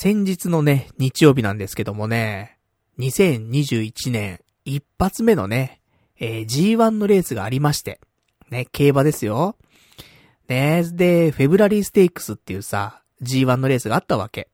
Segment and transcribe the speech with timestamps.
[0.00, 2.56] 先日のね、日曜日なんですけどもね、
[3.00, 5.80] 2021年一発目のね、
[6.20, 7.98] えー、G1 のレースがありまして、
[8.48, 9.56] ね、競馬ですよ。
[10.46, 14.48] ね、で、フェブラリーステークスっていうさ、G1 のレースがあったわけ。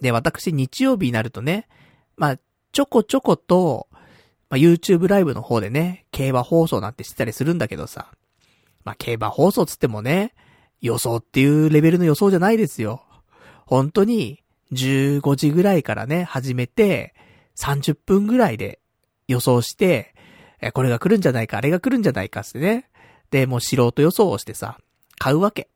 [0.00, 1.66] で、私日曜日になるとね、
[2.16, 2.38] まあ、
[2.70, 3.88] ちょこちょこと、
[4.48, 8.12] まあ、YouTube ライブの方でね、競馬放送なんてしてたりするんだけどさ、
[8.84, 10.34] まあ、競馬放送つってもね、
[10.80, 13.02] 予想っていうレベルの予想じゃないですよ。
[13.70, 14.42] 本当に、
[14.72, 17.14] 15時ぐらいからね、始めて、
[17.54, 18.80] 30分ぐらいで
[19.28, 20.12] 予想して、
[20.60, 22.90] え、これが来るんじゃないか、あれが来るんじゃないかってね。
[23.30, 24.80] で、もう素人予想をしてさ、
[25.18, 25.68] 買うわけ。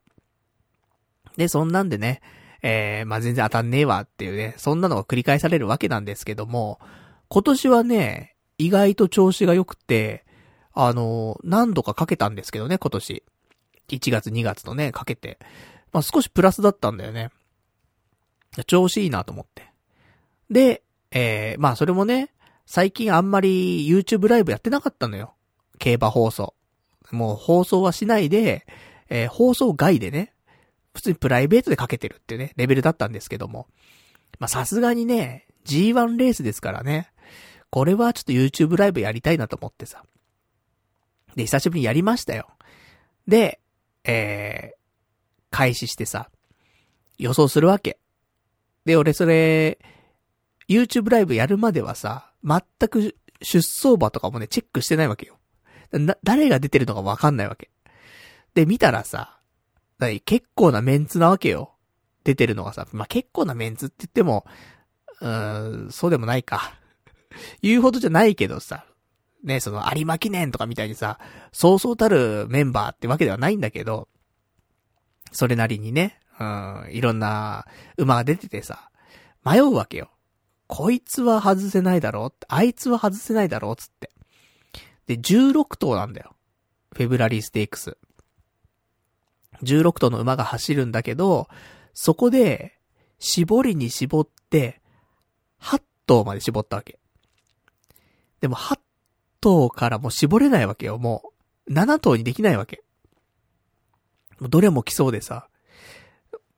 [1.37, 2.19] で、そんなんでね、
[2.61, 6.81] えー、まあ、全然当たんねえわっていうね、そんなのが繰り返されるわけなんですけども、
[7.29, 10.25] 今年はね、意外と調子が良くて、
[10.73, 13.23] あの、何度かかけたんですけどね、今年。
[13.87, 15.39] 1月2月とね、かけて。
[15.93, 17.29] まあ、少しプラスだったんだよね。
[18.63, 19.71] 調子いいなと思って。
[20.49, 22.31] で、えー、まあそれもね、
[22.65, 25.33] 最近あんまり YouTube ライブやってなかったのよ。
[25.77, 26.53] 競馬放送。
[27.11, 28.65] もう放送はしないで、
[29.09, 30.33] えー、放送外でね、
[30.93, 33.67] 普通にプライベートでかけてるっていうね、レベルだったんですけども。
[34.39, 37.11] まあさすがにね、G1 レースですからね。
[37.69, 40.03] これはちょっと YouTube ライブやりたいなと思ってさ。
[41.35, 42.47] で、久しぶりにやりましたよ。
[43.27, 43.59] で、
[44.05, 44.75] えー、
[45.51, 46.29] 開始してさ、
[47.17, 47.99] 予想するわけ。
[48.85, 49.79] で、俺それ、
[50.67, 55.37] YouTube ライブやるまではさ、全く出走馬とかもね、チェックしてないわけよ。
[55.91, 57.69] な、誰が出てるのかわかんないわけ。
[58.53, 59.39] で、見たらさ、
[60.25, 61.75] 結構なメンツなわけよ。
[62.23, 64.45] 出てるのがさ、まあ、結構なメンツって言っても、
[65.21, 66.79] うーん、そうでもないか。
[67.61, 68.85] 言うほどじゃないけどさ、
[69.43, 71.19] ね、その有馬記念とかみたいにさ、
[71.51, 74.09] そうそうたるメンバーってわけではないんだけど、
[75.31, 77.65] それなりにね、うん、いろんな
[77.97, 78.89] 馬が出ててさ、
[79.45, 80.09] 迷うわけよ。
[80.67, 84.11] こいつは外せないだろうあいつは外せないだろうつって。
[85.07, 86.35] で、16頭なんだよ。
[86.93, 87.97] フェブラリーステークス。
[89.63, 91.47] 16頭の馬が走るんだけど、
[91.93, 92.79] そこで、
[93.19, 94.81] 絞りに絞って、
[95.61, 96.99] 8頭まで絞ったわけ。
[98.41, 98.79] でも8
[99.39, 101.31] 頭からも絞れないわけよ、も
[101.67, 101.73] う。
[101.73, 102.83] 7頭にできないわけ。
[104.41, 105.47] どれも来そうでさ。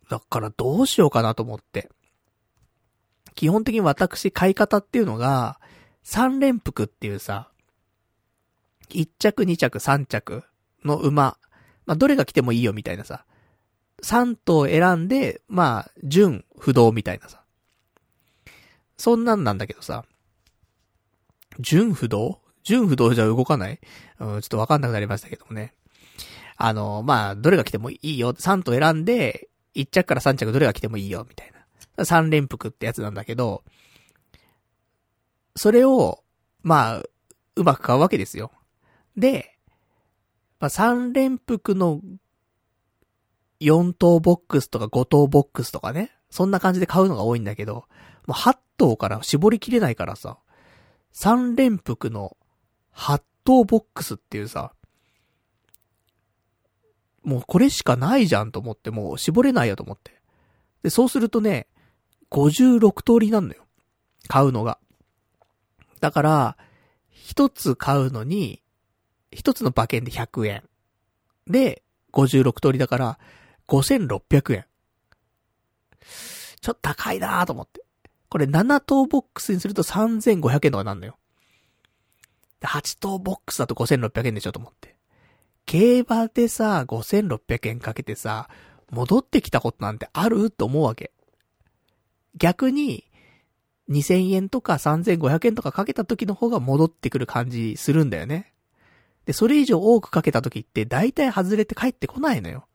[0.10, 1.90] だからどうしようかなと思って。
[3.36, 5.60] 基本的に私買い方っていうのが、
[6.06, 7.50] 3連服っていうさ、
[8.90, 10.44] 1着2着3着
[10.84, 11.38] の馬
[11.88, 13.26] まあ、どれが来てもいいよみたいなさ。
[14.04, 17.42] 3頭選んで、まあ、純不動みたいなさ。
[18.98, 20.06] そんなんなんだけどさ。
[21.60, 22.42] 純不動？
[22.64, 23.80] 純不動じゃ動かない？
[24.20, 25.74] うん、ちょっとわかんなくなりましたけどもね。
[26.58, 28.34] あの、まあ、どれが来てもいいよ。
[28.34, 29.48] 3頭選んで、
[29.78, 32.04] 1着から3着どれが来てもいいよ、みたいな。
[32.04, 33.64] 3連服ってやつなんだけど、
[35.56, 36.24] それを、
[36.64, 37.04] まあ、
[37.56, 38.52] うまく買うわけですよ。
[39.16, 39.58] で、
[40.60, 42.02] まあ、3連服の
[43.62, 47.86] 4等ボックスとか5等ボックスとかね、そんな感じで買うのが多いんだけど、も
[48.30, 50.38] う8等から絞りきれないからさ、
[51.14, 52.38] 3連服の
[52.94, 54.74] 8等ボックスっていうさ、
[57.28, 60.14] もうこれしかないじゃんと思って、もう絞れないよと思って。
[60.82, 61.68] で、そうするとね、
[62.32, 63.66] 56通りなんだよ。
[64.30, 64.80] 買うのが。
[66.00, 66.58] だから、
[67.12, 68.64] 一つ買うのに、
[69.34, 70.64] 一つの馬券で100円。
[71.48, 71.84] で、
[72.14, 73.20] 56通りだから、
[73.68, 74.66] 5600円。
[76.62, 77.84] ちょっと高いなーと思って。
[78.30, 81.18] これ7等ボックスにすると3500円とかなんだよ。
[82.62, 84.97] 8等ボックスだと5600円でしょと思って。
[85.68, 88.50] 競馬でさ、5600円かけてさ、
[88.90, 90.50] 戻ってきたことなんてある？
[90.50, 91.12] と思うわけ。
[92.38, 93.04] 逆に、
[93.90, 98.54] 2000円とか3500円とかかけた時の方が戻ってくる感じするんだよね。
[99.26, 102.66] で、それ以上多くかけた時って大体外れて帰ってこないのよ。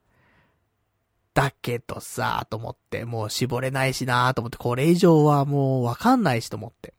[1.33, 6.93] だけどさ、と思って、もう絞れないしなと思って、これ以上はもうわかんないしと思って。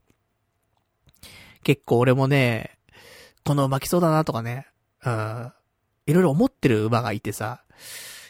[1.62, 2.78] 結構俺もね、
[3.44, 4.66] この馬来そうだなとかね、
[5.06, 5.52] うん、
[6.06, 7.62] いろいろ思ってる馬がいてさ、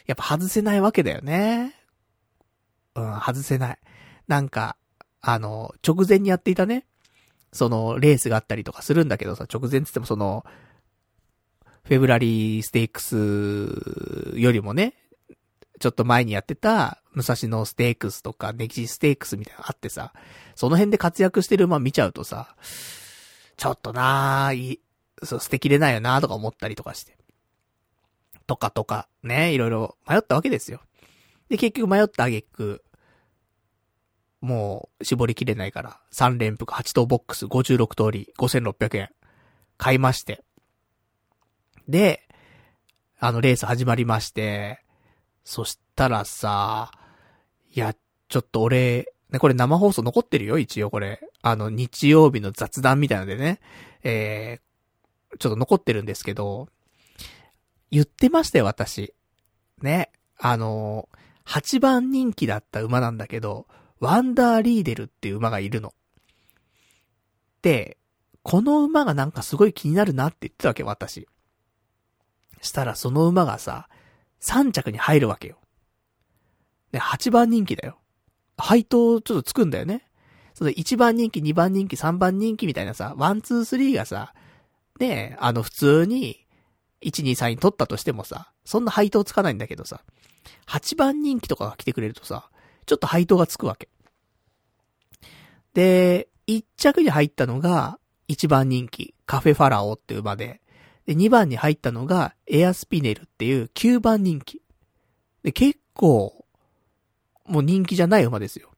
[0.05, 1.75] やっぱ外せないわけだよね。
[2.95, 3.77] うん、外せない。
[4.27, 4.77] なんか、
[5.21, 6.85] あの、直前にやっていたね、
[7.51, 10.45] その、レースがあったりとかするんだけどさ、直前って言ってもその、
[11.83, 14.93] フェブラリーステークスよりもね、
[15.79, 20.13] ちょっと前にやってた、武蔵野ステークスとか、ネキシステークスみたいなのあってさ、
[20.55, 22.55] その辺で活躍してる馬見ちゃうとさ、
[23.57, 24.79] ちょっとなぁ、い
[25.23, 27.17] そう、捨てきれないよなとか思ったりとかして。
[28.47, 30.81] とかとか、ね、いろいろ迷ったわけですよ。
[31.49, 32.83] で、結局迷った挙句、
[34.41, 39.09] もう絞りきれないから、3連複8等ボックス56通り5600円
[39.77, 40.43] 買いまして。
[41.87, 42.27] で、
[43.19, 44.83] あのレース始まりまして、
[45.43, 46.91] そしたらさ、
[47.73, 47.95] いや、
[48.27, 51.19] ちょっと俺、ね、これ生放送残ってるよ、一応これ。
[51.41, 53.59] あの、日曜日の雑談みたいのでね、
[54.03, 56.67] えー、ちょっと残ってるんですけど、
[57.91, 59.13] 言ってましたよ、私。
[59.81, 60.11] ね。
[60.37, 61.07] あの
[61.45, 63.67] 8番人気だった馬なんだけど、
[63.99, 65.93] ワンダーリーデルっていう馬がいるの。
[67.61, 67.97] で、
[68.43, 71.27] この馬がなんかすごい気になるなって言ってたわけ、私。
[72.61, 73.87] したらその馬がさ、
[74.41, 75.57] 3着に入るわけよ。
[76.91, 77.99] で、8番人気だよ。
[78.57, 80.07] 配当ちょっとつくんだよね。
[80.53, 84.33] その1番人気、2番人気、3番人気みたいなさ、1、2、3がさ、
[84.99, 86.44] ねあの普通に、
[87.05, 90.01] 1、2、3に取ったとしてもさ、そんな配当つかないんだけどさ、
[90.67, 92.49] 8番人気とかが来てくれるとさ、
[92.85, 93.89] ちょっと配当がつくわけ。
[95.73, 100.61] で、1着に入ったのが、1番人気、カフェファラオっていう馬で、
[101.05, 104.61] で、2番に入ったのが、エアスピネルっていう9番人気。
[105.43, 106.45] で、結構、
[107.45, 108.71] もう人気じゃない馬ですよ。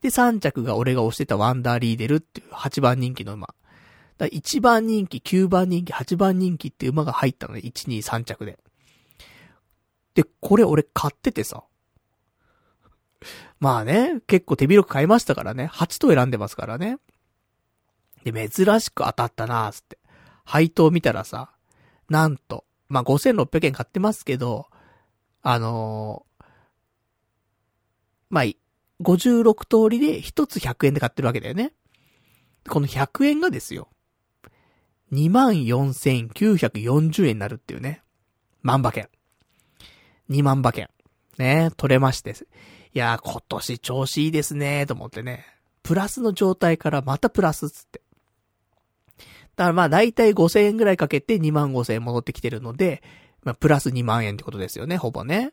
[0.00, 3.54] で、3着が俺が推してたワンダーリーデルっていう8番人気の馬。
[4.18, 8.58] だ1番人気、9番人気、8番人気って馬が入ったのね、1、2、3着で。
[10.14, 11.62] で、これ俺買っててさ。
[13.60, 15.70] まあね、結構手広く買いましたからね。
[15.72, 16.98] 8と選んでますからね。
[18.24, 19.98] で、珍しく当たったなーつって。
[20.44, 21.50] 配当見たらさ、
[22.08, 24.66] なんと、まあ、5600円買ってますけど、
[25.42, 26.44] あのー、
[28.30, 28.56] まあいい、
[29.02, 31.72] 56通りで1つ100円で買ってるわけだよね。
[32.68, 33.88] この100円がですよ。
[35.12, 38.02] 24,940円になるっていうね。
[38.62, 39.08] 万馬券。
[40.30, 40.88] 2万馬券。
[41.38, 42.30] ね、取れまして。
[42.30, 45.46] いやー、今年調子いいですね、と思ってね。
[45.82, 48.02] プラスの状態からまたプラスっつって。
[49.56, 53.02] だからまあ大体5000円ぐらいかけて2万5000円戻ってきてるので、
[53.42, 55.52] まあプラス2万円ってことですよね、ほぼね。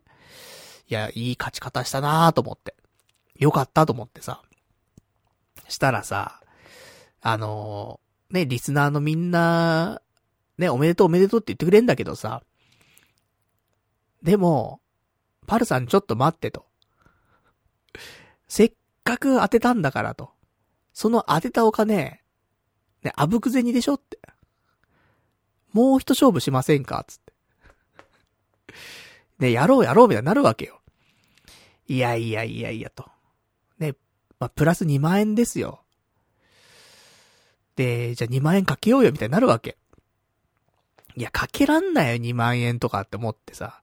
[0.87, 2.75] いや、いい勝ち方したなーと思って。
[3.37, 4.41] よかったと思ってさ。
[5.67, 6.41] したらさ、
[7.21, 10.01] あのー、ね、リスナーのみんな、
[10.57, 12.43] ね、おめでとうおめでとうって言ってくれんだけどさ。
[14.23, 14.81] でも、
[15.45, 16.65] パルさんちょっと待ってと。
[18.47, 18.73] せっ
[19.03, 20.31] かく当てたんだからと。
[20.93, 22.21] その当てたお金、
[23.03, 24.19] ね、あぶく銭でしょって。
[25.73, 27.33] もう一勝負しませんかつって。
[29.39, 30.81] ね、やろうやろうみたいになるわけよ。
[31.87, 33.05] いやいやいやいやと。
[33.77, 33.93] ね、
[34.39, 35.84] まあ、プラス2万円ですよ。
[37.75, 39.77] で、じゃあ2万円かけようよみたいになるわけ。
[41.15, 43.81] いや、かけらんないよ2万円とかって思ってさ。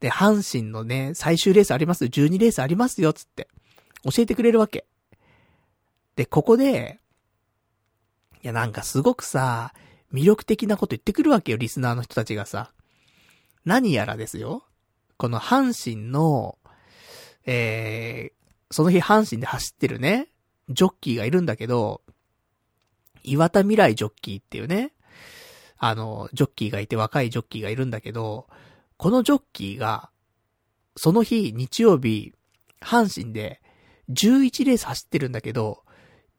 [0.00, 3.48] で、阪神のね、最終レースありますよ ?12 レースありますよ、つって。
[4.04, 4.86] 教えてくれるわけ。
[6.16, 7.00] で、ここで、
[8.42, 9.72] いや、なんかすごくさ、
[10.12, 12.72] 魅力的なこと言ってくるわけよ、リスナーの人たちがさ。
[13.64, 14.64] 何やらですよ。
[15.16, 16.58] この阪神の、
[17.44, 20.28] えー、その日阪神で走ってるね、
[20.68, 22.02] ジョッキーがいるんだけど、
[23.30, 24.92] 岩田未来ジョッキーっていうね、
[25.76, 28.48] あの、ジョッキーがいて若いジョッキーがいるんだけど、
[28.96, 30.10] このジョッキーが、
[30.96, 32.34] その日、日曜日、
[32.80, 33.62] 阪神で、
[34.10, 35.84] 11レース走ってるんだけど、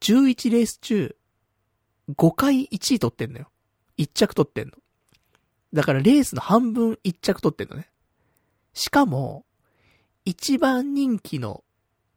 [0.02, 1.16] 11レース中、
[2.16, 3.50] 5回1位取ってんのよ。
[3.98, 4.74] 1着取ってんの。
[5.74, 7.90] だからレースの半分1着取ってんのね。
[8.74, 9.46] しかも、
[10.26, 11.64] 一番人気の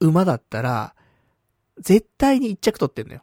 [0.01, 0.95] 馬だったら、
[1.79, 3.23] 絶対に1着取ってんのよ。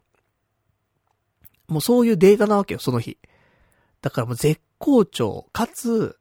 [1.69, 3.17] もうそういうデータなわけよ、その日。
[4.01, 6.17] だからもう絶好調、かつ、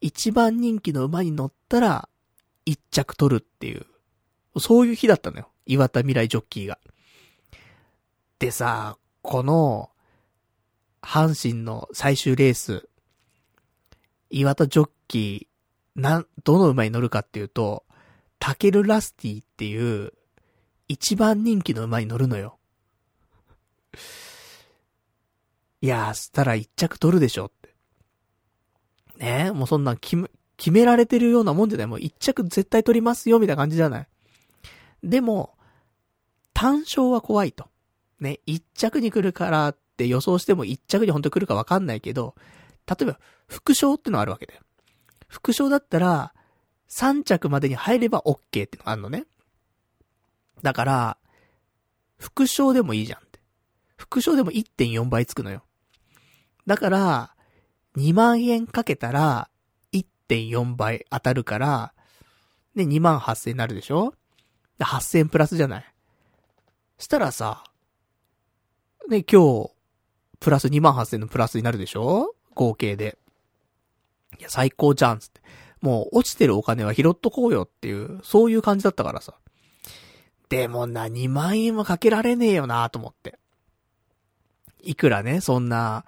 [0.00, 2.08] 一番人気の馬に乗ったら、
[2.66, 3.86] 1着取るっていう。
[4.58, 5.50] そういう日だったのよ。
[5.66, 6.78] 岩田未来ジョッキーが。
[8.38, 9.90] でさ、この、
[11.02, 12.88] 阪神の最終レース、
[14.30, 17.84] 岩田ジョッキー、なん、どの馬に乗るかっていうと、
[18.38, 20.12] タケル・ラスティっていう、
[20.88, 22.58] 一番人気の馬に乗るのよ。
[25.86, 27.76] いやー、したら一着取るでしょって。
[29.18, 31.86] ねえ、もうそんなん決め、決められてるようなもんじゃない。
[31.86, 34.08] もう一着絶対取りますよ、みたいな感じじゃない。
[35.04, 35.56] でも、
[36.52, 37.68] 単勝は怖いと。
[38.18, 42.34] ね、一着に来るからって予想しても一着に本当に来るかわかんないけど、
[42.88, 44.62] 例えば、副賞ってのがあるわけだよ。
[45.28, 46.34] 副賞だったら、
[46.90, 49.26] 3着までに入れば OK ってのがあるのね。
[50.64, 51.18] だから、
[52.18, 53.38] 副賞でもいいじゃんって。
[53.96, 55.62] 副賞でも1.4倍つくのよ。
[56.66, 57.34] だから、
[57.96, 59.48] 2万円かけたら、
[59.92, 61.92] 1.4倍当たるから、
[62.74, 64.12] で、2万8000になるでしょ？
[64.78, 65.84] で ?8000 プラスじゃない？
[66.98, 67.64] したらさ、
[69.08, 69.70] ね、今日、
[70.40, 72.34] プラス2万8000のプラスになるでしょ？
[72.54, 73.18] 合計で。
[74.38, 75.40] いや、最高じゃん、つって。
[75.80, 79.34] もう、落ちてるお金は拾っとこうよっていう、そういう感じだったからさ。
[80.48, 83.38] でもな、2万円はかけられねえよなと思って。
[84.82, 86.04] いくらね、そんな、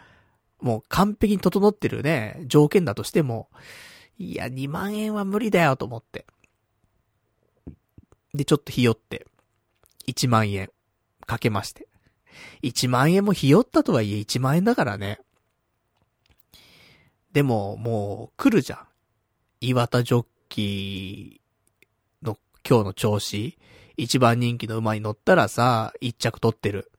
[0.61, 3.49] もう完璧に整ってるね、条件だとしても、
[4.19, 6.27] いや、2万円は無理だよと思って。
[8.35, 9.27] で、ちょっとひよって、
[10.09, 10.71] 1万円、
[11.27, 11.87] かけまして。
[12.63, 15.21] 1万円もひよったとはいえ1万円だからね。
[17.33, 18.79] でも、もう、来るじゃん。
[19.61, 22.39] 岩田ジョッキーの
[22.69, 23.59] 今日の調子。
[23.97, 26.91] 一番人気の馬に乗ったらさ、一着取ってる。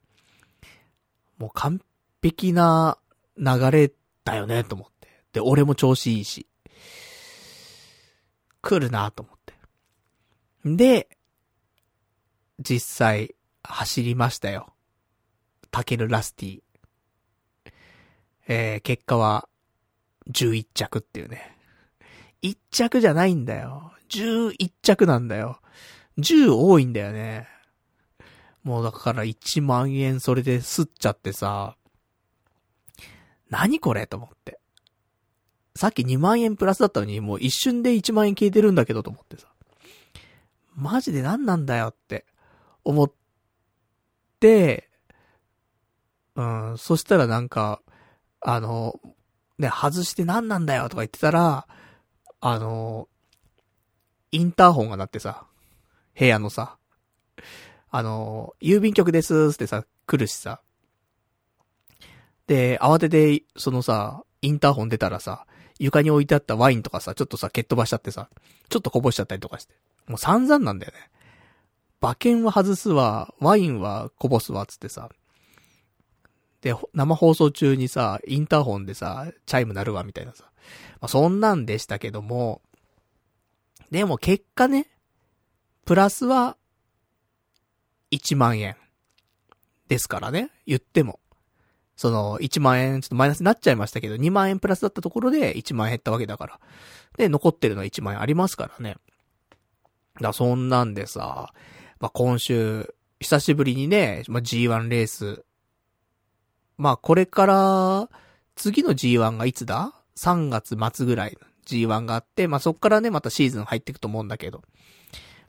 [1.37, 1.81] もう完
[2.21, 2.97] 璧な
[3.39, 3.91] 流れ
[4.25, 5.07] だよね、と思って。
[5.33, 6.47] で、俺も調子いいし。
[8.61, 9.53] 来るなと思って。
[10.65, 11.07] で、
[12.59, 14.73] 実際、走りましたよ。
[15.71, 16.61] タケルラスティ。
[18.47, 19.47] えー、結果は、
[20.31, 21.55] 11着っていうね。
[22.41, 23.93] 1着じゃないんだよ。
[24.09, 25.59] 11着なんだよ。
[26.17, 27.47] 10多いんだよね。
[28.63, 31.77] もうだから1万円それで吸っちゃってさ、
[33.49, 34.59] 何これと思って。
[35.75, 39.47] さっき2万円プラスだったのに、もう一瞬で1万円消えてるんだけどと思ってさ。
[40.75, 42.25] マジで何なんだよって
[42.83, 43.11] 思っ
[44.39, 44.89] て、
[46.35, 47.81] うん、そしたらなんか、
[48.41, 48.99] あの、
[49.57, 51.67] ね、外して何なんだよとか言ってたら、
[52.39, 53.09] あの、
[54.31, 55.45] インターホンが鳴ってさ、
[56.17, 56.77] 部屋のさ、
[57.89, 60.61] あの、郵便局ですってさ、来るしさ。
[62.49, 65.45] で、慌てて、そのさ、インターホン出たらさ、
[65.77, 68.27] 床に置いてあったワインとかさ、ちょっとさ、蹴っ飛ばしちゃってさ、
[68.69, 69.75] ちょっとこぼしちゃったりとかして。
[70.07, 71.11] もう散々なんだよね。
[72.01, 75.11] 馬券は外すわ、ワインはこぼすわ、つってさ。
[76.61, 80.45] で、生放送中にさ、インターホンでさ、チャイム鳴るわ、みたいなさ。
[81.01, 82.63] まあ、そんなんでしたけども、
[83.91, 84.87] でも結果ね、
[85.85, 86.57] プラスは、
[88.09, 88.75] 1万円。
[89.87, 91.19] ですからね、言っても。
[91.99, 96.59] その、1万円ちょっとマイナスになっちゃいましたけど、2万円プラスだったところで1万円減ったわけだから。
[97.17, 98.95] で、残ってるのは1万円ありますからね。
[100.21, 101.51] だそんなんでさ、
[101.99, 105.43] まあ、今週、久しぶりにね、まあ、G1 レース。
[106.77, 108.09] まあ、これから、
[108.55, 114.63] 次の G1 がいつだ ?3 月末ぐらい G1 があって、まあ、そっからね、またシーズン入っていくと思うんだけど。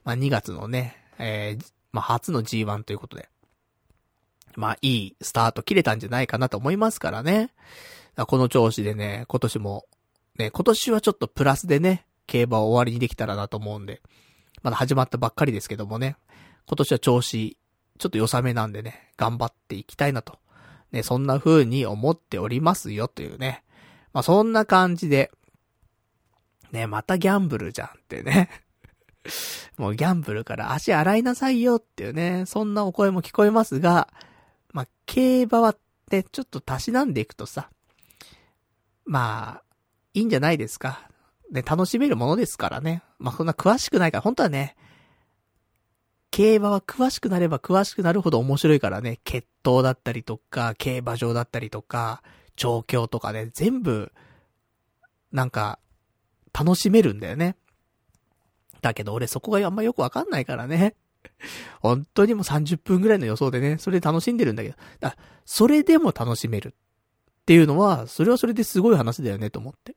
[0.02, 3.28] まあ、2月のね、えー、まあ、初の G1 ということで。
[4.57, 7.50] まあ、いいスタート切れたんじゃないかなと思いますからね。
[8.26, 9.87] この調子でね、今年も、
[10.37, 14.00] ね、今年はちょっとプラスでね、競馬を終わりにできたらなと思うんで。
[14.62, 16.16] まだ始まったばっかりですけどもね。
[16.66, 17.57] 今年は調子、
[17.99, 20.38] ちょっと良さめなんでね、頑張っていきたいなと。
[20.92, 23.64] ね、そんな風に思っておりますよというね。
[24.12, 25.30] まあ、そんな感じで、
[26.73, 28.49] ね、またギャンブルじゃんってね。
[29.76, 34.09] もうギャンブルから足洗いなさいよっていうね、そんなお声も聞こえますが、
[35.11, 35.75] 競馬は
[36.12, 37.69] ね、ちょっとたしなんでいくとさ、
[39.05, 39.62] まあ、
[40.14, 41.11] いいんじゃないですか。
[41.50, 43.02] ね、楽しめるものですからね。
[43.19, 44.76] まあ、そんな詳しくないから、本当はね、
[46.31, 52.23] 競馬は詳しくなれば詳しくなるほど面白いからね、決闘だったりとか、競馬場だったりとか、
[52.55, 54.12] 調教とかね、全部、
[55.33, 55.81] なんか、
[56.52, 57.57] 楽しめるんだよね。
[58.81, 60.95] だけど俺そこがあんまよくわかんないからね。
[61.80, 69.96] 本当にもう30分ぐらいの予想でね、それで楽しんでるんだけど、だそれでも楽しめるっていうのは、それはそれですごい話だよねと思って。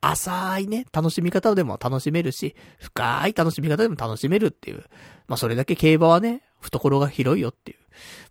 [0.00, 4.84] 浅いね、楽しみ方でも楽しめるし、深い楽しみ方でも楽しめるっていう。
[5.28, 7.78] まあそれだけ競馬はね、懐が広いよっていう。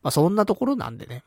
[0.04, 1.24] まあそんなところなんでね。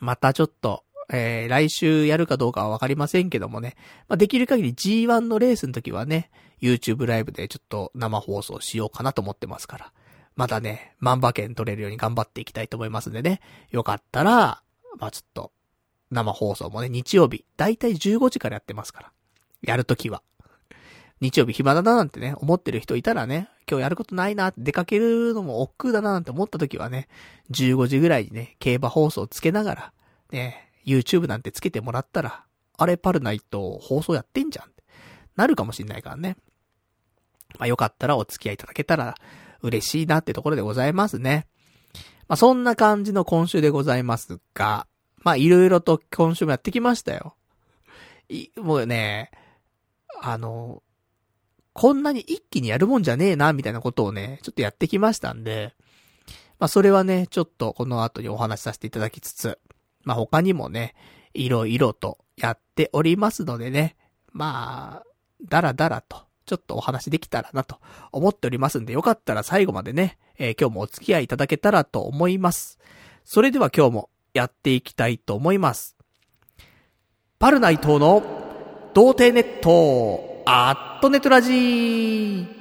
[0.00, 3.76] またちょっと、えー、来週やるかどうかはわかりませんけどもね。
[4.08, 9.92] まあできる限り G1 のレースの時はね、YouTube ライブでちょっと生放送しようかなと思ってますから。
[10.36, 13.40] まだね、万馬券取れるように頑張っていきたいと思いますんでね。
[13.70, 14.62] よかったら、
[14.98, 15.52] まあちょっと、
[16.10, 19.12] 生放送もね、日曜日、だいたい15時からやってますから。
[19.62, 20.22] やるときは。
[21.20, 27.08] 日曜日暇だななんてね、思ってる人いたらね、今日やることないな、出かけるのも億劫だななんて思ったときはね、
[27.50, 29.92] 15時ぐらいにね、競馬放送つけながら、
[30.32, 32.44] ね、YouTube なんてつけてもらったら、
[32.76, 34.82] あれパルナイト放送やってんじゃんって
[35.36, 36.36] なるかもしんないからね。
[37.58, 39.14] まあよかったらお付き合いいただけたら
[39.62, 41.46] 嬉しいなってところでございますね。
[42.28, 44.86] まあそんな感じの今週でございますが、
[45.18, 47.36] まあいろいろと今週もやってきましたよ。
[48.30, 49.30] い、もうね、
[50.22, 50.82] あの、
[51.72, 55.74] こんなに一気にやるもんじゃねえな、みたいなことをね、ちょっとやってきましたんで、
[56.58, 59.58] まあ、それはね、ちょっとこの後にお話しさせていただきつつ、
[60.02, 60.94] まあ、他にもね、
[61.34, 63.96] いろいろとやっておりますのでね、
[64.32, 65.06] まあ、
[65.48, 67.78] だらだらと、ちょっとお話できたらなと
[68.12, 72.78] 思っておりますんで、よかったら最後までね、えー、今日もお付き合いいただけたらと思います。
[73.24, 75.96] それでは今日もやっていきたいと思います。
[77.38, 78.22] パルナイトの
[78.94, 82.59] 童貞ネット、アットネットラジー。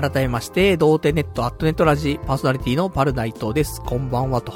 [0.00, 3.82] 改めまして、童貞ネットアットネットラジパーソナリティのパルナイトです。
[3.82, 4.54] こんばんは、と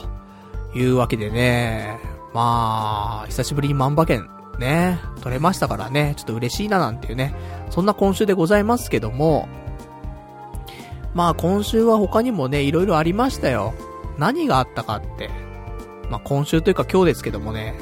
[0.75, 1.99] いうわけでね、
[2.33, 4.27] まあ、久しぶりに万馬券
[4.59, 7.35] ね、取れましたからね、ちょっと嬉しいななんていうね、
[7.69, 9.47] そんな今週でございますけども、
[11.13, 13.75] まあ今週は他にもね、いろいろありましたよ。
[14.17, 15.29] 何があったかって。
[16.09, 17.75] まあ今週というか今日ですけどもね、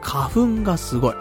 [0.00, 1.14] 花粉がすごい。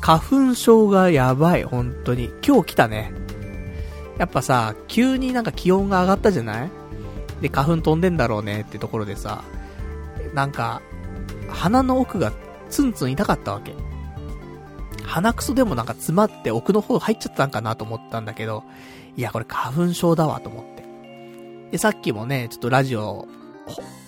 [0.00, 2.30] 花粉症がやばい、本当に。
[2.44, 3.23] 今日来たね。
[4.18, 6.70] やっぱさ、急になんか気温が上がったじゃない？
[7.40, 9.42] で、花粉飛んでんだろうねってところでさ、
[10.34, 10.82] なんか、
[11.48, 12.32] 鼻の奥が
[12.70, 13.74] ツンツン痛かったわけ。
[15.04, 18.64] 鼻くそでもなんか詰まって奥の方入っちゃったんかなと思ったんだけど、
[19.16, 20.84] いや、これ花粉症だわと思って。
[21.72, 23.28] で、さっきもね、ちょっとラジオ、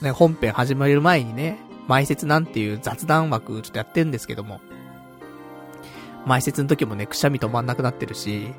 [0.03, 1.59] ね、本編始まる前にね、
[1.89, 4.61] 前説なんていう雑談枠ちょっとやってるんですけども、
[6.25, 8.53] 前説の時もね、くしゃみ止まんなくなってるし、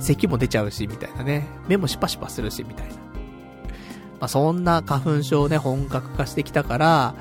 [0.00, 1.46] 咳も出ちゃうし、みたいなね。
[1.68, 2.94] 目もシパシパするし、みたいな。
[2.94, 3.00] ま
[4.22, 7.14] あ、そんな花粉症ね、本格化してきたから、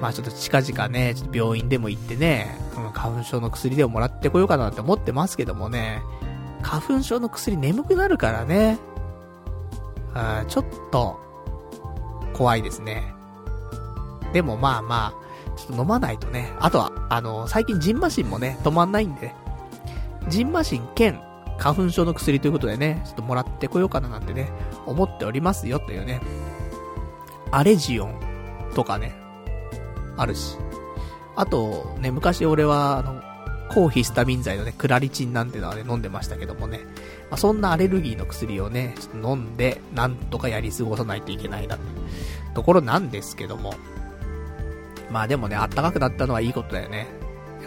[0.00, 2.56] まあちょっと近々ね、ちょっと病院でも行ってね、
[2.94, 6.02] 花粉症の薬でももらってこようかなって思ってますけどもね、
[6.62, 8.78] 花粉症の薬眠くなるからね、
[10.14, 11.18] あちょっと、
[12.32, 13.12] 怖いですね。
[14.32, 16.52] でもまあまあ、ちょっと飲まないとね。
[16.60, 19.34] あとは、あの、最近ジンマシンもね、止まんないんで、ね、
[20.28, 21.20] ジンマシン兼
[21.58, 24.50] 花粉症の薬ということでね、ちょっともらってこようかななんてね、
[24.86, 26.20] 思っておりますよというね。
[27.50, 28.14] アレジオン
[28.74, 29.14] とかね、
[30.16, 30.56] あるし。
[31.36, 33.22] あと、ね、昔俺は、あの、
[33.68, 36.80] 抗ヒスタミン剤のね、クラリチンなんてのはね、飲んでましたけどもね。
[37.30, 41.78] まあ、そんなアレルギーの薬をね、ちょっと飲んで、なんとかやり過ごさないといけないな
[42.54, 43.74] ところなんですけども。
[45.10, 47.06] まあでもね、暖かくなったのはいいことだよね。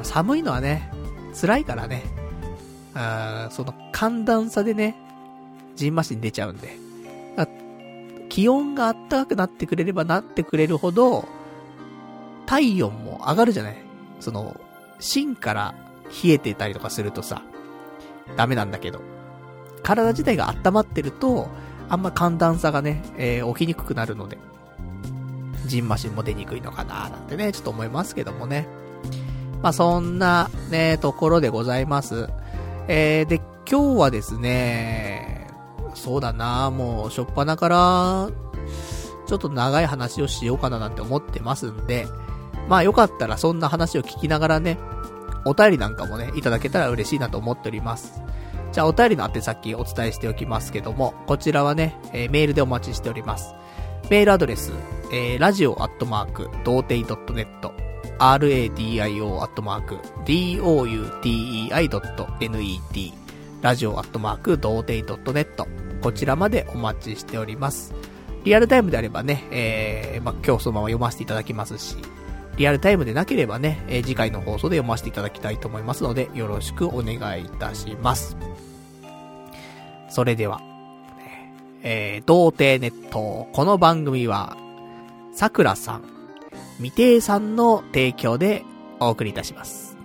[0.04, 0.92] 寒いのはね、
[1.40, 2.21] 辛いからね。
[2.94, 4.96] あその寒暖差でね、
[5.76, 6.92] ジンマシン出ちゃうんで。
[8.32, 11.28] 気温が暖かくなってくれればなってくれるほど、
[12.46, 13.78] 体温も上がるじゃない
[14.22, 14.58] その、
[15.02, 15.76] 芯から
[16.24, 17.42] 冷えてたりとかするとさ、
[18.38, 19.02] ダメなんだけど。
[19.84, 21.50] 体自体が温まってると、
[21.90, 24.38] あんま寒暖差がね、えー、起きにくくなるので、
[25.66, 28.66] ジンマシンも出にくいのかななんてね、ちょっと思いますけどもね。
[29.62, 32.30] まあ、そんなね、ところでございます。
[32.88, 35.48] えー、で、今日はですね、
[35.94, 38.30] そうだなもう、しょっぱなから、
[39.28, 42.06] ちょっと長い話をしようかななんて思ってますんで、
[42.68, 44.78] まあよかったらそんな話を聞きながらね、
[45.46, 48.22] お便りなんかもね、いただけたら嬉しいなと思っております。
[48.72, 53.54] じゃあお便りの宛先お伝えしておきますけども、こちらはね、えー、メールでお待ちしております。
[54.10, 54.74] メールアドレス、
[55.12, 55.52] えー、ラ
[58.22, 63.14] radio アットマーク、doutei.net、
[63.64, 65.66] ラジオアットマーク、童貞 .net、
[66.02, 67.96] こちらまでお待ちしております。
[68.44, 71.96] リアルタイムであればね、えー、まあ、今日そのまま読ませていただきますし、
[72.58, 78.38] リアルタイムでなければね、えー、次回の放送で読ませていただきたいと思いますので、よろしくお願いいたします。
[80.12, 80.62] それでは、
[81.82, 84.56] えー、童貞ネット、この番組は、
[85.34, 86.11] さくらさん、
[86.82, 88.64] 未定さんの提供で
[89.00, 89.98] お送りいたします。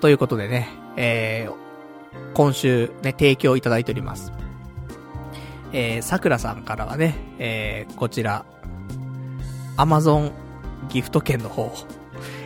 [0.00, 4.32] ということでね、えー、今週ね、提供いただいております。
[5.72, 8.44] えー、桜さんからはね、えー、こちら、
[9.76, 10.32] アマゾン
[10.90, 11.72] ギフト券の方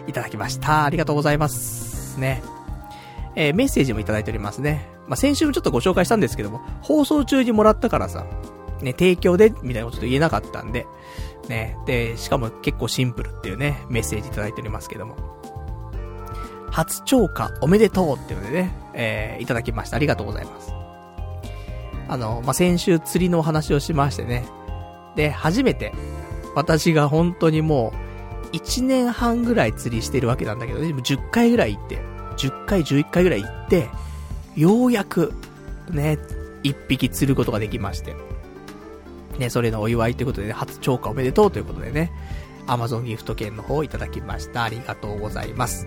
[0.06, 0.85] いただきました。
[0.85, 2.18] ありがとうございます。
[2.20, 2.42] ね。
[3.35, 4.88] えー、メッセージもいただいておりますね。
[5.08, 8.26] まあ、先週もちょっとご紹介したんですけども、放送中にもらったからさ、
[8.80, 10.87] ね、提供で、みたいなこと言えなかったんで、
[11.48, 11.76] ね。
[11.87, 15.16] で、しかも結構シンプルっていうね、メッセージいただいておりますけども。
[16.70, 19.96] 初超過おめでとうっていうのでね、えー、いただきました。
[19.96, 20.72] ありがとうございます。
[22.09, 24.44] あの、まあ、先週釣りのお話をしましてね。
[25.14, 25.92] で、初めて、
[26.55, 27.92] 私が本当にも
[28.52, 31.96] う、1年半ぐらい釣りしてるわけなんだけど、でも10回ぐらい行って、
[32.37, 33.88] 10回、11回ぐらい行って、
[34.57, 35.33] ようやく、
[35.90, 36.18] ね、
[36.62, 38.14] 1匹釣ることができまして。
[39.38, 42.12] ね、それのお祝いということでね、初超過おめでとうということでね、
[42.66, 44.64] Amazon ギフト券の方をいただきました。
[44.64, 45.87] ありがとうございます。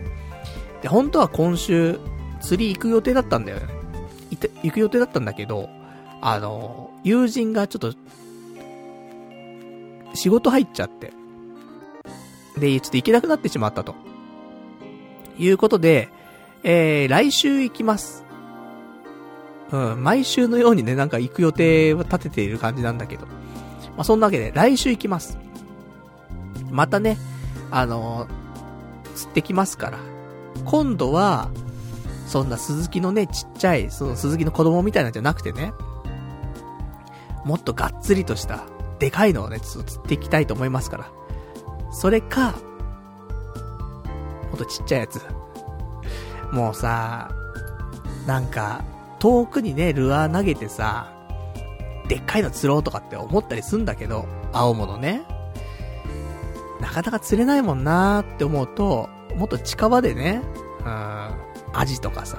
[0.81, 1.99] で、本当は今週、
[2.41, 3.67] 釣り行く予定だったんだよね。
[4.63, 5.69] 行く予定だったんだけど、
[6.21, 7.93] あの、友人がちょっと、
[10.13, 11.13] 仕事入っちゃって。
[12.57, 13.95] で、ちょっと行けなくなってしまったと。
[15.37, 16.09] いうことで、
[16.63, 18.24] えー、来週行きます。
[19.71, 23.25] うん、毎週のようにね、なんか行く予定は立てている感じなんだけど。
[23.25, 25.37] まあ、そんなわけで、来週行きます。
[26.69, 27.17] またね、
[27.71, 29.99] あのー、釣ってきますから。
[30.65, 31.49] 今度は、
[32.27, 35.73] そんな鈴木のね、ちっちゃい、その鈴木の子供みたいなんじゃなくてね、
[37.43, 38.65] もっとがっつりとした、
[38.99, 41.11] でかいのをね、ちょっと釣っていきたいと思いますから。
[41.91, 42.55] それか、
[44.49, 45.21] もっとちっちゃいやつ。
[46.51, 47.31] もうさ、
[48.25, 48.83] なんか、
[49.25, 51.11] 遠くにね、ルアー投げてさ、
[52.07, 55.23] でっかいの釣ろうとかって思ったりすんだけど、青物ね。
[56.79, 60.43] なかなか釣れないもんなーって思うと、もっと近場でね、
[60.81, 60.85] うん、
[61.73, 62.37] アジとかさ、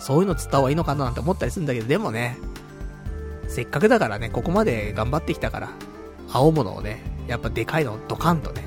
[0.00, 2.36] そういうの釣った方がいいのかななんて思ったりするんだけど、でもね、
[3.46, 5.68] せっかくだからね、ここまで頑張ってきたから、
[6.32, 8.64] 青物をね、やっぱでかいのドカンとね、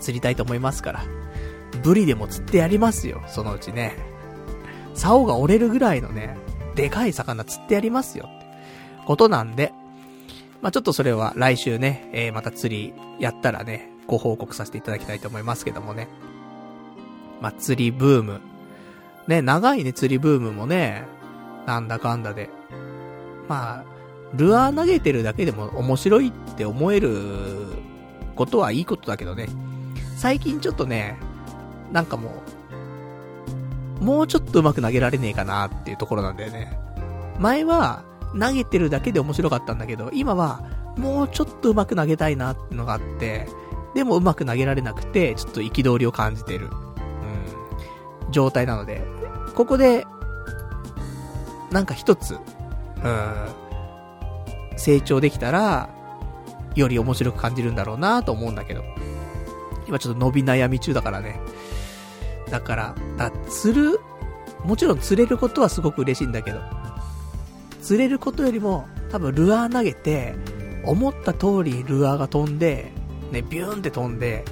[0.00, 1.04] 釣りたいと思いますから、
[1.84, 4.07] ブリでも釣ってやりますよ、そのうちね。
[4.98, 6.36] 竿が折れるぐらいのね、
[6.74, 8.46] でかい魚釣ってやりますよ、って
[9.06, 9.72] ことなんで、
[10.60, 16.08] まあ、ちょっとそれは来週ね、えー、また釣りやったらね、ご報告させていただきたいと思いますけどもね。
[17.40, 18.40] まあ、釣りブーム。
[19.28, 21.04] ね、長いね、釣りブームもね、
[21.66, 22.50] なんだかんだで。
[23.48, 23.84] まあ、
[24.34, 27.16] ルアー投げてるだけでも面白いって思える
[28.34, 29.48] ことはいいことだけどね。
[30.16, 31.18] 最近ちょっとね、
[31.92, 32.32] なんかもう、
[34.00, 36.78] もうちょっと上手く投げられねえかなっていうところなんだよね。
[37.38, 38.02] 前は、
[38.38, 40.62] 投げてるだけで面白かったんだけど、今は、
[40.96, 43.48] もうちょっと上手く投げたいなってのがあって、
[43.94, 46.66] でも上手く投げられなくて、ちょっと憤りを感じてる、
[48.26, 49.02] うん、状態なので、
[49.54, 50.06] ここで、
[51.70, 52.36] なんか一つ、う
[53.08, 53.48] ん、
[54.76, 55.88] 成長できたら、
[56.74, 58.84] より面白く感じるんだろうなと思うんだけど。
[59.88, 61.40] 今ちょっと伸び悩み中だからね。
[62.48, 64.00] だから、だ釣る、
[64.64, 66.60] もちろん釣れることはすごく嬉しいんだけど、
[67.82, 70.34] 釣れることよりも、多分ルアー投げて、
[70.84, 72.92] 思った通りルアーが飛んで、
[73.32, 74.44] ね、ビューンって飛んで、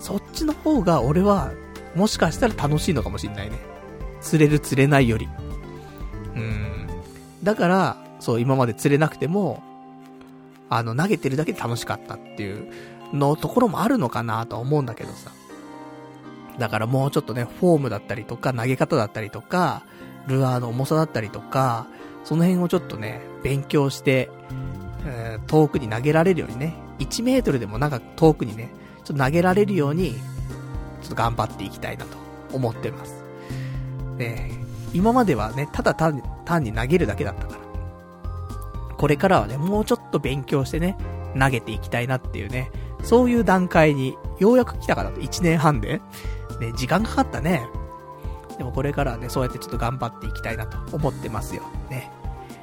[0.00, 1.52] そっちの方が俺は、
[1.94, 3.58] もしかしたら楽しいのかもしんないね。
[4.20, 5.28] 釣れる釣れないより。
[6.34, 6.86] うん。
[7.42, 9.62] だから、そう、今まで釣れなくても、
[10.70, 12.72] あの、投げてるだけで楽しかったっていう
[13.12, 15.30] のところもあるのかなとは思うんだけどさ。
[16.58, 19.82] だからもうちょっとね、フォームだったりとか、投げ方だったりとか、
[20.26, 21.86] ルアーの重さだったりとか、
[22.24, 24.30] その辺をちょっとね、勉強して、
[25.06, 28.70] えー、遠くに投げられるようにね、1メートルでもなんか遠くにね、
[29.04, 32.16] ちょっと投げられるように、ちょっと頑張っていきたいなと
[32.52, 33.24] 思ってます。
[34.16, 34.50] ね
[34.92, 37.62] 今まではね、ただ単に単に投げるだけだったから。
[38.96, 40.96] これからはね、もうちょっと勉強してね、
[41.38, 42.70] 投げていきたいなっていうね、
[43.02, 46.00] そういう段階にようやく来たかなと、1年半で。
[46.58, 47.66] ね、時間かかったね。
[48.58, 51.62] でもこれからはね、そうやってちょっと頑張っていきたいなと思ってますよ。
[51.90, 52.10] ね。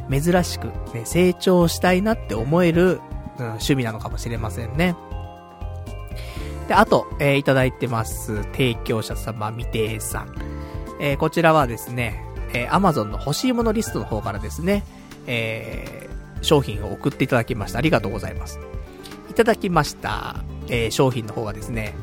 [0.10, 3.00] 珍しく、ね、成長したいなって思える、
[3.38, 4.96] うん、趣味なのかもしれませんね。
[6.68, 8.44] で、あと、えー、いただいてます。
[8.52, 10.36] 提供者様、みてーさん。
[11.00, 12.24] えー、こちらはですね、
[12.54, 14.84] えー、Amazon の欲しいものリストの方からですね、
[15.28, 17.80] えー、商品を送っていただきました。
[17.80, 18.60] ありがとうございます。
[19.30, 21.96] いただきました、えー、商品の方がですね、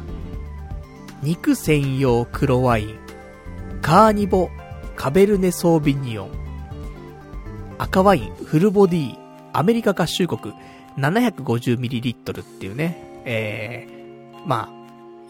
[1.23, 2.99] 肉専用黒ワイン、
[3.83, 4.51] カーニボ、
[4.97, 6.31] カベルネソービニオン、
[7.79, 9.19] 赤ワイン、フルボディ、
[9.53, 10.55] アメリカ合衆国、
[10.99, 14.77] 750ml っていうね、えー、まあ、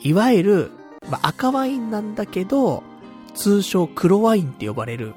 [0.01, 0.71] いわゆる、
[1.09, 2.83] まあ、赤ワインなんだけど、
[3.35, 5.15] 通称黒ワインって呼ばれる、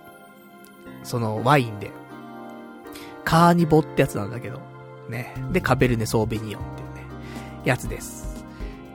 [1.03, 1.91] そのワインで、
[3.23, 4.59] カーニボってやつなんだけど、
[5.09, 5.33] ね。
[5.51, 7.03] で、カベルネソーベニオンっていうね、
[7.65, 8.28] やつです。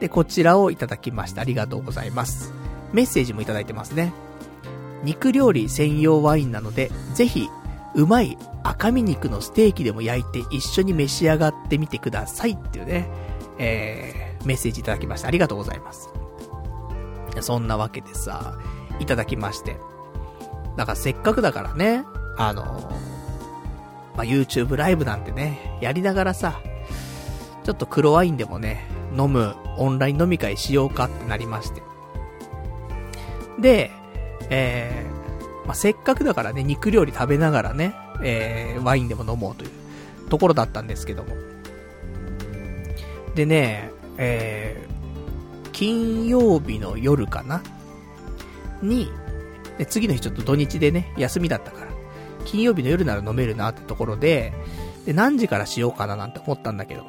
[0.04, 1.40] で、こちらをいただきました。
[1.40, 2.52] ありがとうございます。
[2.92, 4.12] メッセージもいただいてますね。
[5.02, 7.48] 肉料理専用ワインなので、ぜひ、
[7.94, 13.08] うまい赤身肉のステーキでも焼いて一緒に召し上がってみてくださいっていうね、
[13.56, 15.28] えー、メッセージいただきました。
[15.28, 16.10] ありがとうございます。
[17.40, 18.58] そんなわけでさ、
[19.00, 19.78] いただきまして。
[20.76, 22.04] だからせっかくだからね、
[22.36, 22.62] あの
[24.16, 26.60] まあ、YouTube ライブなんてね、やりながらさ、
[27.64, 31.82] ちょっと黒ワインでもね、飲むオンライン飲み会しようかってなりまして。
[33.60, 33.90] で、
[34.50, 39.70] えー、まあ、せっかくだからね、肉料理食べながらね、えー、ワインでも飲もうという
[40.28, 41.34] ところだったんですけども。
[43.34, 47.62] でね、えー、金曜日の夜かな？
[48.82, 49.10] に、
[49.78, 51.92] で次の日ちょっと土日でね、休みだったから、
[52.44, 54.52] 金曜日の夜なら飲めるなってところで、
[55.06, 57.04] で、何時からしようかななんて思ったんだけど、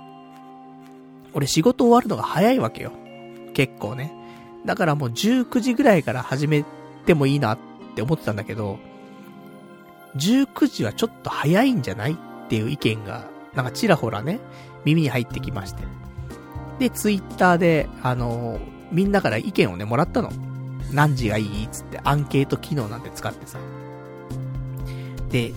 [1.36, 2.94] 俺仕事終わるのが早いわけよ。
[3.54, 4.12] 結構ね。
[4.66, 6.66] だからもう19時ぐらいから始め
[7.06, 7.60] てもいいなっ
[7.96, 8.80] て思ってたんだけど、
[10.16, 12.16] 19時はちょっと早いんじゃないっ
[12.48, 14.40] ていう意見が、なんかちらほらね、
[14.86, 15.84] 耳に入ってきまして。
[16.80, 18.60] で、ツイッターで、あのー、
[18.92, 20.32] みんなから意見をね、もらったの。
[20.92, 23.60] 何時がいいつってアンケート機能なんて使ってさ。
[25.30, 25.52] で、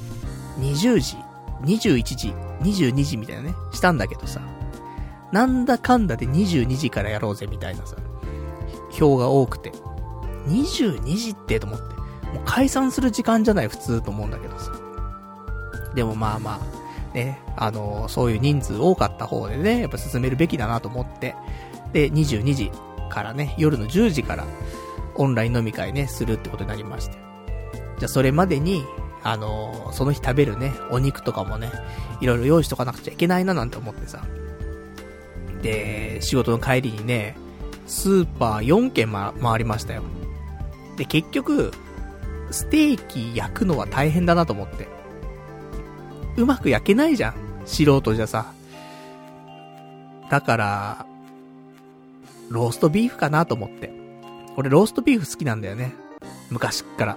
[0.59, 1.17] 20時、
[1.62, 4.41] 21時、22時みたいなね、したんだけどさ。
[5.33, 7.97] なんだかんだで22時からやろうぜみたいなさ、
[8.91, 9.73] 票が多くて。
[10.47, 11.85] 22時ってと思って。
[12.33, 14.73] もう解散する時間じゃない普通と思うんだけどさ。
[15.95, 21.35] でもまあまあ、ね、あのー、そういう人数多かった方でね、やっぱ進めるべきだなと思って、
[21.93, 22.71] で、22時
[23.11, 24.45] からね、夜の10時から
[25.14, 27.19] オンライン飲み会ね、するってことになりまして。
[27.99, 28.85] じゃあそれまでに、
[29.23, 31.71] あのー、その日食べるね、お肉とかもね、
[32.21, 34.23] いろいろ用意しとかなくちゃいけないななんて思ってさ。
[35.62, 37.37] で、仕事の帰りにね、
[37.87, 40.03] スーパー4軒、ま、回りましたよ。
[40.97, 41.73] で、結局、
[42.51, 44.88] ステーキ焼くのは大変だなと思って。
[46.37, 47.35] うまく焼けないじゃん。
[47.66, 48.53] 素人じゃさ。
[50.31, 51.07] だから、
[52.49, 53.92] ローストビーフかなと思って。
[54.57, 55.94] 俺ローストビーフ好きなんだよね。
[56.51, 57.16] 昔っから。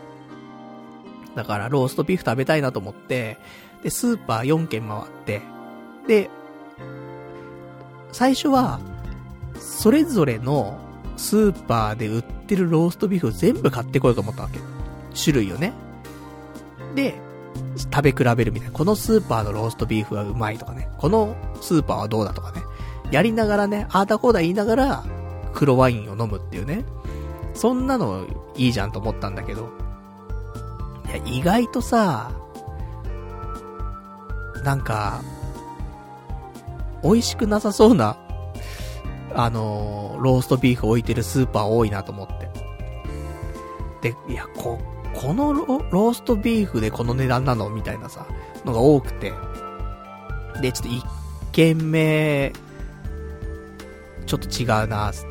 [1.36, 3.38] だからローストビーフ食べたいなと思って、
[3.84, 5.42] で、スーパー4軒回って、
[6.08, 6.30] で、
[8.12, 8.80] 最初は、
[9.60, 10.78] それぞれの
[11.18, 14.60] スーパーで売ってるローストビーフを全部買ってこようと思ったわけ。
[15.16, 15.74] 種類をね。
[16.96, 17.16] で、
[17.76, 18.74] 食べ比べるみたいな。
[18.74, 20.90] このスーパーのローストビーフはうまいとかね。
[20.98, 22.62] このスーパーはどうだとかね。
[23.12, 25.04] やりながらね、あーだこーだ言いながら、
[25.54, 26.86] 黒ワインを飲むっていうね。
[27.54, 29.70] そんなのいいじゃんと思ったんだけど。
[31.08, 32.32] いや、意外とさ、
[34.64, 35.22] なんか、
[37.04, 38.18] 美味しくなさそうな、
[39.34, 42.50] あのー、ローストビーフ置いてるスーパー多いなと思って。
[44.02, 44.80] で、いや、こ、
[45.14, 48.26] このローストビーフでこの値段なのみたいなさ、
[48.66, 49.34] のが多くて。
[50.62, 51.04] で、ちょっと一
[51.52, 52.54] 軒目、
[54.26, 55.28] ちょっと違うなーつっ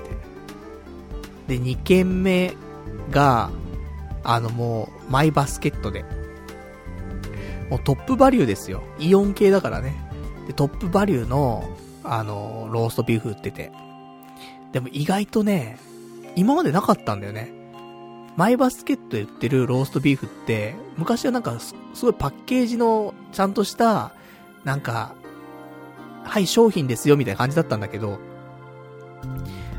[1.47, 1.57] て。
[1.57, 2.55] で、二軒目
[3.11, 3.51] が、
[4.23, 6.05] あのもう、マイバスケットで。
[7.71, 8.83] もうトップバリューですよ。
[8.99, 10.10] イオン系だからね。
[10.51, 11.63] で、トップバリューの、
[12.03, 13.71] あの、ローストビーフ売ってて。
[14.73, 15.79] でも意外とね、
[16.35, 17.53] 今までなかったんだよね。
[18.37, 24.13] マイバスケットで売ってるローストビーフって、昔はなんかす、すごいパッケージの、ちゃんとした、
[24.65, 25.15] なんか、
[26.25, 28.19] はい、商品ですよ、みたいな感じだったんだけど、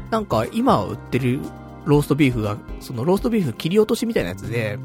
[0.10, 1.42] なんか、今売ってる
[1.84, 4.80] ローストビーフが、そのローストビーフ切り落としみたいなやつで、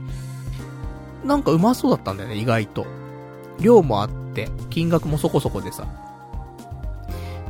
[1.25, 2.96] なんかうまそうだったんだよね、意外と。
[3.61, 5.87] 量もあって、金額もそこそこでさ。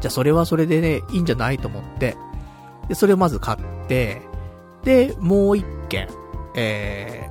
[0.01, 2.16] じゃあそれはそれでね、いいんじゃないと思って、
[2.88, 4.23] で、それをまず買って、
[4.85, 6.09] で、もう一軒、
[6.55, 7.29] え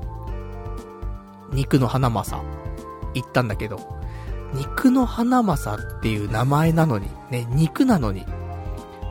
[1.51, 2.43] ー、肉の花正、
[3.13, 3.79] 行ったんだけど、
[4.53, 8.25] 肉の花正っていう名前なのに、ね、肉なのに、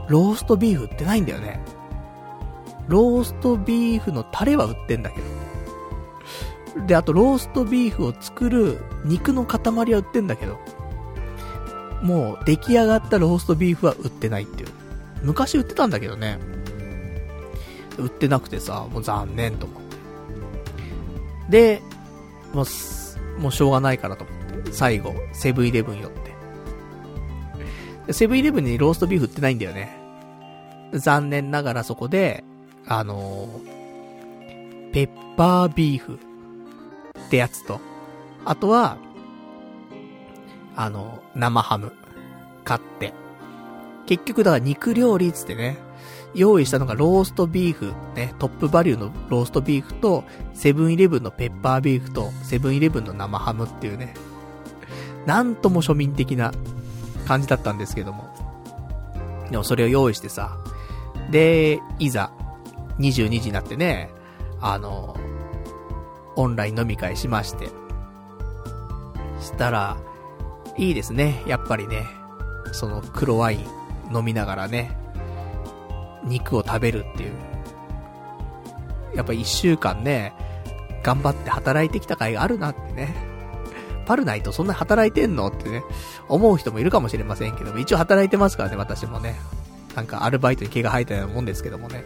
[0.08, 1.62] ローストビーフ売ってないんだよね。
[2.88, 5.43] ローストビーフのタレは売ってんだけど。
[6.86, 9.60] で、あとローストビーフを作る肉の塊
[9.92, 10.58] は売ってんだけど、
[12.02, 14.68] もう出来上がったローストビーフは売ってないっていう。
[15.22, 16.38] 昔売ってたんだけどね。
[17.96, 19.96] 売ってなくてさ、もう残念と思って。
[21.48, 21.82] で、
[22.52, 26.10] もう、もうしょうがないからと思って、最後、セブンイレブン寄っ
[28.06, 28.12] て。
[28.12, 29.96] セブンイレブンにローストビーフ売ってないんだよね。
[30.92, 32.44] 残念ながらそこで、
[32.86, 36.18] あのー、ペッパービーフ
[37.18, 37.80] ってやつと、
[38.44, 38.98] あとは、
[40.76, 41.92] あの、生ハム、
[42.64, 43.12] 買って。
[44.06, 45.78] 結局だから肉料理つってね、
[46.34, 54.14] 用意したのがローストビーフ、ね、トップバリューのローストビーフと、セブンイレブンのペッパービーフと、セブンイレブンの生ハムっていうね、
[55.26, 56.52] なんとも庶民的な
[57.26, 58.34] 感じだったんですけども。
[59.50, 60.58] でもそれを用意してさ、
[61.30, 62.32] で、いざ、
[62.98, 64.10] 22時になってね、
[64.60, 65.16] あの、
[66.36, 67.68] オンライン飲み会しまして。
[69.40, 69.96] したら、
[70.76, 71.42] いいですね。
[71.46, 72.06] やっぱりね、
[72.72, 74.96] その黒ワイン飲みながらね、
[76.24, 77.32] 肉を食べるっていう。
[79.14, 80.34] やっぱ一週間ね、
[81.02, 83.14] 頑張って働いてきた甲斐があるなってね。
[84.06, 85.82] パルナイトそんな働いてんのってね、
[86.28, 89.36] 思う人もいるかもしれませんけども、一応働いてますからね、私もね。
[89.94, 92.04] なんかアルバイトに毛が生えたようなもんですけどもね。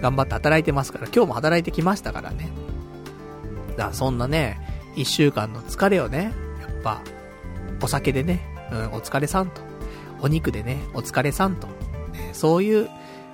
[0.00, 2.48] 頑張って働いてますから、今日も働いてきましたからね。
[3.80, 4.60] だそんなね、
[4.94, 7.00] 一週間の疲れをね、やっぱ、
[7.82, 9.62] お酒でね、うん、お疲れさんと。
[10.20, 11.66] お肉でね、お疲れさんと。
[11.66, 12.90] ね、そういう、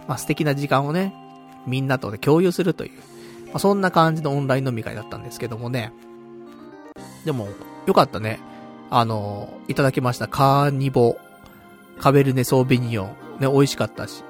[0.06, 1.12] まあ、素敵な時間をね、
[1.66, 2.92] みんなと、ね、共有するという、
[3.46, 5.92] まあ、そんな感じのオンライン飲み会だったんですけどもね。
[7.24, 7.48] でも、
[7.86, 8.38] よかったね。
[8.88, 11.16] あの、いただきましたカーニボ、
[11.98, 13.08] カベルネソービニオン、
[13.40, 14.22] ね、美味しかったし。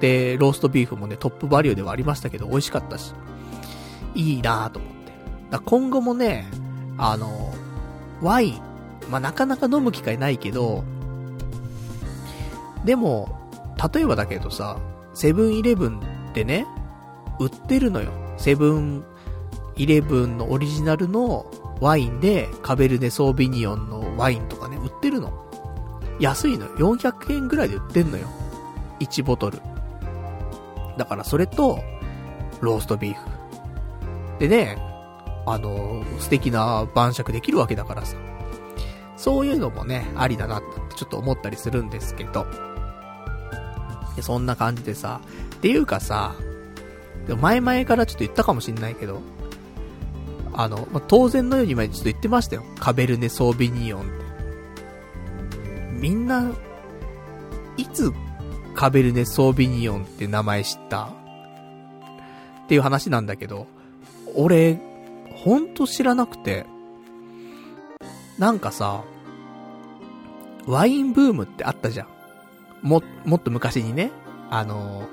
[0.00, 3.12] で、ローストビーフもね、トップバリューではありましたけど、美味しかったし。
[4.14, 4.91] いいなぁと思。
[5.52, 6.46] だ今後もね、
[6.96, 7.52] あの、
[8.22, 8.60] ワイン、
[9.10, 10.82] まあ、なかなか飲む機会ないけど、
[12.86, 13.38] でも、
[13.94, 14.78] 例えばだけどさ、
[15.12, 16.66] セブンイレブンってね、
[17.38, 18.12] 売ってるのよ。
[18.38, 19.04] セブン
[19.76, 21.44] イレブンのオリジナルの
[21.82, 25.32] ワインで、カベルネソービニオンのワインとかね、売ってるの。
[26.18, 26.66] 安いの。
[26.76, 28.26] 400円ぐらいで売ってんのよ。
[29.00, 29.60] 1ボトル。
[30.96, 31.78] だからそれと、
[32.62, 33.20] ローストビーフ。
[34.38, 34.91] でね、
[35.46, 38.16] あの、素敵な晩酌できるわけだからさ。
[39.16, 42.46] そういうのもね、ありだなってちょっと思ったりするんですけど。
[44.20, 45.20] そんな感じでさ、
[45.56, 46.34] っていうかさ、
[47.40, 49.20] 前々からちょっと言ったかもしんないけど、
[50.52, 52.64] あの、まあ、当然のように前ちょっと言ってましたよ。
[52.78, 54.10] カベルネ・ソービニオンって。
[55.92, 56.50] みんな、
[57.78, 58.12] いつ
[58.74, 61.04] カベルネ・ソービニオンって名前知った？
[61.04, 63.66] っていう話なんだけど、
[64.34, 64.78] 俺、
[65.44, 66.66] ほんと知らなくて、
[68.38, 69.04] なんかさ、
[70.66, 72.08] ワインブームってあったじゃん。
[72.82, 74.12] も、もっと昔にね、
[74.50, 75.08] あの、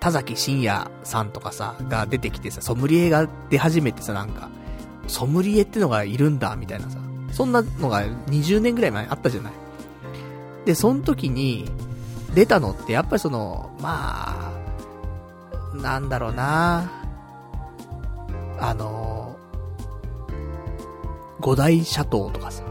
[0.00, 4.50] 田崎真也さんとかさ、が出てきてさ、ソムリエが出始めてさ、なんか、
[5.06, 6.98] ソムリエってのがいるんだ、みたいなさ、
[7.32, 9.52] そんなのが20年ぐらい前あったじゃない。
[10.64, 11.70] で、その時に、
[12.34, 14.52] 出たのって、やっぱりその、ま
[15.74, 16.90] あ、なんだろうな
[18.58, 19.19] あの、
[21.40, 22.62] 五大シャトーとかさ、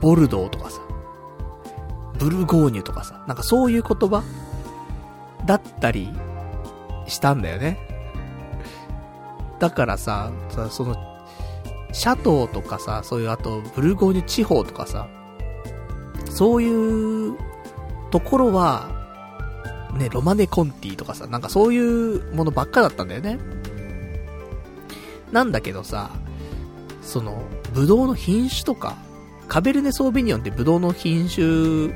[0.00, 0.80] ボルドーとかさ、
[2.18, 4.22] ブルゴーニュとかさ、なんかそういう言葉
[5.44, 6.08] だったり
[7.06, 7.78] したんだよね。
[9.58, 10.30] だからさ、
[10.70, 10.96] その、
[11.92, 15.08] シャトーとかさ、そういうあと、ブルゴーニュ地方とかさ、
[16.30, 17.36] そういう
[18.10, 18.90] ところは、
[19.94, 23.38] ね、ロマネコンティとかさ、なんかそういうものばっかだったんだよね。
[25.32, 26.10] なんだけどさ、
[27.06, 27.40] その、
[27.72, 28.96] ブドウの品種とか、
[29.48, 31.94] カベルネ・ソービニオンってブドウの品種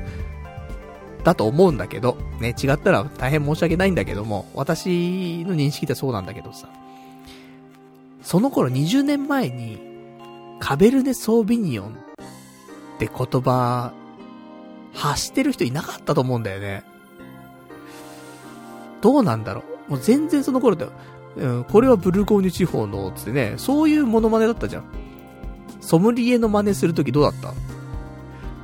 [1.23, 6.69] だと思うんだけど、ね、違ったら大変申し訳ないんだけども、私の認識ってそうなんだけどさ、
[8.23, 9.79] その頃20年前に、
[10.59, 11.91] カベルネ・ソービニオンっ
[12.99, 13.93] て言葉、
[14.93, 16.83] 発してる人いなかったと思うんだよね。
[19.01, 19.91] どうなんだろう。
[19.91, 20.91] もう全然その頃だよ。
[21.37, 24.83] うん、これはブルゴーニュ地方の、つってね、そういうモノマネだったじゃん。
[25.79, 27.53] ソムリエの真似するときどうだった？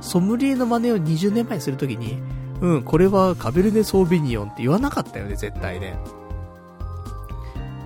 [0.00, 2.18] ソムリエの真似を20年前にするときに、
[2.60, 5.98] うん、これはカベルネ・ソービニオンって言わなかったよね、絶対ね。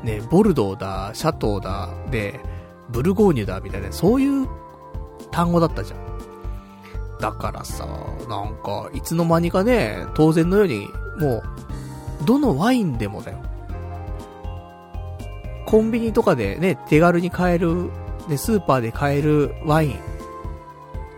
[0.04, 2.40] ね、ボルドーだ、シャトーだ、で、
[2.90, 4.48] ブルゴーニュだ、みたいな、そういう
[5.30, 6.00] 単語だったじゃん。
[7.20, 7.86] だからさ、
[8.28, 10.88] なんか、いつの間にかね、当然のように、
[11.20, 11.42] もう、
[12.24, 13.38] どのワインでもだよ。
[15.66, 17.90] コンビニとかでね、手軽に買える、
[18.28, 19.98] ね、スーパーで買えるワイン。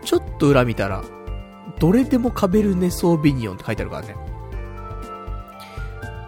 [0.03, 1.03] ちょっと裏見たら、
[1.79, 4.15] どれでもカベルネソービニオンって書いてあるからね。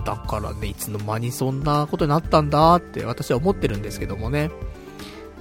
[0.04, 4.50] だからね、いつの間にそんなことになったんだって私は思ってるんですけどもね。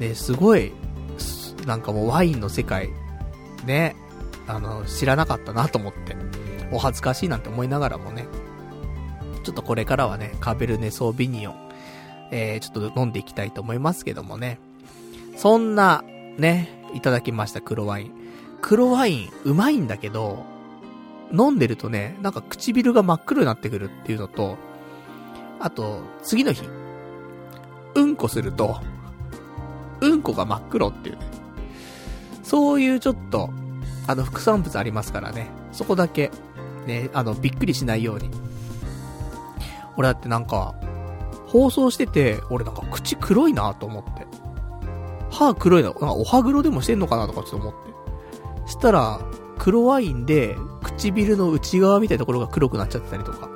[0.00, 0.72] ね、すごい、
[1.66, 2.90] なんかもうワインの世界、
[3.64, 3.96] ね、
[4.46, 6.16] あの、知らなかったなと思って、
[6.72, 8.26] お恥ずかしいなんて思いながらもね、
[9.44, 11.65] ちょっとこれからはね、カベルネソービニオン、
[12.30, 14.58] えー、ちょっと飲んでいきたいと思いますけどもね。
[15.36, 16.02] そんな、
[16.38, 18.12] ね、いただきました黒ワイン。
[18.62, 20.44] 黒ワイン、うまいんだけど、
[21.32, 24.56] 飲んでるとね、なんか唇が真っ黒になってくるっていうのと、
[25.60, 26.62] あと、次の日、
[27.94, 28.80] うんこすると、
[30.00, 31.26] うんこが真っ黒っていうね。
[32.42, 33.50] そういうちょっと、
[34.06, 35.48] あの、副産物ありますからね。
[35.72, 36.30] そこだけ、
[36.86, 38.30] ね、あの、びっくりしないように。
[39.96, 40.74] 俺だってなんか、
[41.56, 44.26] 放送してて、俺なんか口黒いなと思って。
[45.30, 48.70] 歯黒いな、なんかお歯黒でもしてんのかなとかちょっと思って。
[48.70, 49.20] したら、
[49.58, 53.48] 黒ワインで唇の内側みたいなところが黒くなっちゃってたりとか。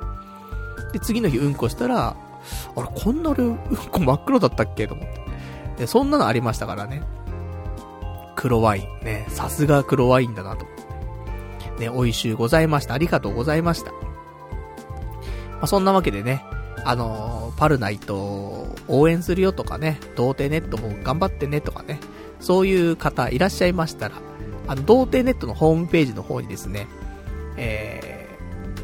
[0.93, 2.15] で、次の日うんこしたら、
[2.75, 3.57] あれ、こんな俺、うん
[3.91, 5.21] こ真っ黒だったっけと思って。
[5.77, 7.03] で、そんなのありましたからね。
[8.35, 9.05] 黒ワイン。
[9.05, 10.65] ね、さすが黒ワインだなと。
[11.77, 12.93] ね、美味しゅうございました。
[12.93, 13.91] ありがとうございました。
[13.91, 13.97] ま
[15.61, 16.43] あ、そんなわけでね、
[16.83, 21.99] あの、パルナイト応援するよとかね、童貞ネットも頑張ってねとかね、
[22.39, 24.15] そういう方いらっしゃいましたら、
[24.67, 26.87] あの、童貞ネットのホームページの方にですね、
[27.57, 28.27] え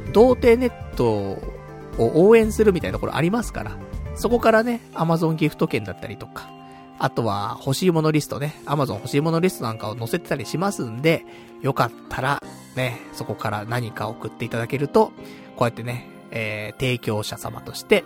[0.05, 1.07] ー、童貞ネット
[1.97, 3.77] を応援するみたいなところありますから、
[4.15, 6.49] そこからね、アマゾンギフト券だったりとか、
[6.99, 11.25] あとは欲しいものリストね、アマゾン欲しいものリストなんかを載せてたりしますんで、
[11.61, 12.43] よかったら、
[12.75, 15.11] ね、そこから何か送っていただけると、
[15.55, 18.03] こうやってね、えー、提供者様として、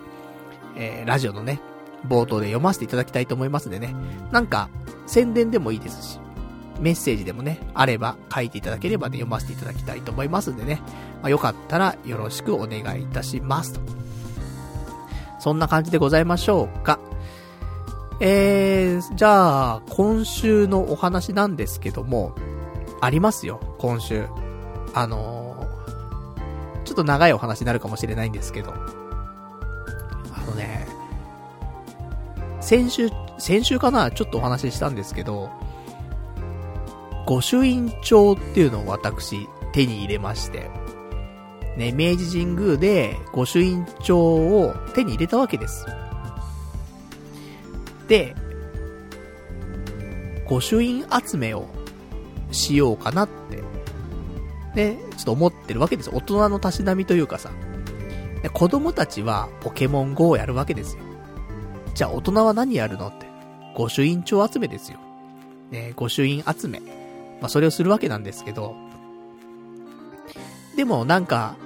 [0.76, 1.60] えー、ラジオのね、
[2.06, 3.94] 冒頭で読ませていただきたいと思いますんでね、
[4.30, 4.68] なんか、
[5.06, 6.20] 宣伝でもいいですし、
[6.80, 10.80] メッセージでもね、あれば書いていただければね、読ませていただきたいと思いますんでね、
[11.22, 13.80] まあ、よかったらよろしくお願いいたしますと。
[15.38, 16.98] そんな感じでございましょうか。
[18.20, 22.34] えー、じゃあ、今週のお話なんですけども、
[23.00, 24.26] ありますよ、今週。
[24.94, 25.51] あのー、
[26.84, 30.86] ちょっと長いお話になるかもしれないんですけど、あのね、
[32.60, 33.08] 先週、
[33.38, 35.50] 先週かなちょっとお話ししたんですけど、
[37.26, 40.70] 御朱印帳っていうのを私、手に入れまして、
[41.76, 45.86] ね、明治神宮で御朱印帳を手に入れたわけです。
[48.08, 48.34] で、
[50.46, 51.66] 御朱印集めを
[52.50, 53.62] しようかなって、
[54.74, 56.12] ね、ちょっと思ってるわけですよ。
[56.16, 57.50] 大人のたしなみというかさ。
[58.54, 61.02] 子供たちはポケモン GO をやるわけですよ。
[61.94, 63.26] じゃあ大人は何やるのって。
[63.76, 64.98] 御朱印帳集めですよ。
[65.70, 66.80] ね、御朱印集め。
[67.40, 68.74] まあ、それをするわけなんですけど、
[70.76, 71.56] でもなんか、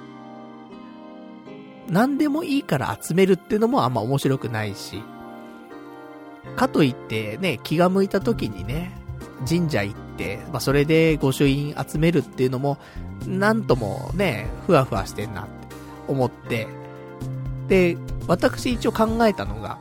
[1.89, 5.01] 何でもいいから集めるっていうのもあんま面白くないし、
[6.55, 8.91] かといってね、気が向いた時にね、
[9.47, 12.77] 神社行って、まあ、それで御朱印集めるっていうのも、
[13.25, 15.51] なんともね、ふわふわしてんなって
[16.07, 16.67] 思って、
[17.67, 17.97] で、
[18.27, 19.79] 私一応考えたのが、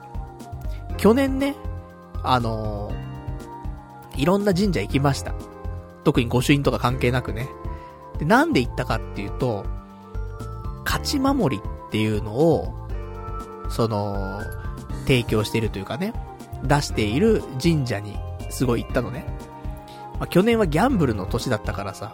[0.97, 1.55] 去年ね、
[2.23, 5.35] あのー、いろんな神社行きました。
[6.05, 7.49] 特に御朱印とか関係なくね。
[8.19, 9.65] で、なんで行ったかっていうと、
[10.85, 12.73] 勝ち守りっていうのを、
[13.69, 14.41] その、
[15.07, 16.13] 提供してるというかね、
[16.65, 18.17] 出している神社に
[18.51, 19.36] すごい行ったのね。
[20.19, 22.13] まあ、去年はギャンブルの年だったからさ、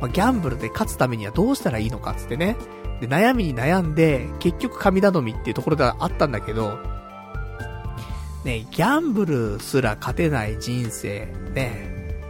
[0.00, 2.56] まあ、ギャンブルで勝つためにはどうしたらいいのかつってね。
[3.00, 6.78] で、悩みに悩んで、結局神頼みっていうところではあったんだけど、
[8.44, 12.20] ね、ギャンブルすら勝てない人生、ね、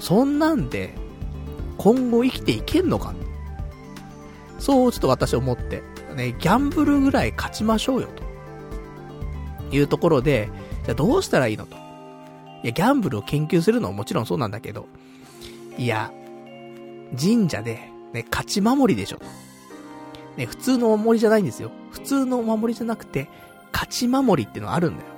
[0.00, 0.94] そんなんで、
[1.76, 3.14] 今後生きていけんのか？
[4.58, 5.82] そうちょっと私思って、
[6.14, 9.76] ね、ギャンブルぐらい勝ちましょうよ、と。
[9.76, 10.50] いうところで、
[10.84, 11.77] じゃあどうしたらいいのと。
[12.62, 14.86] いや、ギャンブルを研究するのはもちろんそうなんだけど、
[15.76, 16.12] いや、
[17.18, 19.18] 神社で、ね、勝ち守りでしょ、
[20.36, 21.70] ね、普通のお守りじゃないんですよ。
[21.90, 23.28] 普通のお守りじゃなくて、
[23.72, 25.08] 勝ち守りってのがあるんだよ。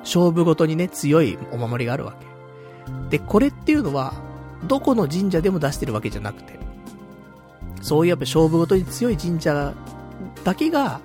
[0.00, 2.26] 勝負ごとにね、強いお守りがあるわけ。
[3.10, 4.14] で、これっていうのは、
[4.64, 6.58] どこの神社でも出してるわけじゃなくて、
[7.82, 9.74] そういうやっぱ勝負ごとに強い神社
[10.42, 11.00] だけが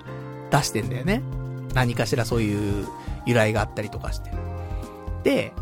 [0.50, 1.22] 出してんだよね。
[1.74, 2.86] 何かしらそういう
[3.26, 4.49] 由来があったりとかして。
[5.22, 5.52] で、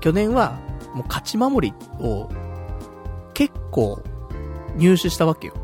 [0.00, 0.58] 去年は
[0.94, 2.28] もう勝ち守りを
[3.34, 4.02] 結構
[4.76, 5.54] 入手したわけよ。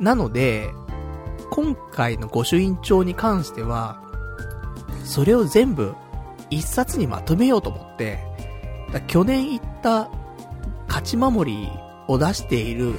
[0.00, 0.70] なので、
[1.50, 4.02] 今回の御朱印帳に関しては、
[5.04, 5.94] それを全部
[6.50, 8.18] 一冊にまとめようと思って、
[8.92, 10.10] だ去年行った
[10.88, 11.68] 勝ち守り
[12.08, 12.94] を出している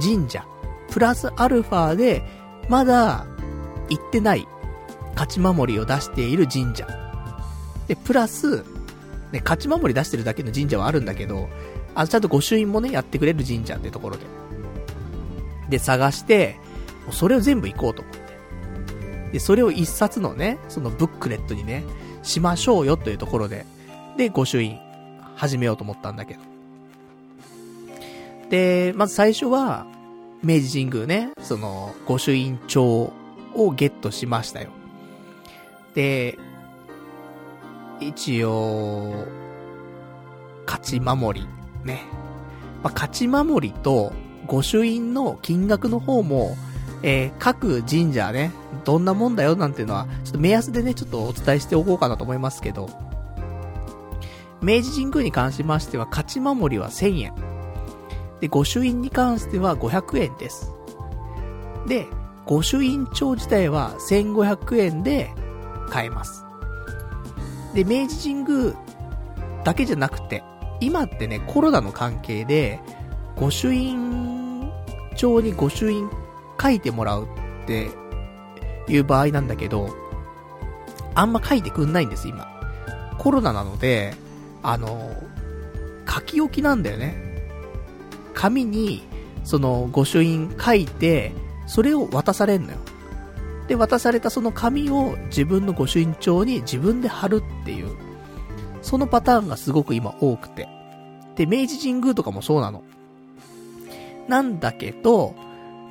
[0.00, 0.46] 神社、
[0.90, 2.22] プラスアルファで、
[2.68, 3.26] まだ
[3.88, 4.46] 行ってない
[5.14, 7.05] 勝ち守りを出している神社。
[7.88, 8.64] で、プラス、
[9.32, 11.48] ね、勝ち守り出してるだけの神社はあるんだけど、
[11.94, 14.24] あちゃんと御朱印もね、やってくれる神社ってところで。
[15.70, 16.56] で、探して、
[17.10, 18.20] それを全部行こうと思って。
[19.32, 21.84] で、それを一冊のね、そのブックレットにね、
[22.22, 23.66] しましょうよというところで、
[24.16, 24.78] で、御朱印、
[25.34, 26.40] 始めようと思ったんだけど。
[28.50, 29.86] で、まず最初は、
[30.42, 33.12] 明治神宮ね、その、御朱印帳
[33.54, 34.70] をゲットしましたよ。
[35.94, 36.38] で、
[38.00, 39.26] 一応、
[40.66, 41.46] 勝ち守り、
[41.84, 42.02] ね。
[42.82, 44.12] まあ、勝ち守りと、
[44.46, 46.56] 御朱印の金額の方も、
[47.02, 48.52] えー、各神社ね、
[48.84, 52.88] どんなもんだよなんていうのは、ちょっと目安でね、ちょっとお伝えしておこうかなと思いますけど、
[54.62, 57.34] 明治神宮に関しましては、勝ち守りは1000円。
[58.40, 60.72] で、御朱印に関しては500円です。
[61.86, 62.06] で、
[62.46, 65.30] 御朱印帳自体は1500円で
[65.88, 66.45] 買えます。
[67.76, 68.74] で、明治神宮
[69.62, 70.42] だけじゃなくて、
[70.80, 72.80] 今ってね、コロナの関係で、
[73.36, 74.72] 御朱印
[75.14, 76.10] 帳に御朱印
[76.60, 77.28] 書いてもらう
[77.64, 77.90] って
[78.88, 79.94] いう場合なんだけど、
[81.14, 82.48] あんま書いてくんないんです、今。
[83.18, 84.14] コロナなので、
[84.62, 85.12] あの、
[86.08, 87.14] 書き置きなんだよね。
[88.32, 89.02] 紙に、
[89.44, 91.32] その、御朱印書いて、
[91.66, 92.78] それを渡されんのよ。
[93.68, 97.96] で、渡されたその紙を自分の御朱印帳に自分で貼るっていう、
[98.82, 100.68] そのパターンがすごく今多くて。
[101.34, 102.82] で、明治神宮とかもそうなの。
[104.28, 105.34] なんだけど、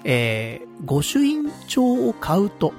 [0.03, 2.73] えー、御朱印帳を買うと、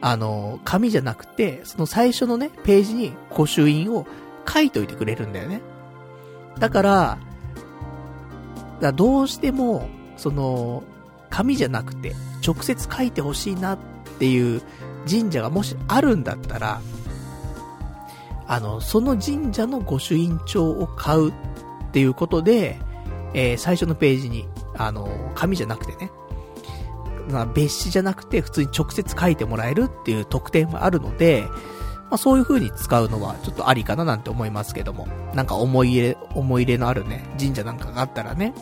[0.00, 4.06] あの、紙じゃなくて、その最初のね、ページに御朱印を
[4.48, 5.60] 書いといてくれるんだよね。
[6.58, 7.18] だから、
[8.80, 10.82] だどうしても、その、
[11.30, 12.14] 紙じゃなくて、
[12.46, 13.78] 直接書いてほしいなっ
[14.18, 14.62] ていう
[15.08, 16.80] 神社がもしあるんだったら、
[18.46, 21.32] あの、その神社の御朱印帳を買うっ
[21.92, 22.78] ていうことで、
[23.34, 26.10] えー、最初のページに、あの、紙じゃなくてね、
[27.30, 31.44] まあ、別紙じゃなくて普通に直接書いてもらえるっていう特典もあるので、
[32.08, 38.54] まあ、そういう風に使うのはちょっとありかななんて思いますけども、なんか思い入れ、思い入れのあるね、神社なんかがあったらね、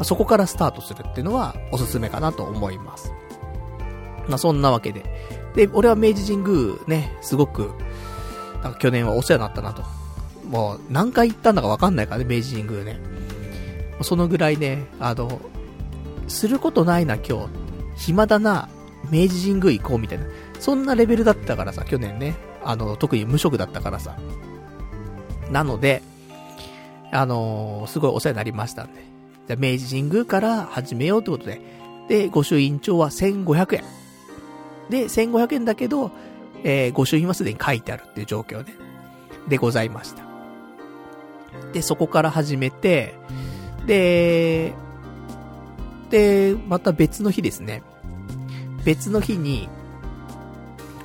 [0.00, 3.12] ま、そこからスタートするっていうのはおすすめかなと思います。
[4.28, 5.04] まあ、そんなわけで。
[5.54, 7.74] で、俺は明治神宮ね、すごく、
[8.62, 9.84] なんか去年はお世話になったなと。
[10.48, 12.98] もう何回行ったんだかわかんないからね、明治神宮ね。
[14.00, 15.38] そのぐらいね、あの、
[16.28, 17.48] することないな今日。
[17.96, 18.70] 暇だな、
[19.10, 20.24] 明治神宮行こうみたいな。
[20.58, 22.36] そんなレベルだったからさ、去年ね。
[22.64, 24.16] あの、特に無職だったからさ。
[25.50, 26.00] なので、
[27.12, 29.09] あのー、すごいお世話になりましたんで。
[29.50, 31.60] じゃ明治神宮から始めようってことで。
[32.08, 33.84] で、御朱印帳は1500円。
[34.90, 36.12] で、1500円だけど、
[36.62, 38.72] えー、御朱印はすでに書いてあるっていう状況ね。
[39.48, 40.22] でございました。
[41.72, 43.14] で、そこから始めて、
[43.86, 44.72] で、
[46.10, 47.82] で、また別の日ですね。
[48.84, 49.68] 別の日に、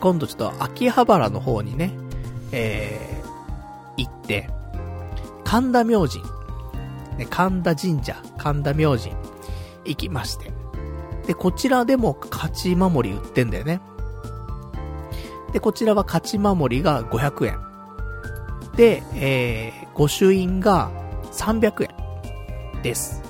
[0.02, 1.94] 今度ちょっと秋葉原の方にね、
[2.52, 4.52] えー、行って、
[5.46, 6.22] 神田明神、
[7.18, 9.12] ね、神田神社、神田明神、
[9.86, 10.52] 行きまして。
[11.28, 13.82] で、こちらでも勝ち守り売ってんだよね。
[15.54, 17.60] で、こちらは勝ち守りが500円。
[18.76, 20.92] で、えー、御朱印が
[21.32, 21.88] 300
[22.76, 23.24] 円です。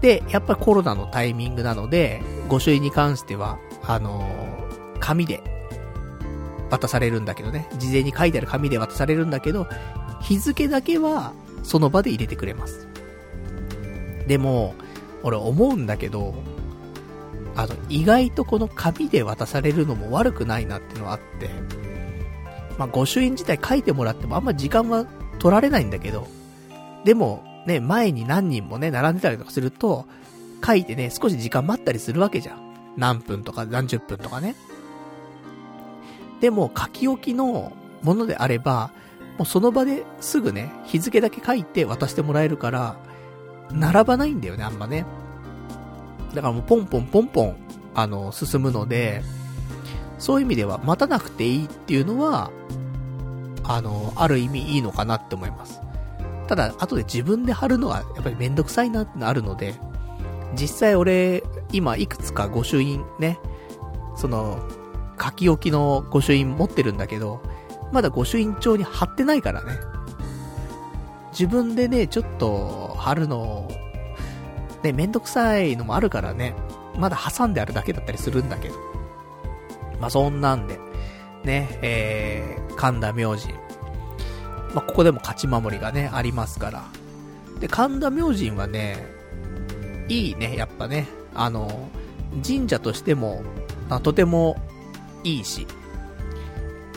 [0.00, 5.42] で、やっぱりコロナのタイミングなので、御朱印に関しては、あのー、紙で
[6.70, 7.68] 渡されるんだけどね。
[7.78, 9.66] 事前に書いてある紙で渡されるんだけど、
[10.20, 11.32] 日付だけは
[11.62, 12.88] その場で入れてくれます。
[14.26, 14.74] でも、
[15.22, 16.34] 俺思うんだけど、
[17.54, 21.50] あの、意外とこの紙で渡されるのも悪くないなっていうのはあって、
[22.78, 25.06] まあ、御朱印自体書いてもらってもあんま時間は
[25.38, 26.26] 取られないんだけど、
[27.04, 30.06] でも、ね、前に何人もね、並んでたりとかすると、
[30.64, 32.94] 書いてね、少し時間待ったりするわけじゃん。
[32.96, 34.54] 何分とか何十分とかね。
[36.40, 38.92] でも、書き置きのものであれば、
[39.38, 42.96] もうその場ですぐね、日付だけ書いて渡してもらえるから、
[43.70, 45.06] 並ばないんだよね、あんまね。
[46.34, 47.56] だからもうポンポンポンポン、
[47.94, 49.22] あの、進むので、
[50.18, 52.50] そういう意味では待たなくていいっていうのは、
[53.64, 55.80] あの、ある意味いいのかなって思います。
[56.46, 59.74] ただ、後で自分で貼るのはやっぱりめんどくさいなってのあるので、
[60.54, 63.38] 実際俺、今いくつか御朱印ね、
[64.16, 64.60] その、
[65.22, 67.42] 書き置きの御朱印持ってるんだけど、
[67.92, 69.78] まだ御朱印帳に貼ってないからね。
[71.32, 73.70] 自分でね、ちょっと貼るの、
[74.82, 76.54] ね、めんどくさいのもあるからね、
[76.98, 78.74] まだ挟んであるだけだったりするんだけど。
[80.00, 80.78] まあ、そんなんで、
[81.44, 83.54] ね、えー、神田明神。
[84.74, 86.84] まあ、ここでも勝ち守りがね、ありますから。
[87.60, 89.06] で、神田明神はね、
[90.08, 91.06] いいね、やっぱね。
[91.34, 91.88] あの、
[92.46, 93.42] 神社としても、
[94.02, 94.56] とても
[95.24, 95.66] いいし。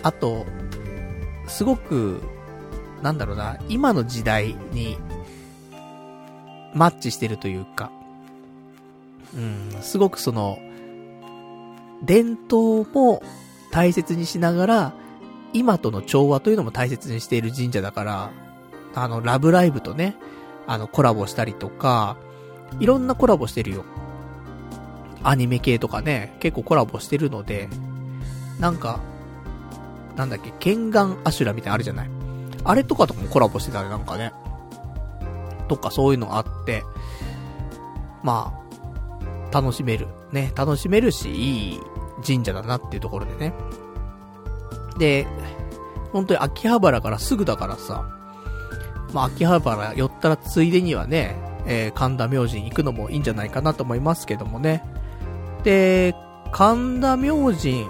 [0.01, 0.45] あと、
[1.47, 2.21] すごく、
[3.01, 4.97] なんだろうな、今の時代に、
[6.73, 7.91] マッチしてるというか、
[9.33, 10.57] うん、すごくその、
[12.03, 13.23] 伝統も
[13.71, 14.93] 大切にしながら、
[15.53, 18.31] 今との調和というのも大切にしている神社だから、
[18.93, 20.15] あの、ラブライブとね、
[20.67, 22.17] あの、コラボしたりとか、
[22.79, 23.85] いろんなコラボしてるよ。
[25.23, 27.69] アニメ系とかね、結構コラボしてるので、
[28.59, 28.99] なんか、
[30.15, 32.09] なんだっけ、ケンガンアシュラみたいなのあるじゃない。
[32.63, 34.33] あれとかとかもコラボしてたね、なんかね。
[35.67, 36.83] とかそういうのがあって、
[38.23, 38.53] ま
[39.51, 40.07] あ、楽しめる。
[40.31, 41.81] ね、楽しめるし、いい
[42.25, 43.53] 神社だなっていうところでね。
[44.97, 45.27] で、
[46.11, 48.05] 本当に秋葉原からすぐだからさ、
[49.13, 51.35] まあ、秋葉原寄ったらついでにはね、
[51.65, 54.83] えー、神田明神行くのもいいんじゃないかなと思いますけどもね。
[55.63, 56.15] で、
[56.51, 57.87] 神田明神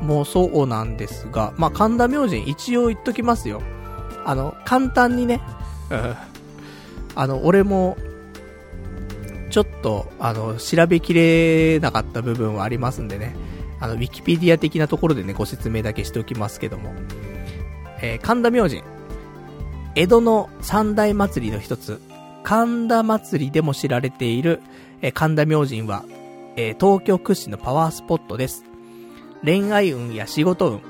[0.00, 3.62] もそうなんですが、まあ、神田明神一応言っときますよ。
[4.24, 5.40] あの、簡単にね、
[5.90, 6.14] うん、
[7.14, 7.96] あの、俺も、
[9.50, 13.36] ちょっと、あの、調べきれなかった部分はありますんでね。
[13.80, 16.92] あの、ウィキペディア的なところでね、ご説明だけしておきますけども。
[18.00, 18.82] えー、神田明神。
[19.94, 22.00] 江戸の三大祭りの一つ、
[22.42, 24.60] 神田祭りでも知られている、
[25.02, 26.04] えー、神田明神は、
[26.56, 28.64] えー、東京屈指のパワースポットです。
[29.44, 30.80] 恋愛運や仕事運、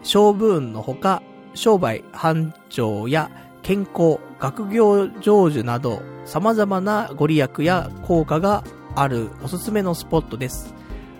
[0.00, 1.22] 勝負運のほか、
[1.54, 3.30] 商売、繁盛や
[3.62, 10.74] 健康、学業成就など、様々なご利益や効果があるおすすめのスポットです。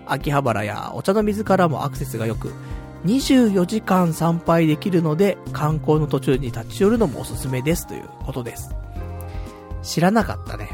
[0.07, 2.51] 秋葉原やお茶の水からもアクセスが良く、
[3.05, 8.73] 24時間参拝できるので、観光の途中に立ち寄るのもおすすめですということです。
[9.83, 10.69] 知らなかったね。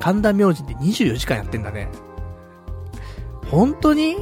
[0.00, 1.90] 神田明神で24時間やってんだね。
[3.50, 4.16] 本当に？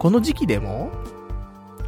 [0.00, 0.90] この時期でも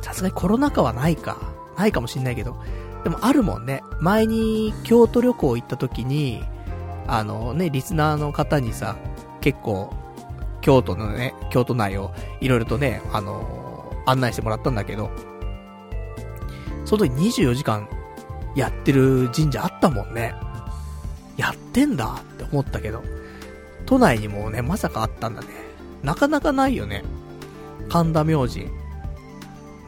[0.02, 1.38] さすがにコロナ禍はないか。
[1.78, 2.56] ないかもしんないけど。
[3.04, 3.82] でもあるもんね。
[4.00, 6.44] 前に京都旅行行った時に、
[7.06, 8.96] あのね、リスナーの方にさ、
[9.40, 9.90] 結構、
[10.60, 15.10] 京都のね、京都内をいろいろとね、あのー、案内してもらったんだけど、
[16.84, 17.88] その時24時間
[18.54, 20.34] やってる神社あったもんね。
[21.38, 23.02] やってんだって思ったけど、
[23.86, 25.48] 都内にもね、まさかあったんだね。
[26.02, 27.04] なかなかないよね。
[27.88, 28.70] 神田明神。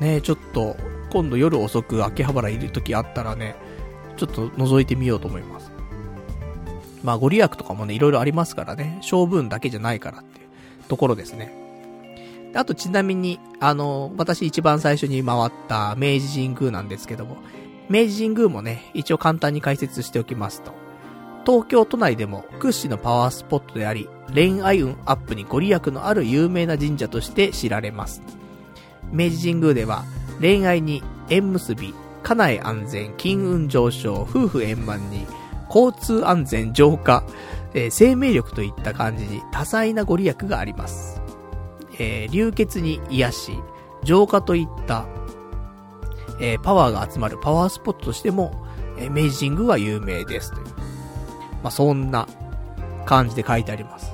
[0.00, 0.76] ねちょっと、
[1.10, 3.56] 今度夜遅く秋葉原いる時あったらね、
[4.16, 5.70] ちょっと覗いてみようと思います。
[7.02, 8.98] まあ、ご利益とかもね、いろいろありますからね。
[9.02, 10.48] 勝負だけじゃないからっていう
[10.88, 11.52] ところですね。
[12.54, 17.36] あとちなみに、あの、私一番最初に回った明治神宮なんですけども、
[17.90, 20.72] 明治神宮もね、一応簡単に解説しておきますと、
[21.44, 28.22] 東京都内でも屈指のパワースポットであり、恋愛運アップにご利益のある有名な神社として知られます。
[29.12, 30.04] 明治神宮では、
[30.40, 35.26] 恋愛に縁結び、家内安全、金運上昇、夫婦円満に、
[35.68, 37.24] 交通安全浄化、
[37.74, 41.20] えー、生命力といった感じに多彩なご利益があります。
[41.98, 43.52] えー、流血に癒し、
[44.04, 45.06] 浄化といった、
[46.40, 48.64] えー、パワーが集まるパワースポットとしても、
[48.98, 50.73] えー、明治神宮は有名ですという。
[51.64, 52.28] まあ、そんな
[53.06, 54.12] 感じで書いてあります。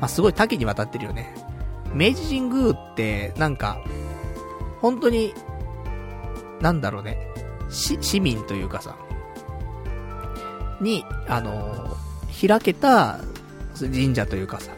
[0.00, 1.34] まあ、すごい多岐にわたってるよね。
[1.94, 3.78] 明治神宮って、なんか、
[4.80, 5.34] 本当に、
[6.62, 7.18] なんだろうね、
[7.68, 8.96] し、市民というかさ、
[10.80, 13.20] に、あのー、開けた
[13.78, 14.72] 神社というかさ、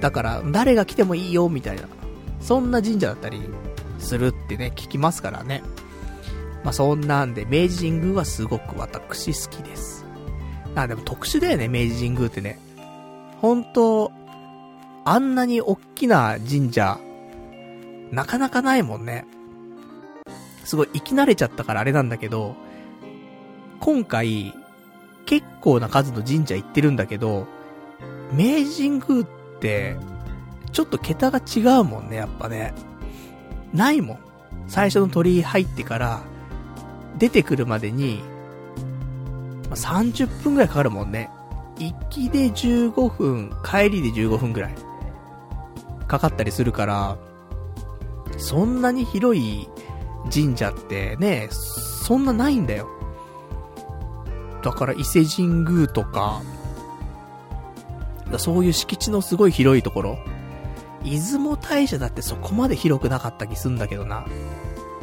[0.00, 1.84] だから、誰が来てもいいよ、みたいな、
[2.40, 3.40] そんな神社だったり
[4.00, 5.62] するってね、聞きますからね。
[6.64, 9.93] まあ、そんなんで、明治神宮はすごく私好きです。
[10.74, 12.58] あ、でも特殊だよね、明治神宮ってね。
[13.40, 14.12] 本当
[15.04, 16.98] あんなに大きな神社、
[18.10, 19.26] なかなかないもんね。
[20.64, 22.56] すごい、生き慣れちゃったからあれなんだけど、
[23.80, 24.54] 今回、
[25.26, 27.46] 結構な数の神社行ってるんだけど、
[28.32, 29.28] 明治神宮っ
[29.60, 29.96] て、
[30.72, 32.72] ちょっと桁が違うもんね、やっぱね。
[33.72, 34.18] ないもん。
[34.66, 36.22] 最初の鳥居入ってから、
[37.18, 38.22] 出てくるまでに、
[39.74, 41.30] まあ、30分くらいかかるもんね。
[41.78, 44.74] 行きで15分、帰りで15分くらい。
[46.06, 47.18] かかったりするから、
[48.36, 49.68] そんなに広い
[50.32, 52.88] 神社ってね、そんなないんだよ。
[54.62, 56.40] だから伊勢神宮とか、
[58.38, 60.18] そういう敷地のすごい広いところ。
[61.02, 64.24] 出雲大社だってそこまで広くなかった気すんだけどな。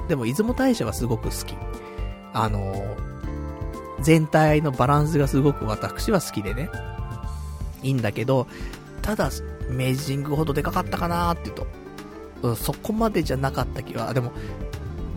[0.08, 1.56] でも出雲大社はすごく好き。
[2.34, 2.74] あの
[4.02, 6.70] 全体のバランスがすごく私は好きでね。
[7.84, 8.48] いいんだけど、
[9.02, 9.30] ただ、
[9.70, 11.68] 明治神宮ほどでかかったかなーって言うと、
[12.50, 14.32] うん、そこまでじゃなかった気は、でも、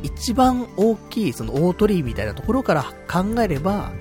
[0.02, 3.92] 一番大きい、その大鳥居みたいなところから考えれば、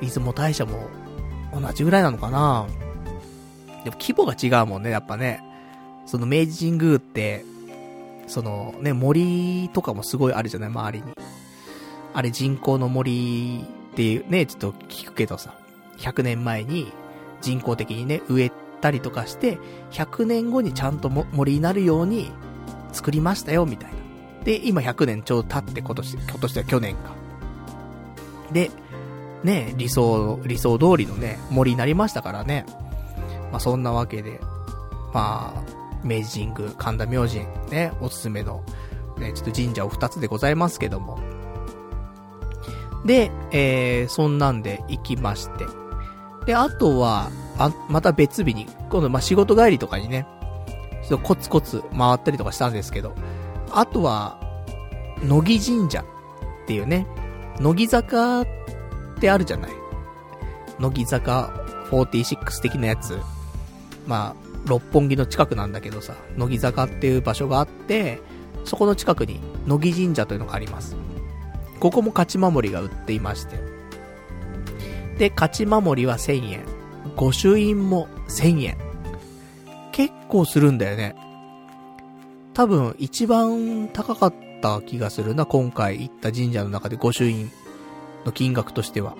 [0.00, 0.88] 出雲大社も
[1.58, 2.66] 同じぐらいなのかな
[3.84, 5.42] でも規模が違うもんね、やっぱね。
[6.06, 7.44] その明治神宮って、
[8.26, 11.12] そのね、森とかもすごいあるじゃない、周りに。
[12.12, 13.64] あれ人工の森
[13.96, 15.54] っていうね、ちょっと聞くけどさ、
[15.96, 16.92] 100年前に
[17.40, 19.56] 人工的にね、植えたりとかして、
[19.92, 22.30] 100年後にちゃんと森になるように
[22.92, 23.96] 作りましたよ、みたいな。
[24.44, 27.14] で、今100年ちょうど経って今年、今年は去年か。
[28.52, 28.70] で、
[29.42, 32.66] ね、理想、理想通りのね、森になりましたからね。
[33.50, 34.42] まあそんなわけで、
[35.14, 35.62] まあ、
[36.04, 38.62] 明治神宮、神田明神、ね、おすすめの、
[39.16, 41.18] ね、ちょっと神社を二つでございますけども。
[43.06, 45.66] で、えー、そんなんで行きまして。
[46.44, 50.26] で、あとは、あ、また別日に、今度ま仕事帰りとかにね、
[51.02, 53.14] ちょっとコツコツ回ったりとかしたんですけど、
[53.72, 54.40] あとは、
[55.22, 56.04] 乃木神社っ
[56.66, 57.06] ていうね、
[57.60, 58.46] 乃木坂っ
[59.18, 59.70] てあるじゃない。
[60.78, 61.52] 乃木坂
[61.90, 63.18] 46的なやつ。
[64.06, 68.20] まあ、六本木の近くなんだけどさ、乃木坂っていう場所があって、
[68.64, 70.96] そこの近くに乃木神社というのがあります。
[71.80, 73.58] ここも勝ち守りが売っていまして。
[75.18, 76.64] で、勝ち守りは1000円。
[77.16, 78.78] 御朱印も1000円。
[79.92, 81.16] 結構するんだよね。
[82.52, 87.50] 多分一番高かった気がするな、今回行った神社の中で御朱印
[88.24, 89.14] の金額としては。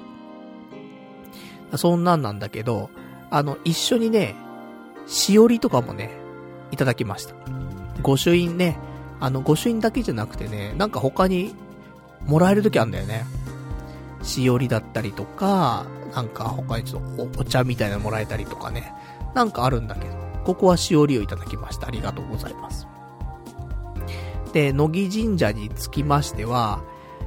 [1.76, 2.90] そんなんなんだけど、
[3.30, 4.34] あの、一緒にね、
[5.06, 6.10] しおりとかもね、
[6.70, 7.34] いただきました。
[8.02, 8.78] 御朱印ね、
[9.20, 11.54] あの、御朱印だけじゃなくてね、なんか他に
[12.26, 13.24] もらえる時あるんだよね。
[14.22, 18.92] しおりだったりとか、なんか他にちょっとお茶みたいなのもらえたりとかね。
[19.34, 20.14] なんかあるんだけど、
[20.44, 21.88] ここはしおりをいただきました。
[21.88, 22.86] ありがとうございます。
[24.52, 26.82] で、乃木神社につきましては、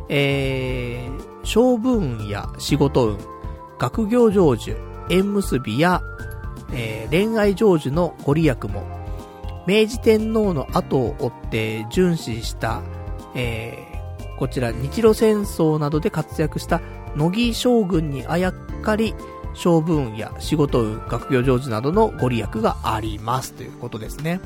[0.09, 3.17] えー、勝負運や仕事運、
[3.77, 4.75] 学業成就、
[5.09, 6.01] 縁結びや、
[6.73, 8.83] えー、恋愛成就のご利益も、
[9.67, 12.81] 明治天皇の後を追って巡視した、
[13.35, 13.88] えー、
[14.39, 16.79] こちら日露戦争などで活躍した
[17.17, 19.13] 乃木将軍にあやかり、
[19.49, 24.39] 勝負運や仕事運、学業成就などのご利益がありますということですね。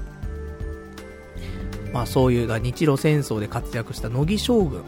[1.93, 4.81] まあそういう日露戦争で活躍した乃木将軍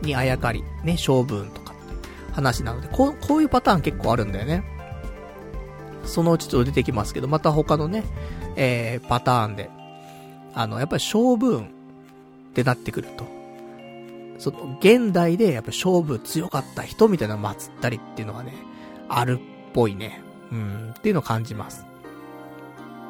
[0.00, 4.64] にあやかり、ね、勝負運とかって話なので、こう、こういうパターン結構あるんだよね。
[6.06, 8.04] そのうちちょっと出てきますけど、また他のね、
[8.56, 9.68] えー、パターンで、
[10.54, 11.66] あの、やっぱり勝負運っ
[12.54, 13.33] てなってくると、
[14.38, 18.54] その、現代でやっぱ勝負強かった人みたいなのを祀ったりっていうのがね、
[19.08, 20.20] あるっぽいね。
[20.52, 21.86] うん、っていうのを感じます。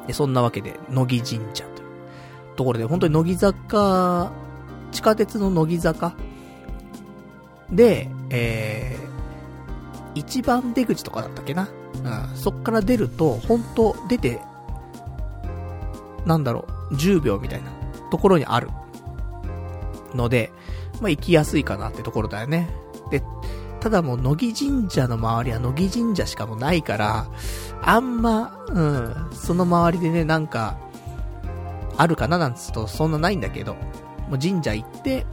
[0.07, 4.31] で、そんなわけで、乃木神社というところで、本当に乃木坂、
[4.91, 6.15] 地下鉄の乃木坂
[7.69, 11.67] で、えー、一番出口とかだったっけな？
[12.03, 14.39] うん、そっから出ると、本当出て、
[16.25, 17.71] なんだろう、10秒みたいな
[18.11, 18.69] ところにある。
[20.13, 20.51] ので、
[21.01, 22.69] まあ、行きやすいかなってところだよね。
[23.11, 23.21] で、
[23.79, 27.27] ただもう、乃木神社の周りは乃木神社しかもないから、
[27.81, 30.77] あんま、うん、その周りでね、なんか、
[31.97, 35.25] あるかななんつうと、そんなないんだけど、もう神社行って、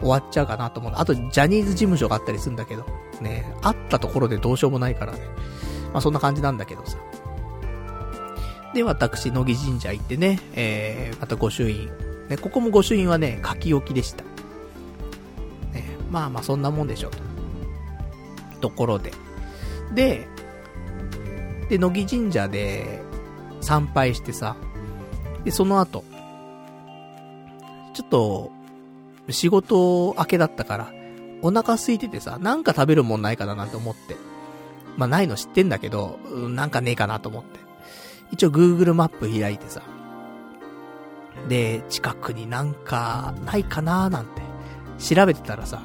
[0.00, 0.92] 終わっちゃうかなと思う。
[0.96, 2.84] あと、ジャニーズ事務所があったりするんだけど、
[3.20, 5.18] ね、あったところでどうしようもないからね。
[5.92, 6.98] まあ、そんな感じなんだけどさ。
[8.74, 11.88] で、私、乃木神社行ってね、えー、また御朱印。
[12.28, 14.24] ね、ここも御朱印はね、書き置きでした。
[16.14, 17.18] まあまあ、そんなもんでしょうと。
[18.60, 19.12] ところで。
[19.92, 20.28] で、
[21.68, 23.02] で、乃木神社で
[23.60, 24.56] 参拝してさ、
[25.44, 26.04] で、その後、
[27.94, 28.52] ちょっと、
[29.28, 30.92] 仕事明けだったから、
[31.42, 34.16] お腹空いててさ、なんか食べるもんないかななんて思って。
[34.96, 37.58] まあ、ないの知ってんだけど、なんかねえかなと思って。
[38.30, 39.82] 一応 Google マップ開いてさ。
[41.48, 44.42] で、近くになんかないかなーなんて
[44.98, 45.82] 調べてたらさ、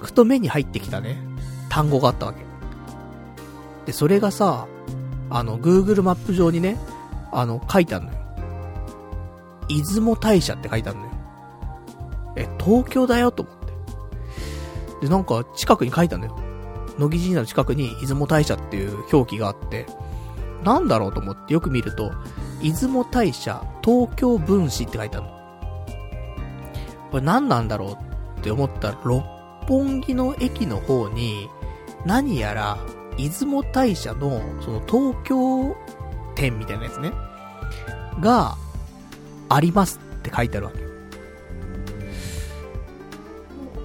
[0.00, 1.18] ふと目に入ってきたね、
[1.68, 2.44] 単語があったわけ。
[3.86, 4.66] で、それがさ、
[5.30, 6.78] あの、Google マップ上にね、
[7.32, 8.18] あの、書いてあるのよ。
[9.68, 11.10] 出雲大社って書いてあるのよ。
[12.36, 13.54] え、東京だよと思っ
[15.00, 15.06] て。
[15.06, 16.38] で、なんか近くに書いてあるのよ。
[16.98, 19.86] 乃木神社の近くに出雲大社っていう表記があって、
[20.64, 22.12] なんだろうと思ってよく見ると、
[22.62, 25.32] 出雲大社東京分子って書いてあるの。
[27.10, 27.98] これ何なんだろ
[28.36, 29.22] うって思ったら、六
[29.70, 31.48] 本木の駅の方に、
[32.04, 32.84] 何やら、
[33.16, 35.76] 出雲大社の、その東京
[36.34, 37.12] 店みたいなやつね、
[38.20, 38.56] が、
[39.48, 40.80] ありますって書いてあるわけ。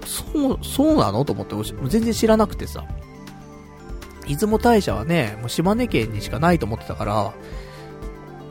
[0.08, 1.56] そう、そうなのと思って、
[1.88, 2.84] 全然知らなくてさ。
[4.28, 7.32] 出雲大社はね、もう島根県にしかないと思ってたから、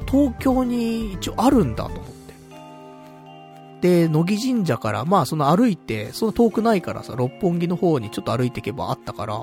[0.06, 2.13] 東京に一応あるんだと思。
[3.84, 9.38] で、乃木神社から、まあその歩いて、その遠くないからさ、六本木の方にちょっと歩いていけばあったから、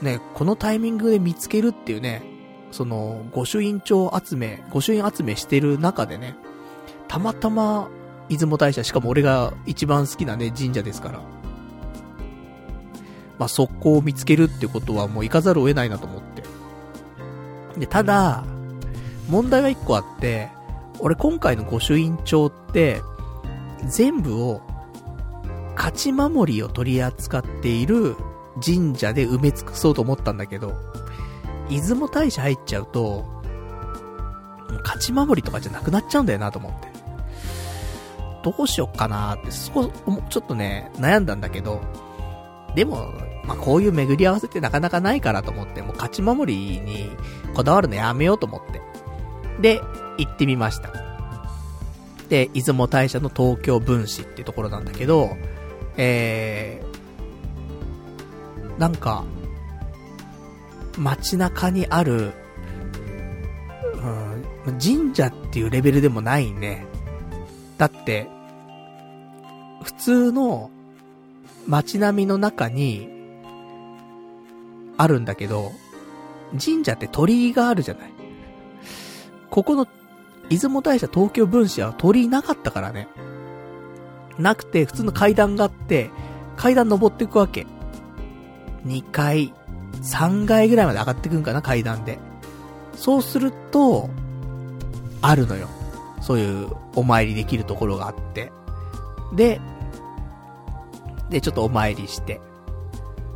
[0.00, 2.22] ね、このタイミングで見つけるっていうね、
[2.70, 6.36] その、御朱印帳集め、御朱印集めしてる中でね、
[7.06, 7.90] たまたま、
[8.30, 11.20] 出雲大社、しかも俺が一番好きなね、神社ですから。
[13.38, 16.44] まあ、速攻を見つけるってことはもう行かざるを得ないなと思って。
[17.78, 18.46] で、ただ、
[19.28, 20.48] 問題が一個あって、
[20.98, 23.02] 俺今回の御朱印帳って、
[23.86, 24.62] 全部を、
[25.76, 28.16] 勝ち守りを取り扱っている
[28.64, 30.74] 神社で埋め尽くそうと思ったんだけど、
[31.68, 33.24] 出雲大社入っちゃうと、
[34.82, 36.88] 勝ち守りとかじゃなくなっちゃうんだよなと思って。
[38.42, 39.90] どうしよっかなって、そこ、
[40.30, 41.80] ちょっとね、悩んだんだけど、
[42.74, 43.12] でも、
[43.44, 47.10] まあ、こういう巡り合わせってなかなかないからと思って、もう勝ち守りに
[47.54, 48.80] こだわるのやめようと思って。
[49.60, 49.80] で、
[50.18, 51.07] 行ってみました。
[52.28, 55.36] で、出雲大社の東京分子っていうところなんだけど、
[55.96, 59.24] えー、なんか、
[60.96, 62.32] 街中にある、
[64.66, 66.86] うん、神社っていうレベルでもないね。
[67.78, 68.28] だって、
[69.82, 70.70] 普通の
[71.66, 73.08] 街並みの中に、
[74.98, 75.72] あるんだけど、
[76.62, 78.12] 神社って鳥居があるじゃない。
[79.48, 79.86] ここの、
[80.48, 83.08] 出雲大社東京分社は鳥居なかったからね。
[84.38, 86.10] なくて、普通の階段があって、
[86.56, 87.66] 階段登っていくわけ。
[88.86, 89.52] 2階、
[90.02, 92.18] 3階ぐらいまで上がってくんかな、階段で。
[92.94, 94.08] そうすると、
[95.20, 95.68] あるのよ。
[96.20, 98.52] そういうお参りできるところがあって。
[99.34, 99.60] で、
[101.30, 102.40] で、ちょっとお参りして。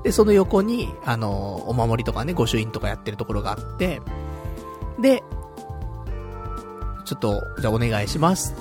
[0.02, 4.00] で、その横に、あの、お守りとかね、御朱印とかやってるところがあって、
[5.00, 5.22] で、
[7.12, 8.54] ちょっと、じゃあお願いします。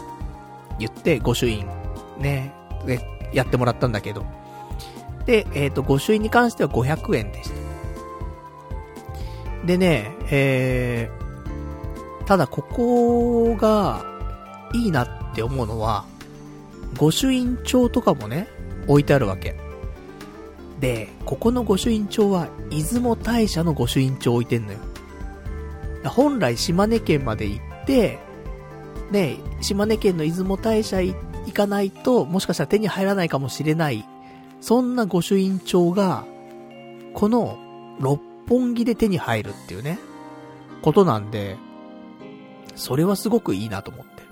[0.78, 1.66] 言って、御朱印、
[2.20, 2.54] ね、
[3.32, 4.26] やってもらったんだけど。
[5.26, 7.56] で、えっ、ー、と、御朱印に関しては500円でした。
[9.66, 14.06] でね、えー、ただここが、
[14.74, 16.04] いいなって思うのは、
[16.98, 18.50] 御朱印帳とかもね、
[18.88, 19.56] 置いてあるわけ。
[20.82, 24.80] で、ここの御朱印帳は、出雲大社の御朱印帳置いてんのよ。
[26.04, 28.31] 本来島根県まで行って、
[29.12, 31.16] ね、島根県の出雲大社行
[31.54, 34.06] かないと、もしかしたら手に入らないかもしれない、
[34.62, 36.26] そんな御朱印帳が、
[37.14, 37.58] この
[38.00, 40.00] 六本木で手に入るっていうね、
[40.82, 41.58] ことなんで、
[42.76, 44.24] それはすごくいいなと思って。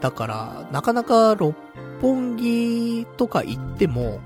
[0.00, 1.54] だから、なかなか六
[2.00, 4.20] 本木とか行っても、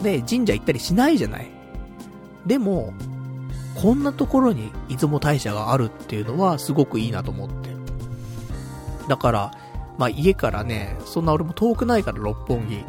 [0.00, 1.50] ね、神社行ったりしないじゃない。
[2.46, 2.94] でも、
[3.74, 7.75] こんなところに出雲大社があるっていうのはすごくいいなと思って。
[9.08, 9.50] だから、
[9.98, 12.84] まあ家からね、そんな俺も遠くないから六本木。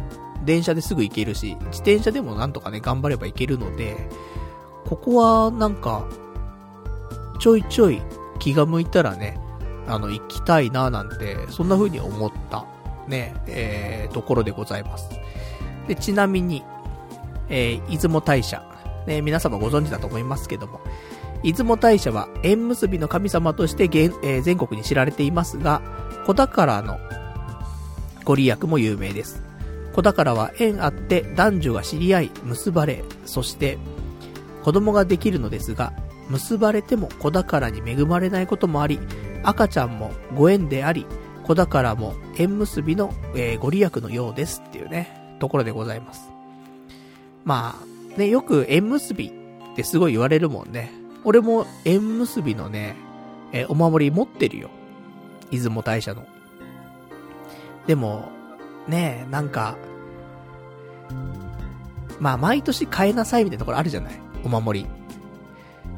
[0.45, 4.07] 電車ですぐ行けるし、自転車でもなんとかね、頑張れば行けるので、
[4.85, 6.05] ここはなんか、
[7.39, 8.01] ちょいちょい
[8.39, 9.37] 気が向いたらね、
[9.87, 12.65] あの、行きたいななんて、そんな風に思った、
[13.07, 15.09] ね、えー、ところでございます。
[15.87, 16.63] で、ちなみに、
[17.49, 18.63] えー、出雲大社。
[19.05, 20.81] ね、皆様ご存知だと思いますけども、
[21.43, 25.81] 出雲大社は縁結びの神様として、えー、全国に知られていますが、
[26.27, 26.99] 子宝の
[28.25, 29.41] ご利益も有名です。
[29.93, 33.77] 子宝は縁あって男女が知り合い、結ばれ、そして
[34.61, 35.93] 子供ができるのですが、
[36.29, 38.99] 結ばれても子宝に恵まれないこともあり、
[39.43, 41.05] 赤ちゃんもご縁であり、
[41.45, 46.29] 子宝も縁結びの、えー、ご利益のようですっていうね、ところでございます。
[47.45, 49.31] まあ、ね、よく縁結びっ
[49.77, 50.91] てすごい言われるもんね。
[51.23, 52.97] 俺も縁結びのね、
[53.53, 54.69] えー、お守り持ってるよ。
[55.51, 56.25] 出雲大社の。
[57.85, 58.29] でも、
[58.87, 59.75] ねえ、なんか、
[62.19, 64.19] まあ、毎年変えなさいみたいなところあるじゃない？
[64.43, 64.87] お守り。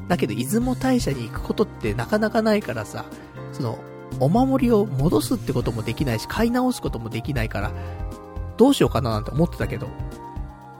[0.07, 3.05] だけど、出雲大社に行くことってなかなかないからさ、
[3.51, 3.79] その、
[4.19, 7.71] お守りを戻すってこともできないし、買い直すこともできないから、
[8.57, 9.87] どうしようかななんて思ってたけど、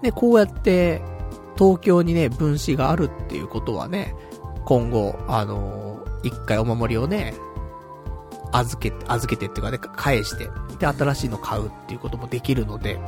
[0.01, 1.01] ね、こうやって、
[1.57, 4.15] 東京にね、分子があるっていうことはね、
[4.65, 7.33] 今後、あのー、一回お守りをね、
[8.51, 12.99] 預けて、預けてっていうかね、返して、で、新しいの買うっていうこともできるので、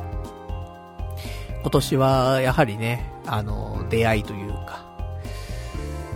[1.62, 4.84] 今年は、やはりね、あの、出会いというか、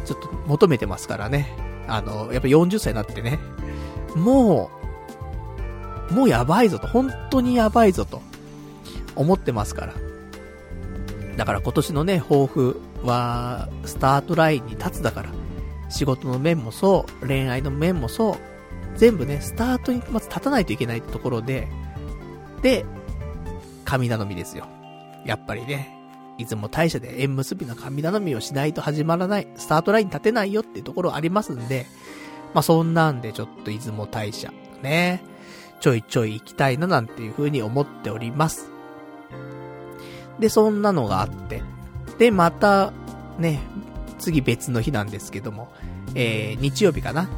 [0.04, 1.48] ちょっと求めてますからね。
[1.88, 3.38] あの、やっぱ40歳になってね、
[4.14, 4.70] も
[6.10, 8.22] う、もうやばいぞと、本当にやばいぞと、
[9.14, 9.94] 思ってますから。
[11.36, 15.30] だから今年のね、抱負は、スタートラインに立つだから、
[15.88, 18.36] 仕事の面もそう、恋愛の面もそう、
[18.96, 21.68] 全部ね、スタートにまず立たないといけないところで、
[22.62, 22.84] で、
[23.84, 24.66] 神頼みですよ。
[25.24, 25.96] やっぱりね、
[26.38, 31.86] いつも大社で縁結びの神頼みをしないと始まらない、スタートライン立てないよっていうところありますんで、
[32.54, 35.22] まあ、そんなんでちょっと出雲大社、ね、
[35.80, 38.70] ちょいちょい行きたいななんていう風に思っております。
[40.38, 41.62] で、そんなのがあって。
[42.18, 42.92] で、また、
[43.38, 43.60] ね、
[44.18, 45.68] 次別の日なんですけども、
[46.14, 47.28] えー、日曜日かな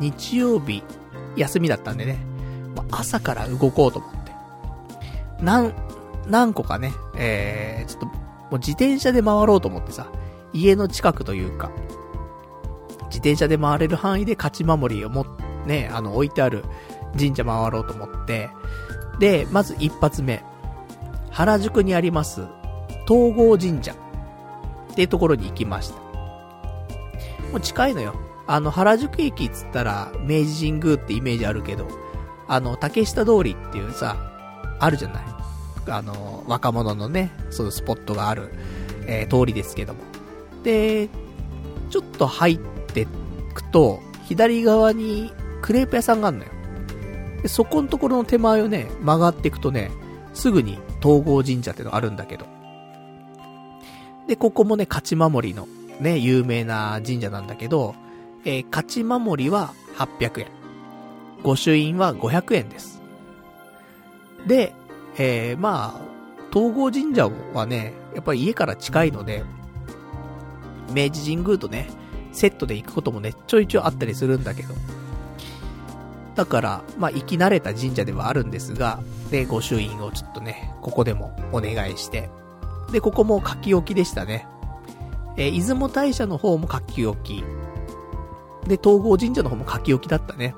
[0.00, 0.82] 日曜日、
[1.36, 2.18] 休みだったんでね、
[2.90, 4.32] 朝から動こうと思って。
[5.42, 5.72] なん、
[6.26, 8.12] 何個かね、えー、ちょっと、も
[8.52, 10.10] う自転車で回ろうと思ってさ、
[10.52, 11.70] 家の近くというか、
[13.06, 15.26] 自転車で回れる範囲で勝ち守りをも、
[15.66, 16.64] ね、あの、置いてある
[17.18, 18.50] 神社回ろうと思って、
[19.18, 20.42] で、まず一発目、
[21.30, 22.42] 原宿にあります、
[23.06, 26.00] 東郷神社っていうところに行きました。
[27.50, 28.14] もう近いのよ。
[28.48, 31.86] あの、原宿駅っつったら、明治神宮ってイメージあるけど、
[32.48, 34.16] あの、竹下通りっていうさ、
[34.80, 35.24] あるじゃない。
[35.86, 38.50] あの、若者のね、そういうスポットがある、
[39.06, 40.00] えー、通りですけども。
[40.62, 41.10] で、
[41.90, 43.06] ちょっと入って
[43.52, 45.30] くと、左側に
[45.60, 46.50] クレープ屋さんがあるのよ。
[47.42, 49.90] で、そこのところの手前をね、曲がっていくとね、
[50.32, 52.46] すぐに東郷神社ってのがあるんだけど。
[54.26, 55.68] で、ここもね、勝守りの
[56.00, 57.94] ね、有名な神社なんだけど、
[58.48, 60.46] えー、勝ち守りは800円。
[61.42, 63.02] 御朱印は500円です。
[64.46, 64.72] で、
[65.18, 66.00] えー、まあ、
[66.50, 69.44] 東郷神社はね、やっぱり家から近いので、
[70.94, 71.90] 明治神宮とね、
[72.32, 74.72] セットで行くこともね、ちょいちょいあったりするんだけど。
[76.34, 82.30] だから、まあ、行き慣れた神社ではあるんですが、で、御朱印をちょっとね、ここでもお願いして。
[82.92, 84.46] で、ここも書き置きでしたね。
[85.36, 87.44] えー、出雲大社の方も書き置き。
[88.68, 90.54] で、東郷神社の方も書き置きだったね。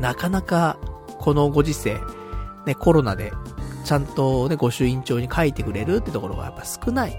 [0.00, 0.78] なかなか、
[1.18, 1.98] このご時世、
[2.66, 3.32] ね、コロナで、
[3.84, 7.18] ちゃんとね、御朱印帳に書いてくれるってところがやっぱ少ない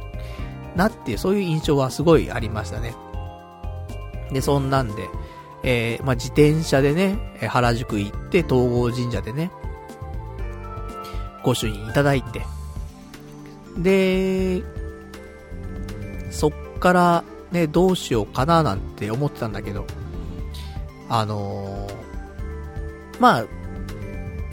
[0.75, 2.95] なっていう、そういう印象はすごいありましたね。
[4.31, 5.09] で、そんなんで、
[5.63, 9.51] えー、まあ、自転車でね、原宿行って、東郷神社でね、
[11.43, 12.45] 御朱印いただいて、
[13.77, 14.63] で、
[16.31, 19.85] そっからね、どうしようかななんて思ってたんだけど、
[21.09, 23.45] あのー、まあ、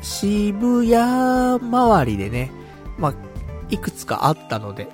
[0.02, 2.50] 渋谷周りでね、
[2.98, 3.14] まあ、
[3.68, 4.88] いくつかあったので、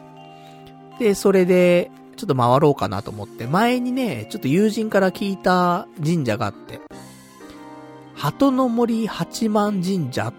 [0.99, 6.81] で、それで、ちょっと回ろうかなと思って、前にね、ちょっと友人から聞いた神社があって、
[8.15, 10.35] 鳩の森八幡神社っ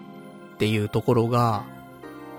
[0.58, 1.64] ていうところが、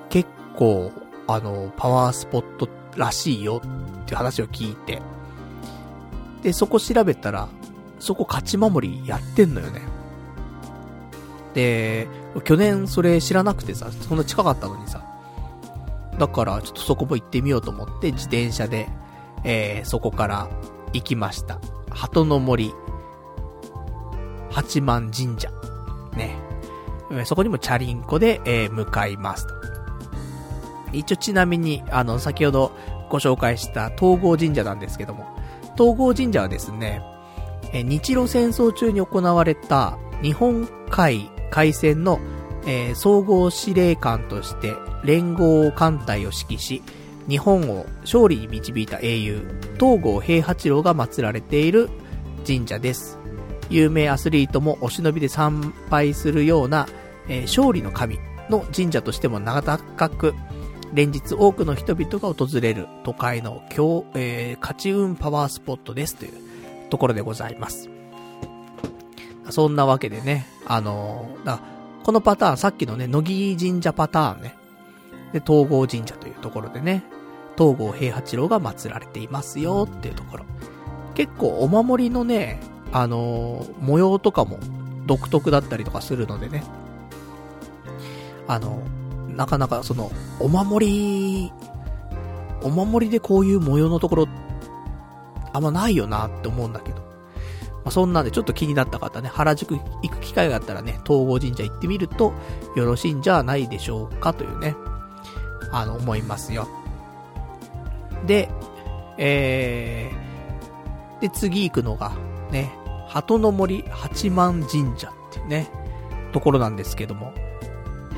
[0.08, 0.92] 結構、
[1.26, 5.02] あの、パワースポットらしいよっていう話を聞いて、
[6.44, 7.48] で、そこ調べたら、
[7.98, 9.80] そこ勝ち守りやってんのよね。
[11.54, 12.06] で、
[12.44, 15.02] 去年それ知らなくてさ、そんな近かったのにさ。
[16.18, 18.88] だからちょっとそこも行ってみようと思って自転車で、
[19.42, 20.48] えー、そこから
[20.92, 21.58] 行きました。
[21.90, 22.72] 鳩の森、
[24.50, 25.50] 八幡神社。
[26.14, 26.36] ね。
[27.24, 29.54] そこにもチャリンコで、えー、向かいますと。
[30.92, 32.70] 一応ちなみに、あの、先ほど
[33.08, 35.33] ご紹介した東郷神社なんですけども、
[35.76, 37.02] 東郷神社はですね、
[37.72, 42.18] え日露戦争中に行われた日本海海戦の、
[42.66, 46.82] えー、総合司令官として連合艦隊を指揮し、
[47.28, 49.46] 日本を勝利に導いた英雄、
[49.78, 51.90] 東郷平八郎が祀られている
[52.44, 53.18] 神社です。
[53.70, 56.88] 有名アスリートもお忍びで参拝するような、
[57.28, 58.18] えー、勝利の神
[58.50, 60.34] の神社としても名高く、
[60.94, 67.90] 連日多くの人々が訪れる都会の今日、えー、勝ち運パワースポットですというところでございます。
[69.50, 71.60] そんなわけでね、あのー、だ
[72.04, 74.54] このパターン、さっきのね、乃木神社パターンね、
[75.32, 77.02] で、東郷神社というところでね、
[77.58, 80.44] 東郷平八郎が祀られていますよっていうところ。
[81.14, 82.60] 結構お守りのね、
[82.92, 84.60] あのー、模様とかも
[85.06, 86.62] 独特だったりとかするのでね、
[88.46, 89.03] あのー
[89.34, 90.10] なかなかその、
[90.40, 91.52] お守り、
[92.62, 94.28] お守りでこういう模様のところ、
[95.52, 97.04] あんまないよなって思うんだけど。
[97.84, 102.32] まあ、そんなんでちょっと気になった方ね、原宿行く機会があったらね、東郷神社行ってみると
[102.76, 104.74] よろしいんじゃないでしょうかというね、
[105.70, 106.66] あの、思いますよ。
[108.26, 108.48] で、
[109.18, 112.12] えー、で、次行くのが、
[112.50, 112.74] ね、
[113.06, 115.68] 鳩の森八幡神社っていうね、
[116.32, 117.34] ところなんですけども、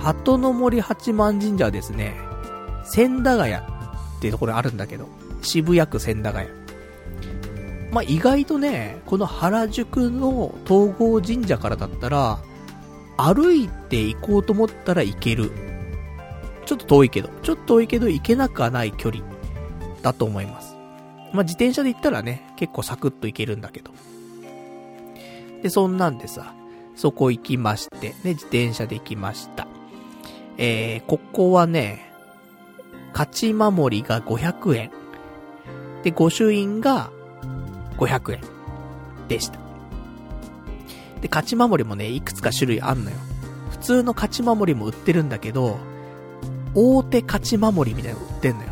[0.01, 2.17] 鳩の森八幡神社はですね、
[2.85, 3.61] 千駄ヶ谷っ
[4.21, 5.09] ていうところあるんだけど、
[5.43, 6.51] 渋谷区千駄ヶ谷。
[7.93, 12.39] まあ、意外とね、この原宿の東郷神社からだったら、
[13.17, 15.51] 歩いて行こうと思ったら行ける。
[16.67, 19.25] ちょっと遠いけど、ちょっと遠いけど行けなくはない距離
[20.03, 20.77] だと思います。
[21.33, 23.93] まあ、自転車で行ったらね、結構サクッと行けるんだけど。
[25.63, 26.55] で、そんなんでさ、
[26.97, 29.67] そこ行きまして、ね、自転車で行きました。
[30.59, 32.13] えー、ここはね、
[33.13, 34.91] 勝ち守りが500円。
[36.03, 37.11] で、御朱印が
[37.99, 38.41] 500円
[39.29, 39.59] でした。
[41.21, 43.17] で、勝ち守りもね、いくつか種類あんのよ。
[43.71, 45.79] 普通の勝ち守りも売ってるんだけど、
[46.75, 48.71] 大手勝ち守りみたいなの売ってんのよ。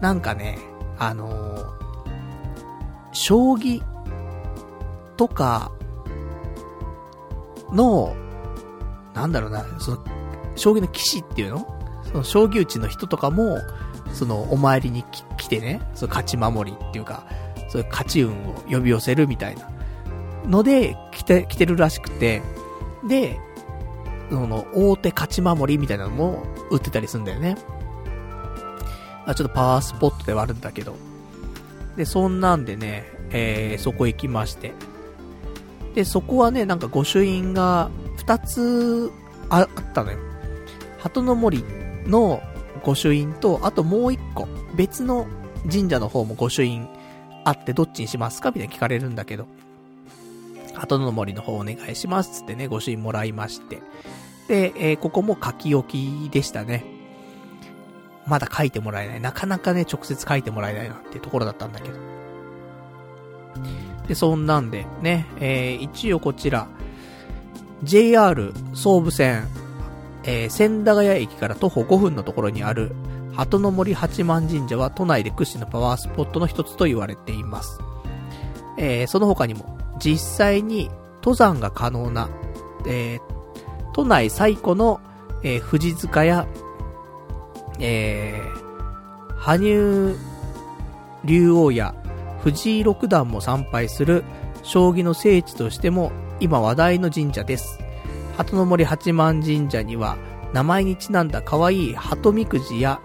[0.00, 0.58] なんかね、
[0.98, 1.64] あのー、
[3.12, 3.82] 将棋
[5.16, 5.70] とか
[7.72, 8.14] の、
[9.14, 10.04] なんだろうな、その、
[10.60, 11.66] 将棋の騎士っていうの？
[12.04, 13.58] その将棋打ちの人とかも、
[14.12, 15.04] その、お参りに
[15.36, 17.24] 来てね、その勝ち守りっていうか、
[17.68, 19.70] そういう勝ち運を呼び寄せるみたいな
[20.44, 22.42] ので、来て、来てるらしくて、
[23.06, 23.38] で、
[24.28, 27.56] その、大手勝ち守りみたいなのも売ってたりするんだよね。
[29.26, 30.96] あ、ちょっとパワースポットではあるんだけど。
[31.96, 34.72] で、そんなんでね、えー、そこ行きまして。
[35.94, 39.12] で、そこはね、なんか御朱印が2つ
[39.48, 40.18] あったのよ。
[41.00, 41.64] 鳩の森
[42.06, 42.42] の
[42.84, 45.26] 御朱印と、あともう1個、別の
[45.70, 46.88] 神社の方も御朱印
[47.44, 48.50] あってどっちにしますか？
[48.50, 49.46] みたいに聞かれるんだけど。
[50.74, 53.82] 鳩の森の方お願いしますつってね、御朱印もらいまして。
[54.48, 56.84] で、えー、ここも書き置きでしたね。
[58.26, 59.20] まだ書いてもらえない。
[59.20, 61.98] なかなかね、直接書いてもらえないなっていうところだったんだけど。
[64.08, 66.68] で、そんなんで、ね、えー、一応こちら、
[67.82, 69.48] JR 総武線、
[70.24, 72.92] えー、千駄ヶ谷駅から徒歩5分のところにある、
[73.34, 77.78] 鳩の森八幡神社は都内で屈指のパワースポットの一つと言われています。
[78.76, 82.28] えー、その他にも、実際に登山が可能な、
[82.86, 83.20] えー、
[83.92, 85.00] 都内最古の、
[85.42, 86.46] えー、富士塚や、
[87.78, 90.16] えー、羽生
[91.24, 91.94] 竜王や
[92.42, 94.24] 藤井六段も参拝する
[94.62, 97.78] 将棋の聖地としても今話題の神社です。
[98.40, 100.16] 鳩の森八幡神社には
[100.54, 102.98] 名前にちなんだ可愛い鳩みくじや、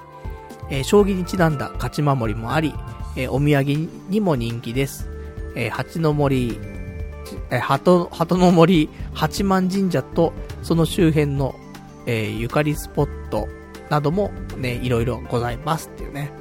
[0.69, 2.73] えー、将棋にちなんだ勝ち守りもあり、
[3.17, 5.09] えー、お土産にも人気です。
[5.57, 6.57] えー、八の森、
[7.49, 10.31] えー、鳩、鳩の森八幡神社と
[10.63, 11.53] その周辺の、
[12.05, 13.49] えー、ゆかりスポット
[13.89, 16.31] などもね、いろいろございますっていうね、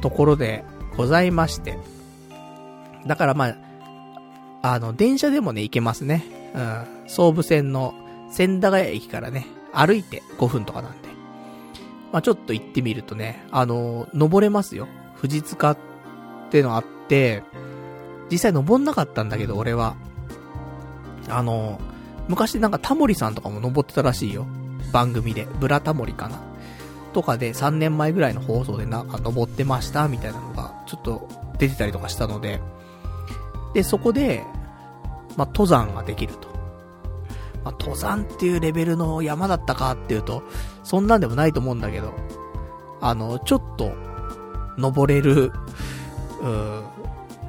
[0.00, 0.64] ところで
[0.96, 1.76] ございまして。
[3.06, 3.56] だからまあ、
[4.62, 6.24] あの、電車でもね、行けますね。
[6.54, 6.86] うん。
[7.08, 7.94] 総武線の
[8.30, 11.08] 千駄ヶ谷駅からね、歩いて5分とかなんで。
[12.12, 14.88] まあちょっと行ってみるとね、あの、登れますよ。
[15.20, 15.78] 富士塚っ
[16.50, 17.42] てのあって、
[18.30, 19.96] 実際登んなかったんだけど、俺は。
[21.28, 21.80] あの、
[22.28, 24.46] 昔なんかタモリさんとかも登ってたらしいよ。
[24.92, 25.46] 番組で。
[25.60, 26.40] ブラタモリかな。
[27.12, 32.60] とかで3年前ぐらいの放送でなんか登ってました、みたいなのが、ちょっと出てたりとかしたので、
[33.74, 34.42] で、そこで、
[35.36, 36.45] まあ、登山ができると。
[37.66, 40.44] まあ、登山っていうレベルの山だったかっていうと、
[40.84, 42.14] そんなんでもないと思うんだけど、
[43.00, 43.92] あの、ちょっと、
[44.78, 45.50] 登れる、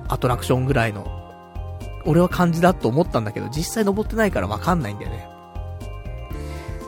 [0.08, 1.06] アトラクションぐらいの、
[2.04, 5.30] 俺は感じだと思ったんだけど、実際登ってないからわかんないんだよね。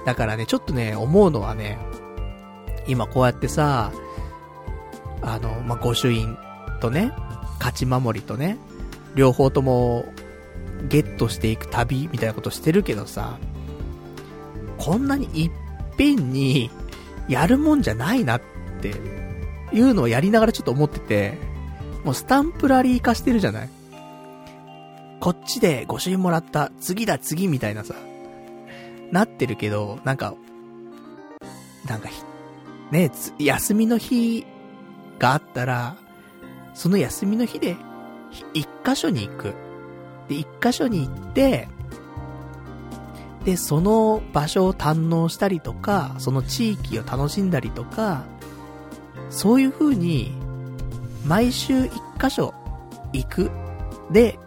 [0.07, 1.77] だからね、ちょっとね、思うのはね、
[2.87, 3.91] 今こうやってさ、
[5.21, 6.35] あの、まあ、御朱印
[6.81, 7.11] とね、
[7.59, 8.57] 勝ち守りとね、
[9.13, 10.05] 両方とも
[10.87, 13.37] ゲットしていく旅みたいなことしてるけどさ、
[14.77, 15.51] こんなにいっ
[15.97, 16.71] ぺんに
[17.27, 18.41] やるもんじゃないなっ
[18.81, 18.93] て
[19.73, 21.37] いうのをやりながらちょっと思ってて、
[22.03, 23.69] もうスタンプラリー化してるじゃない？
[25.19, 27.93] こっちで御朱印もらった、次だ次みたいなさ、
[29.11, 30.33] なってるけど、なんか、
[31.85, 32.07] なんか
[32.91, 34.45] ね、休みの日
[35.19, 35.97] があったら、
[36.73, 37.75] その休みの日で
[38.53, 39.53] 一箇所に行く。
[40.29, 41.67] で、一箇所に行って、
[43.43, 48.23] で、その場所を堪能したりとか、その地域を楽しんだりとか、
[49.29, 50.31] そういう風に、
[51.25, 52.53] 毎週一箇所
[53.11, 53.51] 行く。
[54.11, 54.39] で、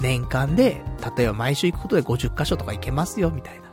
[0.00, 0.82] 年間で、
[1.16, 3.66] 例えば毎週行くことで50箇所とか行けますよ、みたいな。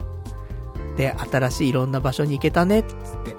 [0.98, 3.36] で、新しいいろんな場所に行けたね、つって。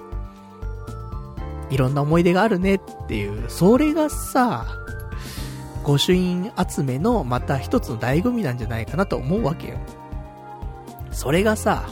[1.69, 4.65] いろんな思い出があるねっていう、それがさ、
[5.85, 9.77] 御朱印集めのまた一つの醍醐味なんじゃないかなと思うわけよ。
[11.11, 11.87] それがさ、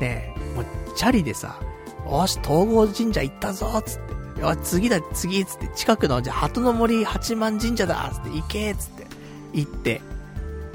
[0.00, 1.58] ねえ、もう、チャリでさ、
[2.06, 4.00] よし、東郷神社行ったぞつっ
[4.34, 4.40] て。
[4.40, 9.06] よ次だ、次つって、近くの、じゃ鳩の森八幡神社だつって、行けつって、
[9.54, 10.00] 行って、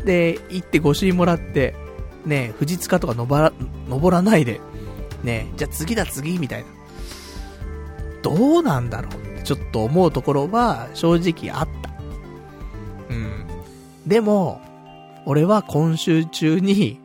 [0.04, 1.76] で、行って御朱印もらって、
[2.26, 3.54] ねえ、富士塚とか登ら、
[3.88, 4.60] 登らないで、
[5.24, 6.68] ねえ、じゃあ次だ次みたいな。
[8.22, 11.89] どうなんだろうってちょっと思うところは正直あった。
[13.10, 13.46] うん。
[14.08, 14.62] でも、
[15.26, 17.00] 俺は今週中に、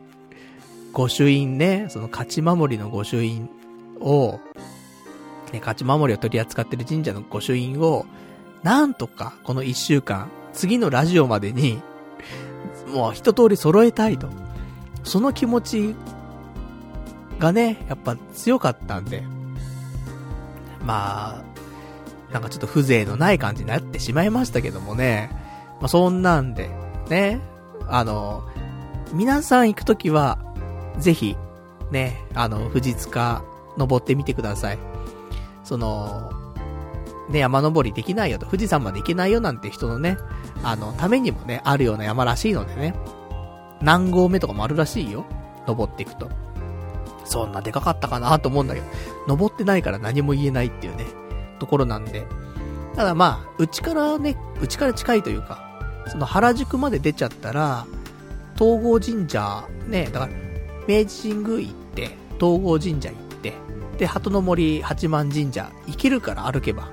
[0.93, 3.49] 御朱印ね、その勝ち守りの御朱印
[3.99, 4.39] を、
[5.51, 8.05] ね、勝ち守りを取り扱ってる神社の御朱印を、
[8.63, 11.81] なんとか、この一週間、次のラジオまでに、
[12.93, 14.29] もう一通り揃えたいと。
[15.03, 15.95] その気持ち
[17.39, 19.23] がね、やっぱ強かったんで、
[20.83, 25.29] まあ、なんかちょっと風情のない感じになってしまいましたけどもね、
[25.79, 26.69] まあそんなんで、
[27.09, 27.41] ね、
[27.87, 28.43] あの、
[29.13, 30.39] 皆さん行くときは、
[30.97, 31.37] ぜひ、
[31.91, 33.43] ね、あの、富士塚
[33.77, 34.79] 登ってみてください。
[35.63, 36.31] その、
[37.29, 40.17] ね、山登りできないよと、富士山まで行けないよなんて人のね、
[40.63, 42.95] あの、ためにもね、あるような山らしいのでね、
[43.81, 45.25] 何合目とかもあるらしいよ。
[45.67, 46.29] 登っていくと。
[47.25, 48.87] そんなでかかったかなと思うんだけど、
[49.27, 51.05] 登ってないから何も言えないっていうね、
[51.59, 52.25] ところなんで。
[52.95, 55.64] ただまあ、うちからね、うちから近いというか、
[56.07, 57.85] その原宿まで出ちゃったら、
[58.57, 60.33] 東郷神社、ね、だから、
[60.87, 62.01] 明治神宮行って、
[62.39, 63.53] 東郷神社行って、
[63.97, 66.89] で、鳩の森八幡神社行けるから歩けば。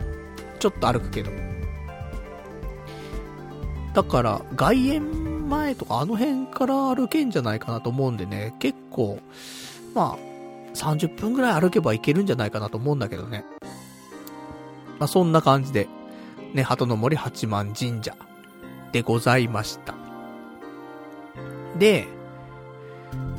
[0.59, 1.31] ちょっと歩くけど。
[3.95, 9.19] だから、外苑前とかあの辺から歩けんじゃないかなと思うんでね、結構、
[9.95, 10.33] まあ、
[10.75, 13.45] 30分ぐらい歩けば行けるんじゃないかなと思うんだけどね。
[14.99, 15.89] まあ、そんな感じで、
[16.55, 18.17] ね、鳩の森八幡神社
[18.93, 19.95] でございました。
[21.79, 22.07] で、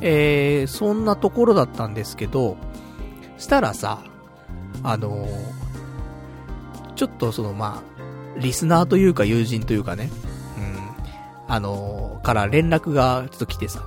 [0.00, 2.56] えー、そんなところだったんですけど、
[3.38, 4.02] したらさ、
[4.82, 10.10] あのー、ちょっとそのまあ、リスナーというか友人というかね、
[10.58, 13.84] うん、あのー、から連絡がちょっと来てさ、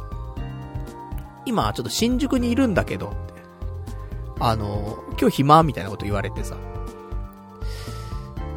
[1.45, 3.13] 今ちょっと新宿にいるんだけど、
[4.39, 6.55] あの、今日暇みたいなこと言われてさ、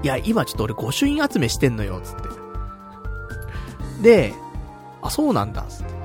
[0.02, 2.39] いや、今ちょっと俺御朱印集めしてんのよ、つって。
[4.00, 4.32] で、
[5.02, 6.00] あ、そうなんだ、つって。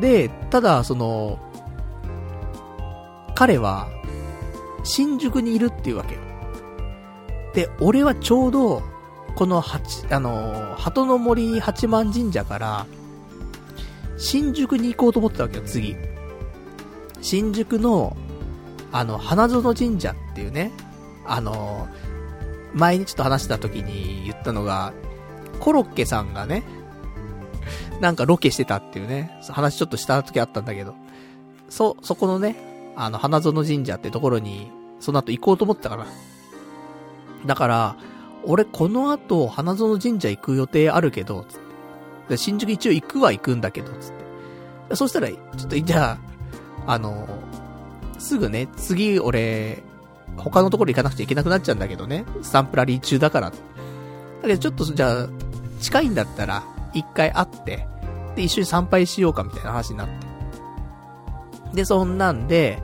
[0.00, 1.38] で、ただ、その、
[3.34, 3.88] 彼は、
[4.82, 6.20] 新宿にいるっていうわけよ。
[7.54, 8.82] で、俺はちょうど、
[9.36, 12.86] この八、あの、鳩の森八幡神社から、
[14.16, 15.96] 新宿に行こうと思ってたわけよ、次。
[17.20, 18.16] 新宿の、
[18.92, 20.70] あの、花園神社っていうね、
[21.26, 21.88] あの、
[22.74, 24.92] 前にちょっと話した時に言ったのが、
[25.64, 26.62] コロッケさんがね、
[27.98, 30.94] なんかロケしてたっていうね、話ちょっとした時あったんだけど、
[31.70, 34.70] そ、そこのね、あの、花園神社ってところに、
[35.00, 36.06] その後行こうと思ったから。
[37.46, 37.96] だから、
[38.44, 41.60] 俺この後、花園神社行く予定あるけど、つっ
[42.28, 42.36] て。
[42.36, 44.12] 新宿一応行くは行くんだけど、つっ
[44.90, 44.96] て。
[44.96, 45.36] そしたら、ちょ
[45.66, 46.18] っと、じゃ
[46.86, 47.26] あ、あの、
[48.18, 49.82] すぐね、次俺、
[50.36, 52.26] 他のところ行かなくちゃいけなくなっちゃうんだけどね。
[52.42, 53.50] スタンプラリー中だから。
[53.50, 53.56] だ
[54.42, 55.28] けどちょっと、じゃあ、
[55.84, 57.86] 近いんだったら、一回会って、
[58.36, 60.14] で、一緒に参拝しようかみたいな話になって。
[61.74, 62.82] で、そんなんで、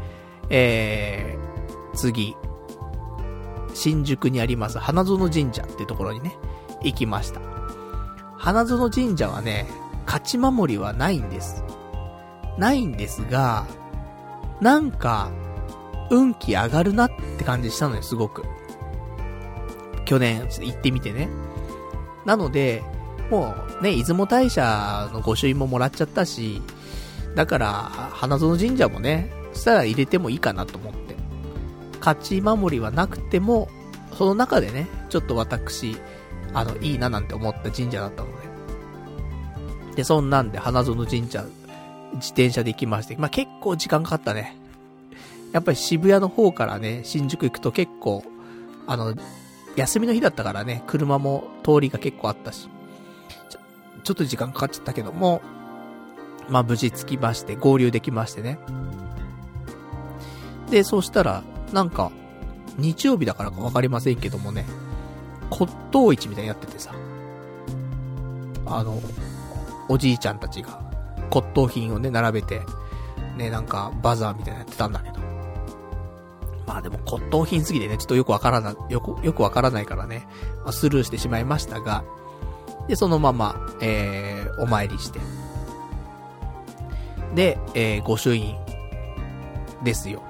[0.50, 2.36] えー、次、
[3.72, 6.36] 新宿にあります花園神社っていうところにね、
[6.82, 7.40] 行きました。
[8.36, 9.66] 花園神社はね、
[10.04, 11.64] 勝ち守りはないんです。
[12.58, 13.66] ないんですが、
[14.60, 15.30] なんか、
[16.10, 18.44] 運気上がるなって感じしたのよ、すごく。
[20.04, 21.30] 去年、行ってみてね。
[22.26, 22.82] なので、
[23.30, 26.60] もうね、出雲大社の御朱印ももらっちゃったし、
[27.36, 27.68] だから、
[28.12, 31.14] 花園神社もね、したら入れてもいいかなと思って。
[32.00, 33.68] 勝ち守りはなくても、
[34.16, 35.96] その中でね、ちょっと私、
[36.52, 39.96] あの、いいななんて思った神社だったので。
[39.96, 41.44] で、そんなんで花園神社、
[42.14, 44.56] 自転車で行きまして、まあ、結構時間かかったね。
[45.52, 48.24] やっぱり渋谷の方からね、新宿行くと結構、
[48.88, 49.14] あの、
[49.76, 52.68] 休みの日だったからね、車も通りが結構あったし、
[54.00, 55.42] ちょ、っと時間かかっちゃったけども、
[56.48, 58.58] まあ無事着きまして、合流できましてね。
[60.70, 62.10] で、そうしたら、なんか、
[62.78, 64.64] 日曜日だからかわかりませんけどもね、
[65.50, 66.94] 骨董市みたいにやっててさ、
[68.66, 69.00] あの、
[69.88, 70.80] おじいちゃんたちが
[71.30, 72.62] 骨董品をね、並べて、
[73.36, 75.18] ね、なんかバザーみたいなやってたんだけど、
[76.66, 80.26] まあでも骨董品すぎてね、ちょっとよくわからな、よく、よくわからないからね、
[80.64, 82.04] まあ、スルーしてしまいましたが、
[82.88, 85.20] で、そのまま、えー、お参りして。
[87.34, 88.56] で、えー、御朱印
[89.84, 90.22] ですよ。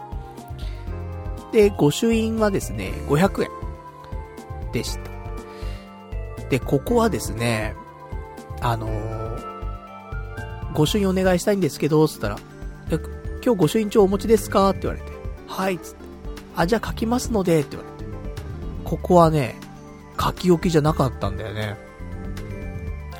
[1.52, 3.50] で、御朱印はですね、500円
[4.72, 5.10] でした。
[6.50, 7.74] で、ここはですね、
[8.60, 12.36] あのー、御朱印お願いしたいんですけど、つったら、
[13.42, 14.68] 今日御朱印帳お持ちですか？
[14.70, 15.10] って言われて、
[15.48, 16.00] はい、つって。
[16.56, 18.10] あ、じゃあ書きますので、って言われて。
[18.84, 19.58] ここはね、
[20.20, 21.76] 書き置きじゃなかったんだよね。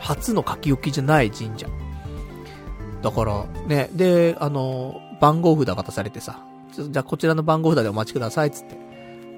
[0.01, 1.69] 初の書き置きじゃない神社。
[3.03, 8.79] だから、ね、で、あの、番号札渡されてさ、じゃあこちらの番号札でお待ちください、つって。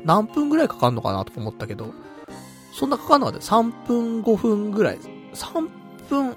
[0.05, 1.93] 何分ぐらいかかんのかなとか思ったけど、
[2.73, 3.45] そんなかかんなかった。
[3.45, 4.99] 3分、5分ぐらい。
[5.35, 5.69] 3
[6.09, 6.37] 分、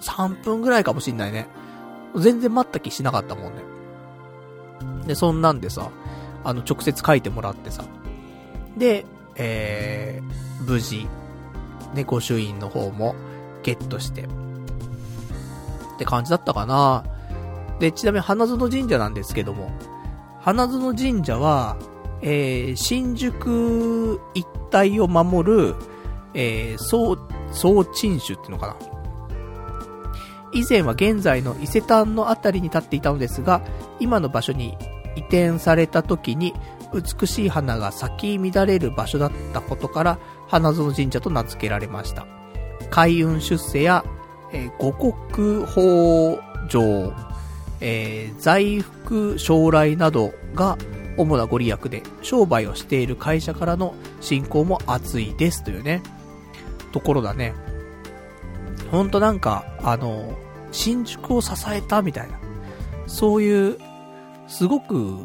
[0.00, 1.48] 3分ぐらいかもしんないね。
[2.16, 3.62] 全然待った気しなかったもんね。
[5.06, 5.90] で、そんなんでさ、
[6.44, 7.84] あの、直接書いてもらってさ。
[8.76, 9.04] で、
[9.36, 11.08] えー、無事、
[11.94, 13.14] ね、御朱印の方も
[13.64, 14.22] ゲットして。
[14.22, 14.26] っ
[15.98, 17.04] て感じだったかな。
[17.80, 19.72] で、ちなみに花園神社なんですけども、
[20.40, 21.76] 花園神社は、
[22.22, 25.74] えー、新宿一帯を守る、
[26.34, 27.16] えー、総、
[27.52, 28.76] 総鎮守っていうのかな。
[30.52, 33.60] 以前は現在の伊勢丹のあたりに立っていたのですが、
[33.98, 34.76] 今の場所に
[35.16, 36.54] 移転された時に、
[36.92, 42.43] 美しい花が咲き乱れる場所だったことから、花園神社と名付けられました。
[42.90, 44.04] 開運出世や、
[44.52, 47.12] えー、五穀豊穣、
[47.80, 50.78] えー、財福将来などが
[51.16, 56.02] 主なご利益で、商売をしている会社からの信仰も熱いですというね、
[56.92, 57.54] ところだね。
[58.90, 60.36] ほんとなんか、あの、
[60.72, 62.38] 新宿を支えたみたいな、
[63.06, 63.78] そういう、
[64.48, 65.18] すごく、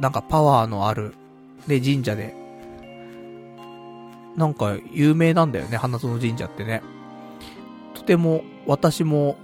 [0.00, 1.14] なんかパワーのある、
[1.66, 2.34] で、神社で、
[4.36, 6.82] なんか有名なんだよね、花園神社ってね。
[8.02, 9.36] とても、私も、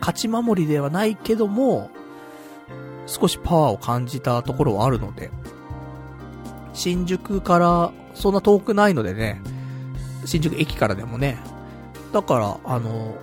[0.00, 1.90] 勝ち守りではないけども、
[3.06, 5.30] 少しパワーを感じたところはあるので、
[6.74, 9.40] 新宿からそんな遠くないのでね、
[10.26, 11.38] 新宿駅からでもね、
[12.12, 13.16] だから、あの、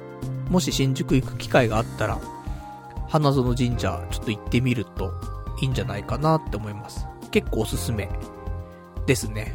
[0.49, 2.19] もし新宿行く機会があったら、
[3.07, 5.13] 花園神社ちょっと行ってみると
[5.61, 7.05] いいんじゃないかなって思います。
[7.29, 8.09] 結構おすすめ
[9.05, 9.53] ですね。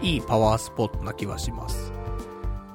[0.00, 1.93] いいパワースポットな気はします。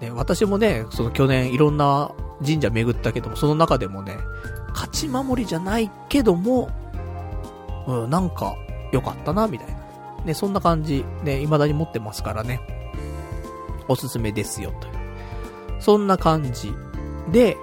[0.02, 2.12] ね、私もね、その去年いろんな
[2.46, 4.18] 神社巡ったけども、その中でもね、
[4.74, 6.70] 勝ち守りじゃないけども、
[7.88, 8.56] うん、なんか、
[8.92, 9.80] 良かったな、みたいな。
[10.26, 12.62] ね、そんな感じ、ね、未だに持ってますからね。
[13.88, 14.94] おすすめですよ、という。
[15.80, 16.74] そんな感じ。
[17.32, 17.58] で、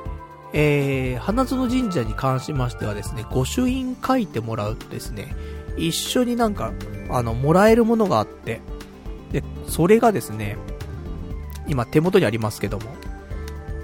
[0.53, 5.35] えー、花園神社に関しましてはですね、御朱印書いてもらうとですね、
[5.77, 6.73] 一緒になんか、
[7.11, 8.61] あの、もらえるものがあって、
[9.33, 10.57] で、それがですね、
[11.69, 12.85] 今手元にありますけども、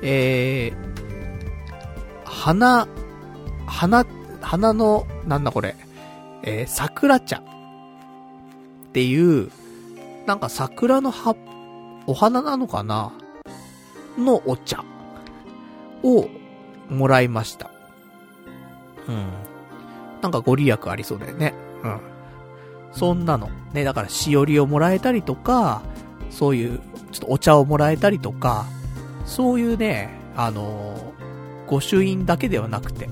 [0.03, 2.89] えー、花、
[3.67, 4.05] 花、
[4.41, 5.77] 花の、なんだこれ、
[6.43, 7.43] えー、桜茶っ
[8.93, 9.51] ていう、
[10.27, 11.35] なんか桜の葉、
[12.07, 13.13] お花なのかな
[14.19, 14.85] のお茶
[16.03, 16.29] を
[16.91, 17.71] もらいました。
[19.09, 19.27] うん。
[20.21, 21.55] なんかご利益ありそうだよね。
[21.83, 22.01] うん。
[22.93, 23.49] そんなの。
[23.73, 25.83] ね、だからしおりをもらえたりとか、
[26.31, 26.81] そういう、
[27.13, 28.67] ちょっとお茶をもらえたりとか、
[29.25, 33.09] そういうね、あのー、御朱印だけではなくて、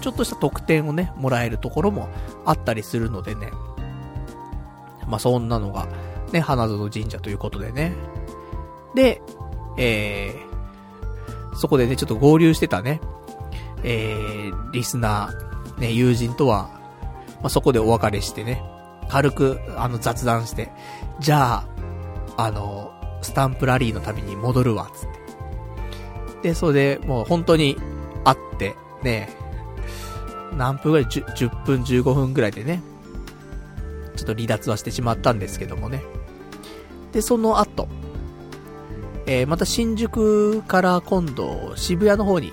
[0.00, 2.08] ちょっとした特典をね、もらえるところも
[2.44, 3.50] あったりするのでね。
[5.06, 5.86] まあ、そんなのが、
[6.32, 7.94] ね、花園神社ということでね。
[8.94, 9.22] で、
[9.78, 13.00] えー、そこでね、ちょっと合流してたね、
[13.82, 16.68] えー、リスナー、ね、友人とは、
[17.40, 18.62] まあ、そこでお別れしてね、
[19.08, 20.72] 軽く、あの、雑談して、
[21.20, 21.66] じゃあ、
[22.36, 22.93] あの、
[23.24, 25.08] スタンプラリーの旅に戻るわ、つっ
[26.42, 26.48] て。
[26.50, 27.76] で、それで、もう本当に、
[28.24, 29.28] 会って、ね、
[30.56, 32.82] 何分ぐらい 10, 10分15分ぐらいでね、
[34.16, 36.02] ちょっと離脱はしてしまったんですけどもね。
[37.12, 37.88] で、その後、
[39.26, 42.52] えー、また新宿から今度渋谷の方に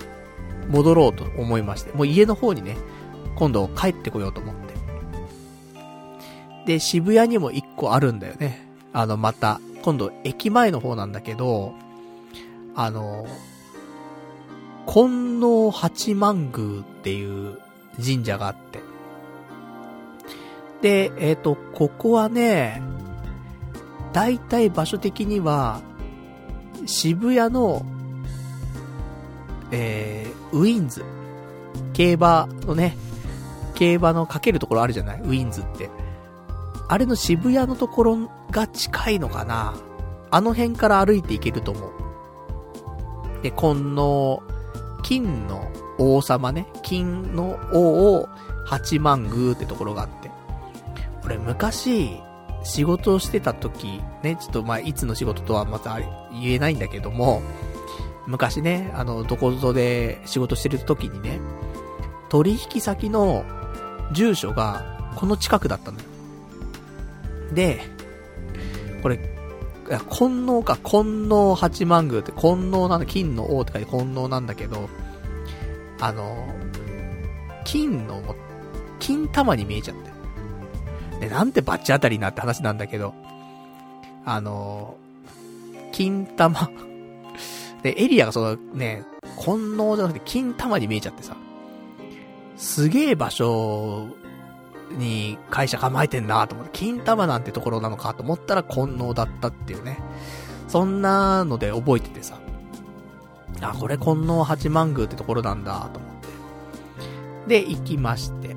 [0.68, 2.76] 戻ろうと思いまして、もう家の方にね、
[3.36, 4.72] 今度帰ってこようと思って。
[6.66, 8.68] で、渋谷にも1個あるんだよね。
[8.92, 11.74] あの、また、今度駅前の方なんだけど、
[12.74, 13.26] あの、
[14.86, 17.58] 金能八幡宮っていう
[18.02, 18.80] 神社があって。
[20.80, 22.82] で、えっ、ー、と、ここはね、
[24.12, 25.80] だいたい場所的には、
[26.86, 27.86] 渋谷の、
[29.70, 31.04] えー、ウィンズ。
[31.92, 32.96] 競馬のね、
[33.74, 35.20] 競馬のかけるところあるじゃない？
[35.20, 35.88] ウィンズって。
[36.92, 39.74] あれの渋谷のところが近いのかな？
[40.30, 41.90] あの辺から歩いていけると思う。
[43.42, 44.42] で、この、
[45.02, 48.28] 金の王様ね、金の王を
[48.66, 50.30] 八幡宮ってところがあって。
[51.24, 52.20] 俺昔、
[52.62, 57.40] 仕事をしてた時、ね、ちょっとまあ、いつの仕事とはまた言えないんだけども、
[58.26, 61.40] 昔ね、あの、どこぞで仕事してる時にね、
[62.28, 63.46] 取引先の
[64.12, 66.04] 住所がこの近くだったのよ。
[67.54, 67.80] で、
[69.02, 69.18] これ、
[70.10, 74.88] 金能か、金能八幡宮って、金能なんだ、金の王って書いて金能なんだけど、
[76.00, 76.48] あの、
[77.64, 78.22] 金の、
[78.98, 80.12] 金玉に見えちゃって。
[81.20, 83.14] で、なんてバッチ当たりなって話なんだけど、
[84.24, 84.96] あの
[85.92, 86.70] 金玉
[87.82, 89.04] で、エリアがそのね、
[89.44, 91.36] 金能じゃなくて金玉に見えちゃってさ、
[92.56, 94.08] すげえ場所
[94.96, 99.98] に会社構えてんなと思って、金玉なんてところなのかと思ったら金能だったっていうね。
[100.68, 102.38] そんなので覚えててさ、
[103.60, 106.12] あ、これ金能八幡宮ってところなんだと思っ
[107.46, 107.60] て。
[107.62, 108.56] で、行きまして。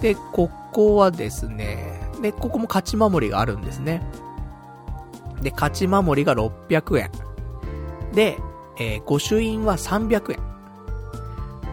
[0.00, 4.02] で、ここはですね、で、ここも勝ち守りがあるんですね。
[5.42, 7.10] で、勝ち守りが600円。
[8.12, 8.38] で、
[8.78, 10.38] えー、御朱印は300円。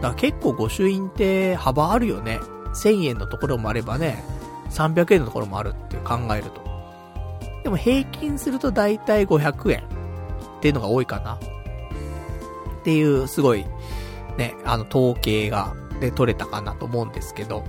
[0.00, 2.40] から結構御朱印って幅あるよね。
[2.74, 4.22] 1000円のところもあればね、
[4.70, 6.60] 300円のところもあるって考えると。
[7.62, 9.82] でも平均すると大体500円っ
[10.60, 11.34] ていうのが多いかな。
[11.34, 13.64] っていう、すごい、
[14.38, 17.64] ね、あの、統計が、で、取れたかなと思うんですけど。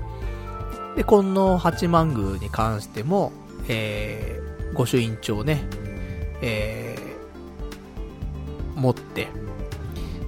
[0.96, 3.32] で、この八幡宮に関しても、
[3.68, 5.64] えー、御朱印帳ね、
[6.42, 9.28] えー、持って、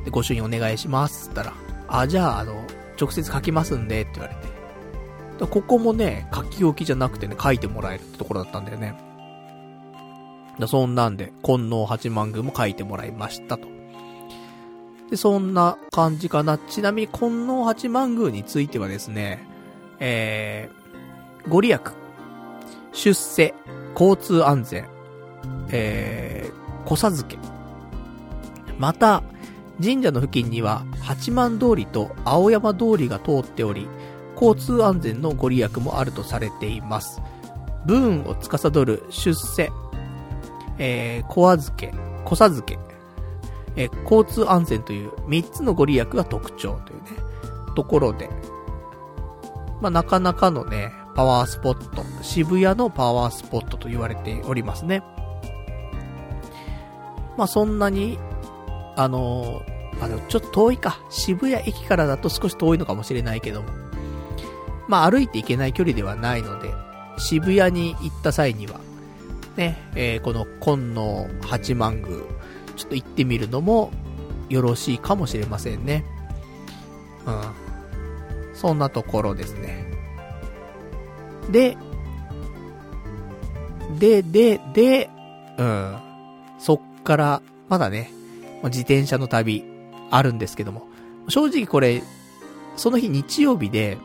[0.04, 2.66] で、御朱印お願いしますって言ったら、あ、じゃあ、あの、
[3.00, 4.53] 直接書きますんで、って言われて。
[5.40, 8.96] ここもね、書き置きじゃなくてね、書いてもらえるってところだったんだよね。
[10.60, 13.68] だそんなんで、金能八幡宮も書いてもらいましたと。
[15.10, 16.58] で、そんな感じかな。
[16.58, 19.48] ちなみに、金能八幡宮についてはですね、
[20.00, 21.82] えー、ご利益、
[22.94, 23.54] 出世、
[23.94, 24.88] 交通安全、
[25.70, 27.38] えー、小授け。
[28.78, 29.24] また、
[29.82, 33.88] 神社の付近には八幡通りと青山通りが通っており、
[34.44, 37.22] 交通安全のご利益もあるとされています。
[37.86, 39.72] ブーンを司る出世、
[40.78, 41.94] えー、小預け、
[42.26, 42.78] 小授け、
[43.78, 47.10] えー、交通安全という3つのご利益が特徴というね、
[47.76, 48.30] ところで、
[49.82, 55.04] まあ、なかなかのね、パワースポット、渋谷のパワースポットと言われておりますね。
[57.38, 58.20] まあ、そんなに、
[58.98, 61.00] あのー、あの、ちょっと遠いか。
[61.10, 63.70] 渋谷駅からだと少し遠いのかもしれないけども。
[64.94, 66.72] まあ、歩いていけない距離ではないので、
[67.18, 68.80] 渋谷に行った際には、
[69.56, 72.20] ね、えー、この金の八幡宮、
[72.76, 73.92] ちょっと行ってみるのも
[74.50, 76.06] よろしいかもしれませんね。
[77.26, 77.42] うん。
[78.54, 79.84] そんなところですね。
[81.50, 81.76] で、
[83.98, 85.10] で、で、で、
[85.58, 85.98] うん。
[86.60, 88.12] そっから、まだね、
[88.66, 89.66] 自転車の旅、
[90.12, 90.88] あるんですけども。
[91.30, 92.04] 正直これ、
[92.76, 93.98] その日日曜日で、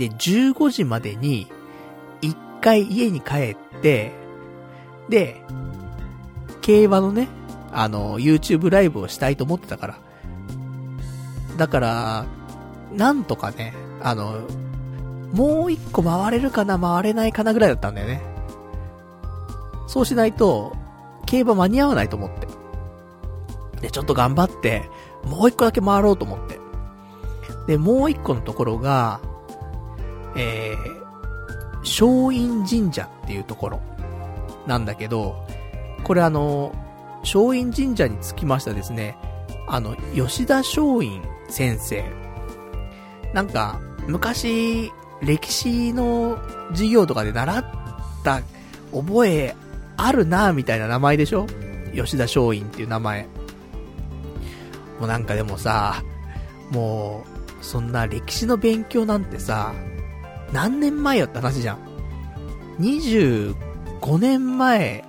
[0.00, 1.46] で、15時までに、
[2.22, 4.12] 一回家に帰って、
[5.10, 5.42] で、
[6.62, 7.28] 競馬のね、
[7.70, 9.98] あの、YouTube ライブをしたいと思ってたから。
[11.58, 12.24] だから、
[12.94, 14.40] なんとかね、あの、
[15.34, 18.22] もう一個回れるかな、回れないかなぐらいだったんだよね。
[19.86, 20.74] そうしないと、
[21.26, 22.48] 競馬間に合わないと思って。
[23.82, 24.88] で、ちょっと頑張って、
[25.24, 26.58] もう一個だけ回ろうと思って。
[27.66, 29.20] で、もう一個のところが、
[30.36, 31.00] えー、
[31.80, 33.80] 松陰神社っていうところ
[34.66, 35.44] なんだけど、
[36.04, 36.72] これあの、
[37.22, 39.16] 松陰神社につきましたですね、
[39.68, 42.04] あの、吉田松陰先生。
[43.34, 44.90] なんか、昔、
[45.22, 46.38] 歴史の
[46.70, 47.64] 授業とかで習っ
[48.24, 48.40] た
[48.92, 49.54] 覚え
[49.96, 51.46] あるなみたいな名前でしょ？
[51.94, 53.28] 吉田松陰っていう名前。
[54.98, 56.02] もうなんかでもさ、
[56.70, 57.24] も
[57.60, 59.74] う、そんな歴史の勉強なんてさ、
[60.52, 61.78] 何年前よって話じゃん。
[62.80, 65.04] 25年前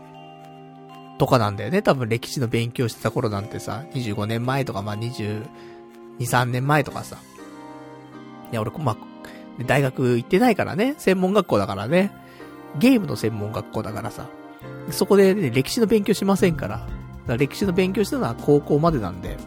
[1.18, 1.82] とかなんだよね。
[1.82, 5.46] 多分歴史の勉強してた頃なんてさ、25年前とか、まあ、22、
[6.20, 7.18] 3年前とかさ。
[8.52, 8.98] いや、俺、まあ、
[9.66, 10.96] 大学行ってないからね。
[10.98, 12.12] 専門学校だからね。
[12.80, 14.28] ゲームの専門学校だからさ。
[14.92, 16.88] そこで、ね、歴史の勉強しませんから。
[17.32, 19.38] から歴史の勉強したのは高校までなんで。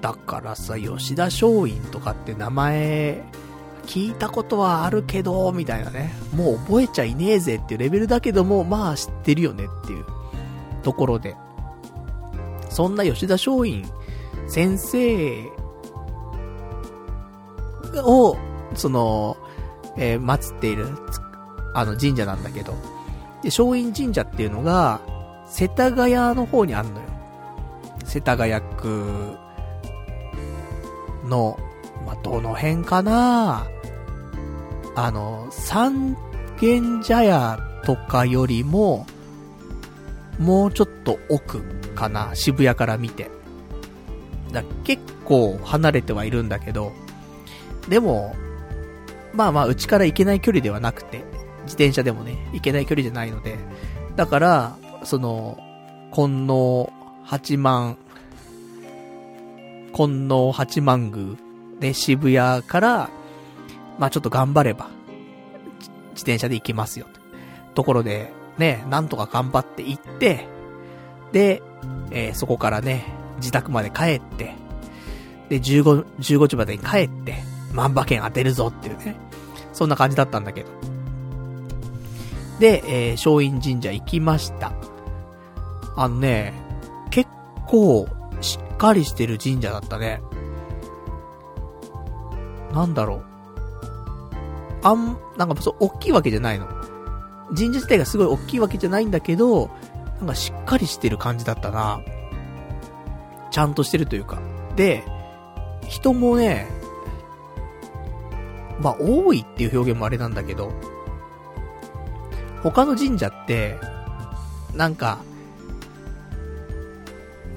[0.00, 3.22] だからさ、吉田松陰とかって名前、
[3.86, 6.12] 聞いたことはあるけど、みたいなね。
[6.34, 10.04] もう覚えちゃいねえぜっていうレベルだけども、まあ知ってるよねっていう
[10.82, 11.36] ところで。
[12.68, 13.84] そんな吉田松陰
[14.48, 15.50] 先生
[18.02, 18.36] を、
[18.74, 19.36] その、
[19.96, 20.88] えー、祀っている、
[21.72, 22.74] あの神社なんだけど。
[23.42, 25.00] で、松陰神社っていうのが、
[25.46, 27.06] 世田谷の方にあんのよ。
[28.04, 29.36] 世田谷区
[31.24, 31.58] の、
[32.04, 33.66] まあ、どの辺かな？
[34.96, 36.16] あの、三
[36.58, 39.06] 軒茶屋とかよりも、
[40.38, 41.62] もうちょっと奥
[41.94, 43.30] かな、渋谷から見て。
[44.52, 46.92] だ結構離れてはいるんだけど、
[47.88, 48.34] でも、
[49.34, 51.18] まあまあ、うちから行けない距離ではなくて、
[51.64, 53.58] 自転車でもね、行けない距離じゃないので、
[54.16, 55.58] だから、その、
[56.10, 56.90] 金能
[57.22, 57.98] 八幡、
[59.94, 61.36] 金能八幡宮
[61.80, 63.10] で渋谷から、
[63.98, 64.88] まあちょっと頑張れば、
[66.10, 67.06] 自転車で行きますよ。
[67.74, 70.46] ところで、ね、なんとか頑張って行って、
[71.32, 71.62] で、
[72.10, 73.04] えー、そこからね、
[73.36, 74.54] 自宅まで帰って、
[75.48, 77.36] で、15、15時までに帰って、
[77.72, 79.16] 万馬券当てるぞっていうね。
[79.72, 80.70] そんな感じだったんだけど。
[82.58, 84.72] で、えー、松陰神社行きました。
[85.96, 86.54] あのね、
[87.10, 87.28] 結
[87.66, 88.08] 構、
[88.40, 90.22] しっかりしてる神社だったね。
[92.72, 93.35] なんだろう。
[94.86, 96.68] あん、なんかそう、大きいわけじゃないの。
[97.48, 99.68] 神社自体がすごい大きいわけじゃないんだけど、
[100.20, 102.00] なんかしっかりしてる感じだったな。
[103.50, 104.38] ちゃんとしてるというか。
[104.76, 105.02] で、
[105.88, 106.68] 人もね、
[108.80, 110.72] まあ、多いっていう表現もあれなんだけど、
[112.62, 113.80] 他の神社って、
[114.72, 115.18] なんか、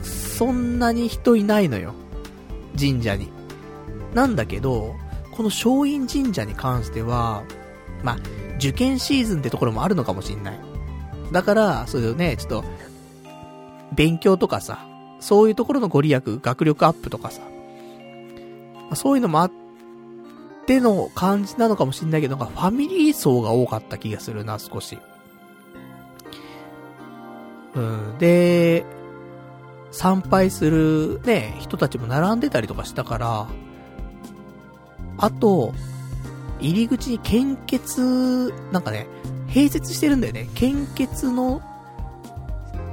[0.02, 1.94] そんなに人いないのよ。
[2.80, 3.30] 神社に。
[4.16, 4.96] なんだけど、
[5.40, 7.46] この松陰神社に関しては、
[8.04, 8.18] まあ、
[8.58, 10.60] 受験シーズンってところもあるのかもしんない。
[11.32, 12.66] だから、そういうね、ちょっと、
[13.96, 14.86] 勉強とかさ、
[15.22, 17.42] そういうところのご利益、学力アップとかさ、
[18.96, 19.52] そういうのもあっ
[20.66, 25.00] ての感じなのかもしんないけど、なんかファミリー層が多かった気がするな、少し。
[27.76, 28.84] うん、で、
[29.92, 33.48] 参拝するね、人たちも並んでたりとかしたから、
[35.20, 35.74] あと、
[36.60, 39.08] 入り口に献血、なんかね、
[39.48, 40.50] 併設してるんだよね。
[40.56, 41.62] 献血の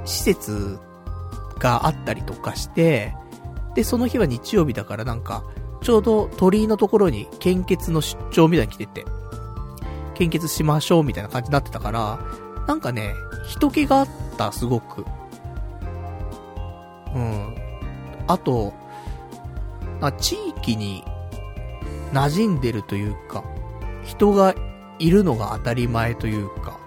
[0.05, 0.77] 施設
[1.59, 3.15] があったりとかして、
[3.75, 5.43] で、その日は日曜日だからなんか、
[5.81, 9.05] ちょうど鳥居のところに献血の出張みたいに来てて、
[10.15, 12.19] 献血しましょうみたいな感じになってたから、
[12.67, 13.13] なんかね、
[13.47, 15.05] 人気があった、すごく。
[17.15, 17.55] うん。
[18.27, 18.73] あと、
[20.01, 21.03] あ地域に
[22.13, 23.43] 馴染んでるというか、
[24.03, 24.55] 人が
[24.99, 26.79] いるのが当たり前というか、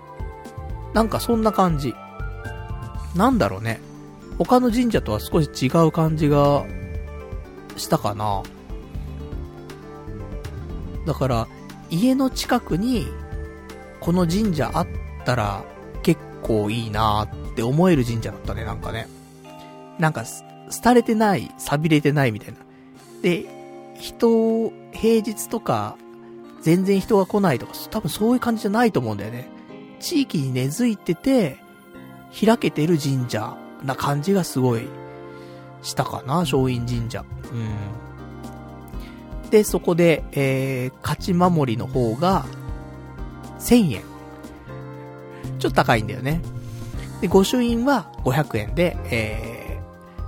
[0.94, 1.94] なんかそんな感じ。
[3.14, 3.80] なんだろうね。
[4.38, 6.64] 他の神社とは少し違う感じが
[7.76, 8.42] したかな。
[11.06, 11.48] だから、
[11.90, 13.06] 家の近くに、
[14.00, 14.86] この神社あっ
[15.24, 15.64] たら
[16.02, 19.08] 結構いいなーって思える神社だったね、なんかね。
[19.98, 20.24] なんか、
[20.82, 22.58] 廃れてない、錆びれてないみたいな。
[23.22, 23.59] で、
[24.00, 25.96] 人、平日とか、
[26.62, 29.48] 全然人が来ないとか、多分そういう感じじゃないと思うんだよね。
[30.00, 31.58] 地域に根付いてて、
[32.44, 34.88] 開けてる神社な感じがすごい
[35.82, 37.24] したかな、松陰神社。
[37.52, 39.50] うん。
[39.50, 42.46] で、そこで、えー、勝ち守りの方が、
[43.58, 44.02] 1000円。
[45.58, 46.40] ちょっと高いんだよね。
[47.20, 49.80] で、御朱印は500円で、え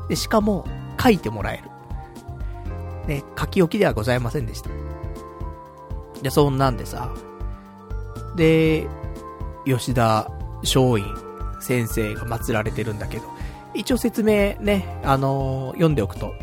[0.06, 0.66] ー、で、しかも、
[1.02, 1.71] 書いてもらえる。
[3.06, 4.70] ね、書き置きではございませんでした。
[6.22, 7.12] で、そんなんでさ、
[8.36, 8.86] で、
[9.64, 10.30] 吉田
[10.62, 11.04] 松陰
[11.60, 13.24] 先生が祀られてるんだけど、
[13.74, 16.34] 一応説明ね、あのー、読んでおくと、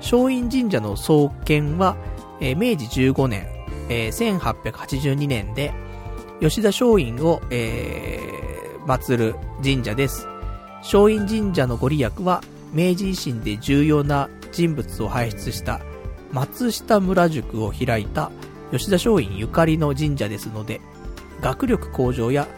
[0.00, 1.96] 松陰神社の創建は、
[2.40, 3.46] えー、明治15年、
[3.88, 5.72] えー、1882年で、
[6.40, 10.26] 吉田松陰を、えー、祀る神社です。
[10.82, 15.80] 松陰神社のご利益は、明治維新で重要な人物を輩出した
[16.34, 18.32] 松下村塾を開いた
[18.72, 20.80] 吉田松陰ゆかりの神社ですので、
[21.40, 22.48] 学力向上や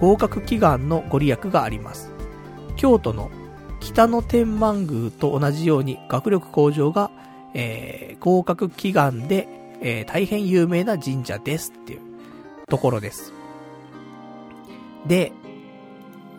[0.00, 2.10] 合格祈願のご利益があります。
[2.76, 3.30] 京都の
[3.80, 7.10] 北の天満宮と同じように学力向上が、
[7.52, 9.46] えー、合格祈願で、
[9.82, 12.00] えー、大変有名な神社ですっていう
[12.68, 13.34] ところです。
[15.06, 15.32] で、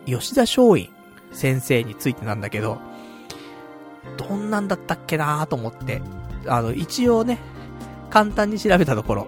[0.04, 0.90] 吉田松陰
[1.30, 2.78] 先生についてなんだけど、
[4.16, 6.02] どんなんだったっけなーと思って、
[6.48, 7.38] あの、一応ね、
[8.10, 9.26] 簡単に調べたところ、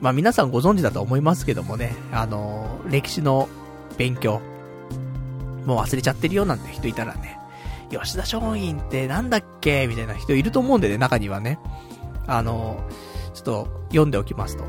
[0.00, 3.48] まあ皆さんご存知だと思いますけどもね、あの、歴史の
[3.96, 4.40] 勉強、
[5.64, 7.38] もう忘れちゃってるよなんて人いたらね、
[7.90, 9.86] 吉田松陰ってなんだっけ？
[9.86, 11.58] みたいな人いると思うんでね、中にはね。
[12.26, 12.82] あの、
[13.34, 14.64] ちょっと読んでおきますと。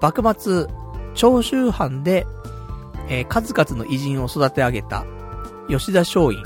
[0.00, 0.66] 幕末、
[1.14, 2.26] 長州藩で、
[3.08, 5.04] えー、数々の偉人を育て上げた
[5.68, 6.36] 吉田松陰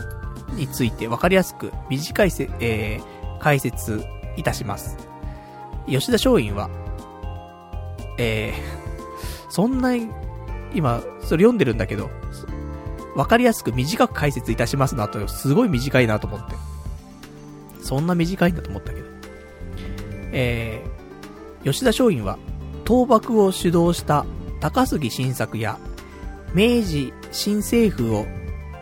[0.54, 4.04] について分かりやすく短いせ、えー、解説
[4.36, 4.96] いたします。
[5.86, 6.70] 吉田松陰は、
[8.18, 9.94] えー、そんな、
[10.74, 12.10] 今、それ読んでるんだけど、
[13.14, 16.54] わかりやすく短く解説いたしますなと、すごい短いなと思って。
[17.80, 19.06] そんな短いんだと思ったけど。
[20.32, 22.38] えー、吉田松陰は、
[22.86, 24.26] 倒幕を主導した
[24.60, 25.78] 高杉晋作や、
[26.52, 28.26] 明治新政府を、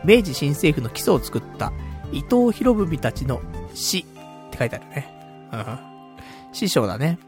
[0.04, 1.72] 明治新政府の基礎を作った
[2.12, 3.40] 伊藤博文たちの
[3.72, 4.04] 死っ
[4.50, 5.13] て書いてあるね。
[6.52, 7.18] 師匠だね。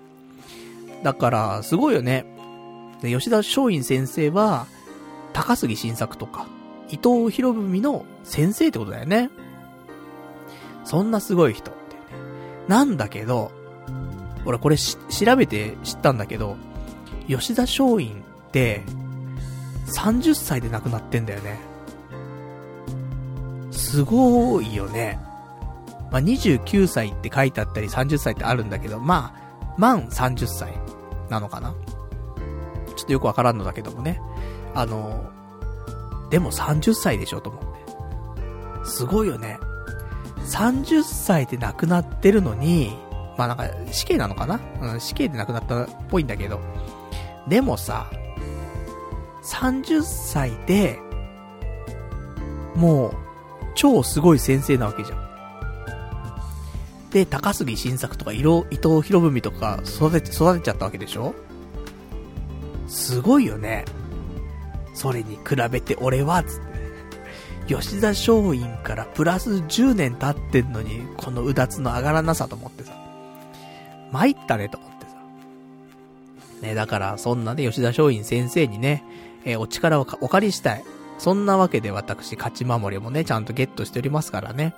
[1.02, 2.24] だから、すごいよね。
[3.02, 4.66] で、吉田松陰先生は、
[5.32, 6.46] 高杉晋作とか、
[6.88, 9.30] 伊藤博文の先生ってことだよね。
[10.84, 12.00] そんなすごい人ってね。
[12.68, 13.50] なんだけど、
[14.44, 14.96] 俺これ、調
[15.36, 16.56] べて知ったんだけど、
[17.28, 18.06] 吉田松陰っ
[18.52, 18.82] て、
[19.88, 21.58] 30歳で亡くなってんだよね。
[23.70, 25.20] すごいよね。
[26.16, 30.72] まあ、29歳って書いてあったり30歳ってあるんだけど、まあ、満30歳
[31.28, 31.74] なのかな？
[32.96, 34.18] ちょっとよくわからんのだけどもね。
[34.74, 35.30] あの、
[36.30, 37.62] でも30歳でしょと思っ
[38.82, 38.88] て。
[38.88, 39.58] すごいよね。
[40.46, 42.96] 30歳で亡くなってるのに、
[43.36, 44.58] まあなんか死刑なのかな？
[44.80, 46.60] うん、死刑で亡くなったっぽいんだけど。
[47.46, 48.10] でもさ、
[49.44, 50.98] 30歳で、
[52.74, 53.14] もう、
[53.74, 55.25] 超すごい先生なわけじゃん。
[57.16, 58.66] で、高杉晋作とか、伊藤
[59.00, 61.34] 博文とか育て、育てちゃったわけでしょ？
[62.88, 63.86] すごいよね。
[64.92, 66.60] それに比べて俺は、つっ
[67.68, 67.74] て。
[67.74, 72.92] 吉田松陰からプラス10年経ってんのに、このうだつの上がらなさと思ってさ。
[74.12, 75.12] 参ったねと思ってさ。
[76.60, 79.02] ね、だからそんなね、吉田松陰先生にね、
[79.46, 80.84] えー、お力をお借りしたい。
[81.16, 84.74] そんなわけで私、勝ち守りもね、ちゃんとゲットしておりますからね。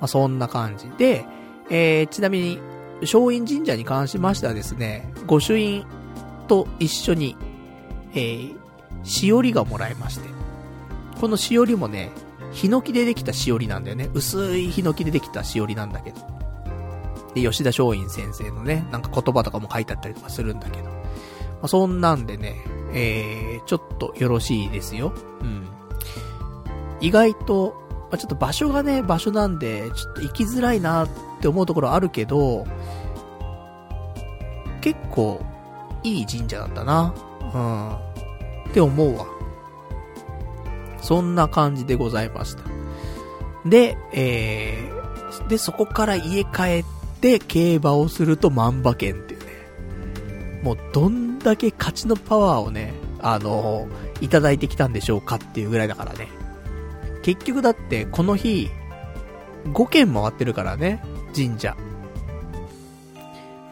[0.00, 1.24] まあ、そんな感じで、
[1.70, 2.60] えー、ちなみに、
[3.02, 5.84] 松陰神社に関しましてはですね、御朱印
[6.48, 7.36] と一緒に、
[8.12, 8.56] えー、
[9.02, 10.28] しおりがもらえまして。
[11.20, 12.10] このしおりもね、
[12.52, 14.10] ヒノキでできたしおりなんだよね。
[14.14, 16.16] 薄いヒノキでできたしおりなんだけど。
[17.34, 20.84] で、吉田松陰先生のね、なんか言葉とかも書いてあったりとかするんだけど。
[20.84, 20.92] ま
[21.62, 22.56] あ、そんなんでね、
[22.92, 25.12] えー、ちょっとよろしいですよ。
[25.42, 25.66] うん。
[27.00, 31.08] 意外と、まあ、ちょっと場所がね、場所なんで、ちょっと行きづらいなっ
[31.40, 32.66] て思うところあるけど、
[34.80, 35.44] 結構、
[36.04, 37.12] いい神社だったな。
[37.52, 37.92] うん。
[38.70, 39.26] って思うわ。
[41.02, 42.62] そんな感じでございました。
[43.68, 46.84] で、えー、で、そこから家帰っ
[47.20, 50.60] て競馬をすると万馬券っていうね。
[50.62, 53.88] もうどんだけ勝ちのパワーをね、あの、
[54.20, 56.28] いただいてきたんでしょうかっていうぐらいだからね。
[57.26, 58.70] 結局だってこの日、
[59.64, 61.02] 5軒回ってるからね、
[61.34, 61.76] 神社。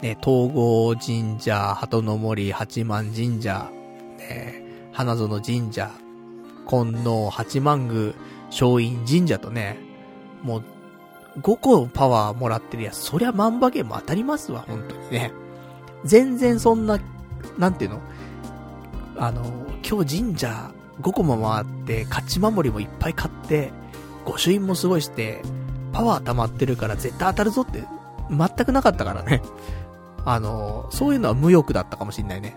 [0.01, 3.71] ね、東郷神社、鳩の森、八幡神社、
[4.19, 4.61] ね、
[4.91, 5.89] 花園神社、
[6.69, 8.13] 金能、八幡宮、
[8.47, 9.77] 松陰神社とね、
[10.43, 15.31] もう、5個パワーもらってるやそりゃ万馬券も当たりますわ、本当にね。
[16.03, 16.99] 全然そんな、
[17.57, 18.01] なんていうの？
[19.15, 19.45] あの、
[19.81, 23.71] 今日神社5個も回って、勝ち守りもいっぱい買って、
[24.25, 25.41] 御朱印もすごいして、
[25.93, 27.83] パワー溜まってるから絶対当たるぞって、
[28.29, 29.41] 全くなかったからね。
[30.25, 32.55] あの、そういうのは無欲だったかもしんないね。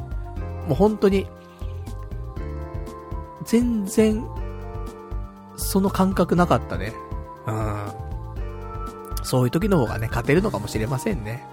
[0.67, 1.29] もう本当に、
[3.45, 4.27] 全然、
[5.57, 6.93] その感覚なかったね。
[7.47, 7.93] うん。
[9.23, 11.45] そういう時の方がね、勝てるのかもしれませんね。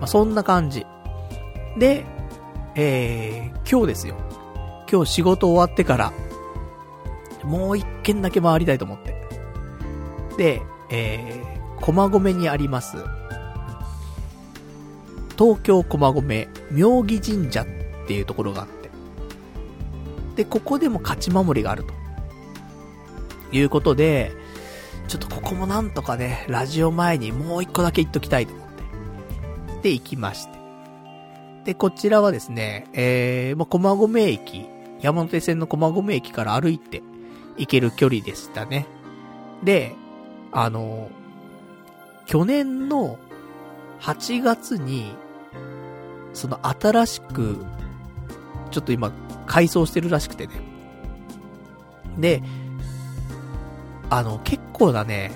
[0.00, 0.86] まあ、そんな感じ。
[1.78, 2.04] で、
[2.74, 4.16] えー、今日ですよ。
[4.92, 6.12] 今日仕事終わってから、
[7.44, 9.16] もう一軒だけ回りたいと思って。
[10.36, 12.98] で、えー、駒込にあります、
[15.38, 17.66] 東京駒込妙義神社っ
[18.06, 18.90] ていうところがあって。
[20.36, 21.94] で、ここでも勝ち守りがあると。
[23.50, 24.32] いうことで、
[25.08, 28.68] ちょっとここもなんとかね、ラジオ前にもう一個だけ言っときたいと思っ
[29.80, 29.88] て。
[29.88, 30.58] で、行きまして。
[31.64, 34.71] で、こちらはですね、えー、まあ、駒込駅
[35.02, 37.02] 山手線の駒込駅から歩いて
[37.56, 38.86] 行ける距離でしたね。
[39.62, 39.94] で、
[40.52, 41.10] あの、
[42.26, 43.18] 去年の
[44.00, 45.12] 8月に、
[46.32, 47.64] その新しく、
[48.70, 49.12] ちょっと今、
[49.46, 50.54] 改装してるらしくてね。
[52.18, 52.42] で、
[54.08, 55.32] あの、結構なね、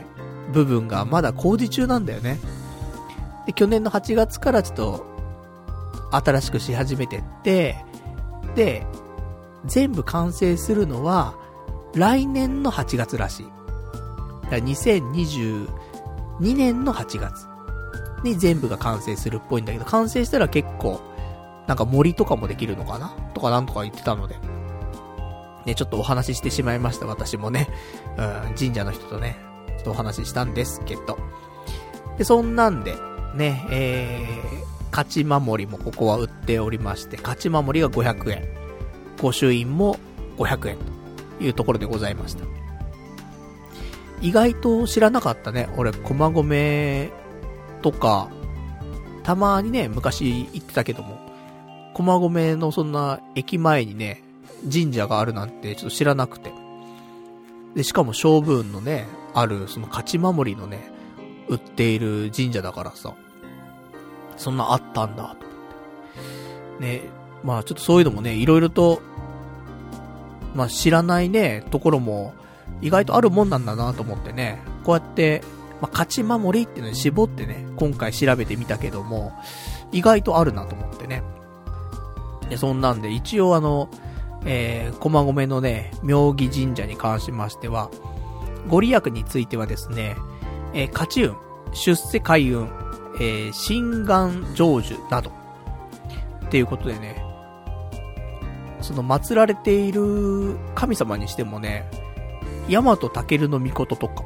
[0.53, 2.39] 部分がまだ工事中なんだよね。
[3.47, 5.07] で、去年の8月からちょっと、
[6.13, 7.85] 新しくし始めてって、
[8.55, 8.87] で、
[9.67, 11.35] 全部完成するのは、
[11.95, 13.47] 来年の8月らしい。
[14.45, 15.67] だから2022
[16.41, 17.47] 年の8月
[18.23, 21.01] に全部が完成するっぽいんだけど、完成したら結構、
[21.67, 23.09] なんか森とかもできるのかな？
[23.35, 24.37] とかなんとか言ってたので。
[25.65, 27.69] ね、ちょっとお話ししてしまいました、私もね。
[28.17, 28.23] う
[28.53, 29.37] ん、神社の人とね、
[29.79, 31.19] ちょっとお話ししたんですけど。
[32.19, 32.95] で、そんなんで、
[33.35, 38.66] ね、えー、勝ち守りもここは売っておりまして、勝ち守りが500円。
[39.21, 39.99] 御朱印も
[40.39, 40.77] 500円
[41.39, 42.45] というところでございました。
[44.21, 45.69] 意外と知らなかったね。
[45.77, 47.11] 俺、駒込
[47.83, 48.31] とか、
[49.23, 51.19] たまにね、昔行ってたけども、
[51.95, 54.23] 駒込のそんな駅前にね、
[54.73, 56.53] 神社があるなんてちょっと知らなくて。
[57.75, 60.91] で、しかも勝負運のね、ある、その勝ち守りのね、
[61.49, 63.15] 売っている神社だからさ、
[64.37, 65.37] そんなあったんだ、と思っ
[66.79, 66.87] て。
[66.87, 67.03] ね、
[67.47, 69.01] まあちょっとそういうのもね、いろいろと、
[70.57, 72.35] まあ知らないね、ところも、
[72.83, 75.43] 意外とあるもんなんだなと思ってね、こうやって、
[75.81, 79.33] まあ勝ち守りっていうのに絞ってね、今回調べてみたけども、
[79.93, 81.23] 意外とあるなと思ってね。
[82.51, 83.91] で、そんなんで、一応あの、
[84.45, 87.91] えー、駒込のね、妙義神社に関しましては、
[88.67, 90.17] ご利益についてはですね、
[90.75, 91.37] えー、勝ち運、
[91.73, 92.69] 出世開運、
[93.21, 95.31] えー、心願成就など、
[96.47, 97.26] っていうことでね、
[98.81, 101.91] その祀られている神様にしてもね、
[102.69, 104.25] 大和武の御事とか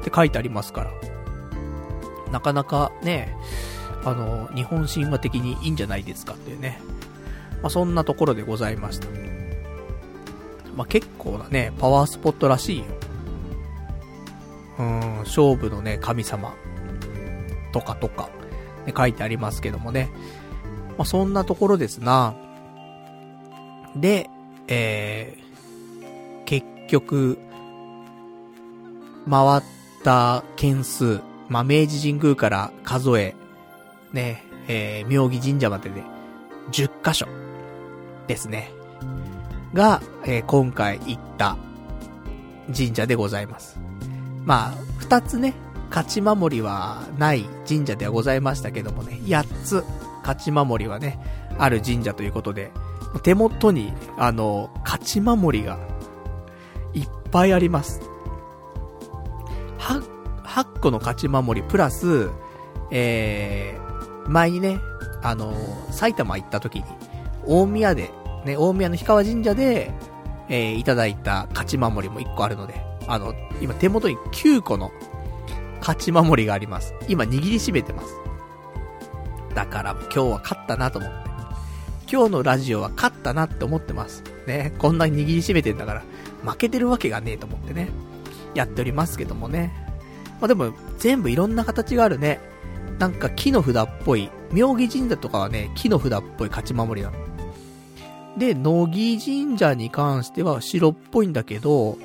[0.00, 0.90] って書いてありますから、
[2.32, 3.36] なかなかね、
[4.04, 6.80] あの、日本神話的にいいんじゃないですかっていうね。
[7.62, 9.08] まあ、そんなところでございました。
[10.76, 12.84] まあ、結構なね、パワースポットらしいよ。
[14.78, 16.54] うん、勝負のね、神様
[17.72, 18.28] とかとか、
[18.84, 20.10] ね、書いてありますけどもね。
[20.98, 22.34] まあ、そんなところですな。
[23.96, 24.28] で、
[24.68, 27.38] えー、結局、
[29.28, 29.62] 回っ
[30.04, 33.34] た件数、まあ、明治神宮から数え、
[34.12, 36.02] ね、えー、妙義神社までで、
[36.72, 37.26] 10箇所、
[38.26, 38.70] ですね。
[39.72, 41.56] が、えー、今回行った
[42.74, 43.78] 神社でございます。
[44.44, 45.54] まあ、二つね、
[45.90, 49.84] 勝ち守りはない神社ではございましたけどもね、八つ
[50.22, 51.18] 勝ち守りはね、
[51.58, 52.70] ある神社ということで、
[53.22, 55.78] 手元に、あの、勝ち守りが、
[56.94, 58.00] いっぱいあります。
[59.78, 60.02] は、
[60.44, 62.30] 8個の勝ち守りプラス、
[62.90, 64.78] えー、前にね、
[65.22, 65.52] あの、
[65.90, 66.84] 埼玉行った時に、
[67.44, 68.10] 大宮で、
[68.44, 69.92] ね、大宮の氷川神社で、
[70.48, 74.90] えー、いただいた勝ち守りも1個あるので、あの、今手元に9個の
[75.80, 76.94] 勝ち守りがあります。
[77.08, 78.14] 今握りしめてます。
[79.54, 81.25] だから今日は勝ったなと思って。
[82.10, 84.22] 今日のラジオは勝ったなって思ってます。
[84.46, 86.02] ね、こんなに握りしめてんだから、
[86.44, 87.90] 負けてるわけがねえと思ってね、
[88.54, 89.72] やっておりますけどもね。
[90.40, 92.40] まあでも、全部いろんな形があるね。
[92.98, 97.26] なんか木の札っぽい、妙義神社とかはね、木の札っぽい勝ち守りなの。
[98.38, 101.98] で、乃木神社に関しては白っぽいんだけど、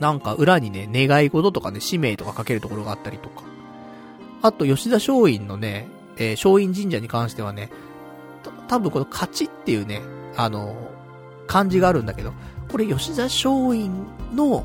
[0.00, 3.44] なんか裏にね、願い事とかね、使命とか書けるところがあったりとか。
[4.42, 5.88] あと、吉田松陰のね、
[6.18, 7.70] えー、松陰神社に関してはね、
[8.68, 10.02] 多分この勝ちっていうね、
[10.36, 10.76] あの、
[11.46, 12.32] 漢字があるんだけど、
[12.70, 13.90] これ吉田松陰
[14.34, 14.64] の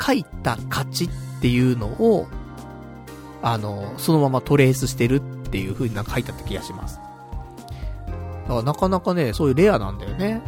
[0.00, 1.10] 書いた勝ちっ
[1.40, 2.26] ていうのを、
[3.42, 7.00] あの、そのままトレースしてるっていう風になんか書いてあった気がします。
[8.44, 10.42] だからなかなかね、そういうレアなんだよね。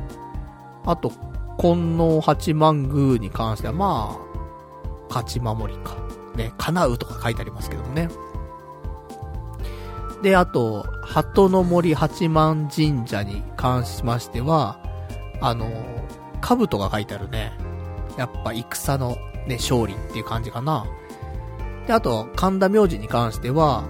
[0.84, 1.12] あと、
[1.58, 5.96] 金王八幡宮に関しては、まあ、勝ち守りか。
[6.36, 8.08] ね、叶うとか書いてありますけどもね。
[10.26, 14.80] で、あと、鳩の森八幡神社に関しましては、
[15.40, 15.70] あの、
[16.40, 17.52] 兜が書いてあるね。
[18.18, 19.16] やっぱ戦の
[19.46, 20.84] ね、勝利っていう感じかな。
[21.86, 23.84] で、あと、神田明神に関しては、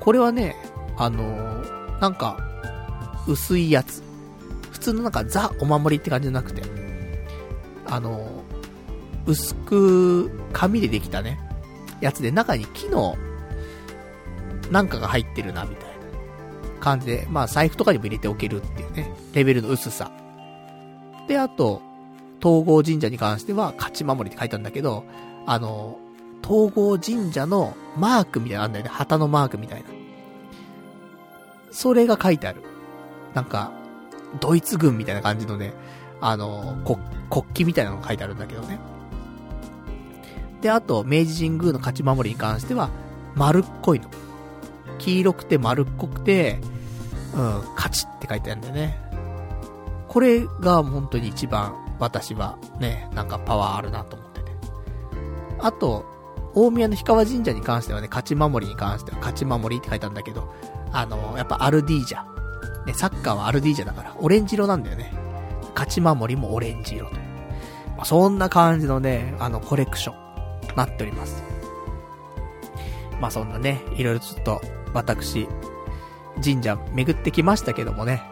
[0.00, 0.54] これはね、
[0.98, 1.24] あの、
[1.98, 2.36] なんか、
[3.26, 4.02] 薄いやつ。
[4.72, 6.60] 普通のなんかザお守りって感じじゃなくて、
[7.86, 8.28] あの、
[9.24, 11.40] 薄く紙でできたね、
[12.02, 13.16] やつで中に木の
[14.70, 15.90] なんかが入ってるな、みたいな
[16.80, 20.10] 感じで、まあ財布とかにも入れておけるっていうね、レベルの薄さ。
[21.28, 21.82] で、あと、
[22.42, 25.04] 東郷神社に関しては、勝ち守りって書いたんだけど、
[25.46, 25.98] あの、
[26.42, 28.90] 東郷神社のマークみたいなのあんだよね。
[28.90, 29.88] 旗のマークみたいな。
[31.70, 32.62] それが書いてある。
[33.34, 33.72] なんか、
[34.40, 35.72] ドイツ軍みたいな感じのね、
[36.20, 36.98] あの、国、
[37.28, 38.78] 国旗みたいなのが書いてあるんだけどね。
[40.62, 42.90] で、あと、明治神宮の勝ち守りに関しては、
[43.34, 44.08] 丸っこいの。
[45.00, 46.60] 黄色くて丸っこくて、
[47.34, 47.40] うん、
[47.74, 48.96] 勝ちって書いてあるんだよね。
[50.08, 54.52] これが本当に一番私はね、なんかパワーあるなと思ってて。
[55.58, 56.04] あと、
[56.54, 60.52] 大宮の氷川神社に関してはね、勝ち守りに関しては勝ち守りって書いてあるんだけど、
[60.92, 62.24] あの、やっぱアルディージャ。
[62.86, 65.12] ね、サッカーはアルディージャだから、オレンジ色なんだよね。
[65.74, 67.14] 勝ち守りもオレンジ色と。
[67.96, 71.42] まあ、そんな感じのね、あの、コレクション、なっております。
[73.20, 74.60] まあそんなね、いろいろちょっと、
[74.94, 75.48] 私、
[76.42, 78.22] 神社巡ってきましたけどもね。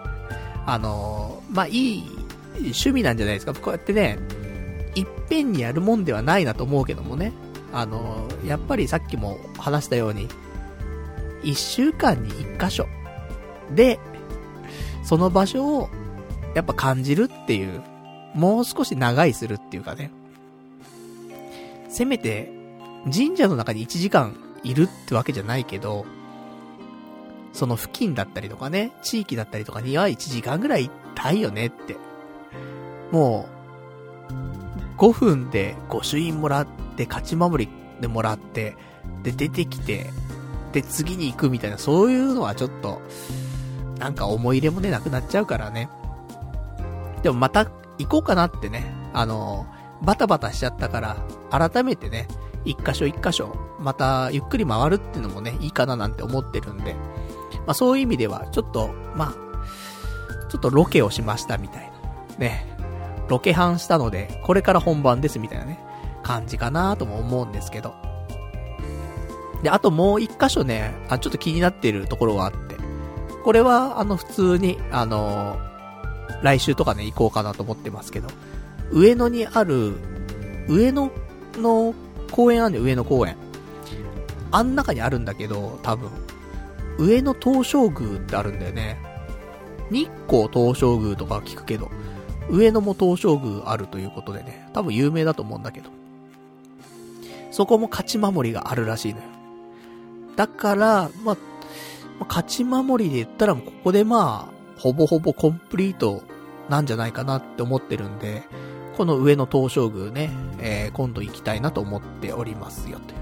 [0.67, 2.05] あのー、まあ、いい
[2.57, 3.55] 趣味なんじゃないですか。
[3.55, 4.19] こうやってね、
[4.95, 7.33] いっぺんにやるもんではないなと思うけどもね。
[7.73, 10.29] あのー、やっぱりさっきも話したように、
[11.43, 12.87] 一週間に一箇所。
[13.75, 13.99] で、
[15.05, 15.89] その場所を、
[16.55, 17.83] やっぱ感じるっていう、
[18.35, 20.11] もう少し長いするっていうかね。
[21.89, 22.53] せめて、
[23.05, 26.05] 神社の中に1時間いるってわけじゃないけど、
[27.53, 31.97] その付近だったりとかね、地域だったりとかには1時間ぐらい行ったいよねって。
[33.11, 33.49] も
[34.97, 36.67] う、5分で御朱印もらっ
[36.97, 38.77] て、勝ち守りでもらって、
[39.23, 40.11] で、出てきて、
[40.73, 43.01] で、次に行くみたいな、そういうのはちょっと、
[43.99, 45.89] なんか思い入れもね、なくなっちゃうからね。
[47.23, 49.67] でもまた行こうかなってね、あの、
[50.03, 51.17] バタバタしちゃったから、
[51.51, 52.29] 改めてね、
[52.65, 56.95] 一箇所一箇所、またゆっくり回るっていうのもね、いいかななんて思ってるんで、
[57.69, 61.93] まあそういう意味では、ちょっと、まあ、ちょっとロケをしましたみたい
[62.31, 62.37] な。
[62.39, 62.67] ね。
[63.29, 65.79] ロケハンしたので、これから本番ですみたいなね、
[66.23, 67.95] 感じかなとも思うんですけど。
[69.63, 72.77] で、あともう一箇所ね、あ、ちょっと気になってるところがあって。
[73.45, 78.29] これは、あの、普通に、あのー、来週とかね、行こうかなと思ってますけど。
[78.91, 79.93] 上野にある、
[80.69, 81.11] 上野
[81.59, 81.93] の
[82.33, 83.37] 公園あるんで、上野公園。
[84.53, 86.09] あん中にあるんだけど、多分。
[86.99, 89.01] 上野東照宮ってあるんだよね。
[89.91, 91.91] 日光東照宮とか聞くけど、
[92.51, 95.91] 上野も東照宮あるということでね、多分有名だと思うんだけど。
[97.51, 99.25] そこも勝ち守りがあるらしいのよ。
[100.37, 101.37] だから、まあ、
[102.29, 106.23] 勝ち守りで言ったら、ここでまあ、ほぼほぼコンプリート
[106.69, 108.45] なんじゃないかなって思ってるんで、
[108.97, 110.31] この上の東照宮ね、
[110.61, 113.19] えー、今度行きたいなと思っておりますよ、という。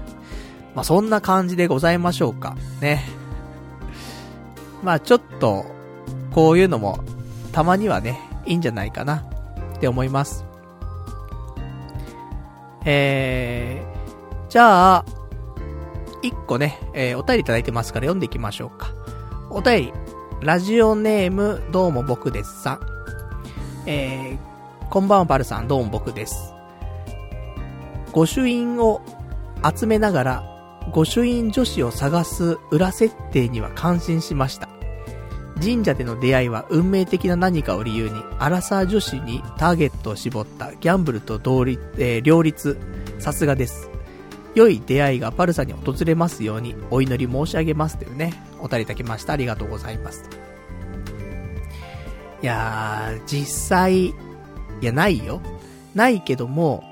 [0.75, 2.55] まあ、そんな感じでございましょうか。
[2.81, 3.03] ね。
[4.83, 5.65] まあ、ちょっと、
[6.33, 6.99] こういうのも、
[7.51, 9.25] たまにはね、いいんじゃないかな、
[9.75, 10.45] って思います。
[12.85, 15.05] えー、じゃあ、
[16.21, 18.89] 一個ね、えー、お便りいただいてますから読んでいきましょうか。
[19.49, 19.93] お便り、
[20.41, 22.79] ラジオネーム、どうも僕ですさん。
[23.85, 26.53] えー、こんばんはパルさん、どうも僕です。
[28.11, 29.01] 御朱印を
[29.75, 30.56] 集めながら、
[30.93, 34.69] 御朱印女子を探す裏設定には感心しました。
[35.61, 42.77] 神社での出会いは運命的な何かを理由に、アラサー女子にターゲットを絞ったギャンブルと同率、えー、両立、
[43.19, 43.89] さすがです。
[44.55, 49.33] 良い出会いがパルサに訪れますようにお祈り申し上げますというね、お便りいただきました。
[49.33, 50.29] ありがとうございます。
[52.41, 54.13] いやー、実際、い
[54.81, 55.41] や、ないよ。
[55.95, 56.83] ないけども、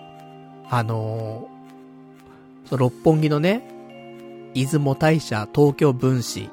[0.69, 3.74] あのー、その六本木のね、
[4.56, 6.49] 出雲大社東京分子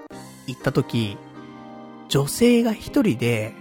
[0.48, 1.16] 行った時、
[2.08, 3.54] 女性が一人で、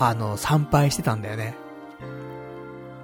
[0.00, 1.54] あの、参拝してたんだよね。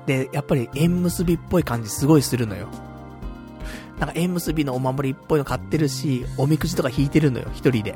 [0.06, 2.68] で、やっぱり縁結びっぽい感じすごいするのよ。
[3.98, 7.94] なんか縁結びのお守りっぽいの買ってるし、おみくじとか引いてるのよ、一人で。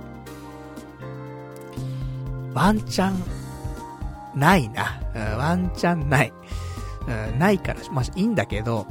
[2.55, 5.01] ワンチャン、ないな。
[5.37, 6.33] ワンチャンない。
[7.39, 8.87] ないから、まあ、いいんだけど、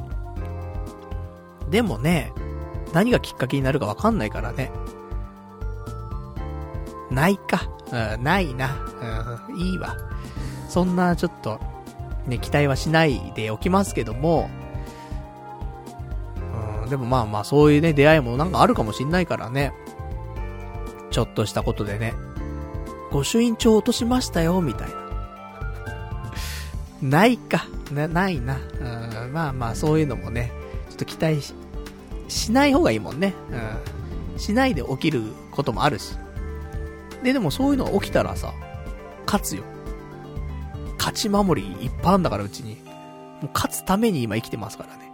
[1.70, 2.32] でもね、
[2.92, 4.70] 何がきっかけになるかわかんないからね。
[7.10, 7.68] ないか。
[7.92, 8.76] うん、ないな。
[9.48, 9.96] うん、いいわ。
[10.68, 11.60] そんな、ちょっと、
[12.26, 14.50] ね、期待はしないでおきますけども、
[16.84, 19.72] うん、でもまあまあそういうね、出会いもなんかあるかもしんないからね。
[21.10, 22.14] ちょっとしたことでね。
[23.10, 24.88] 御朱印帳落としましたよ、みたい
[27.02, 27.10] な。
[27.20, 27.66] ないか。
[27.92, 28.58] な、ないな。
[28.80, 30.52] うん、まあまあそういうのもね、
[30.98, 31.54] と期待し、
[32.28, 33.34] しない方がいいもんね。
[33.50, 34.38] うん。
[34.38, 36.16] しないで起きることもあるし。
[37.22, 38.52] で、でもそういうのが起きたらさ、
[39.26, 39.62] 勝つよ。
[40.98, 42.76] 勝ち守りいっぱいあんだから、うちに。
[43.40, 45.10] もう勝つために今生きてますからね。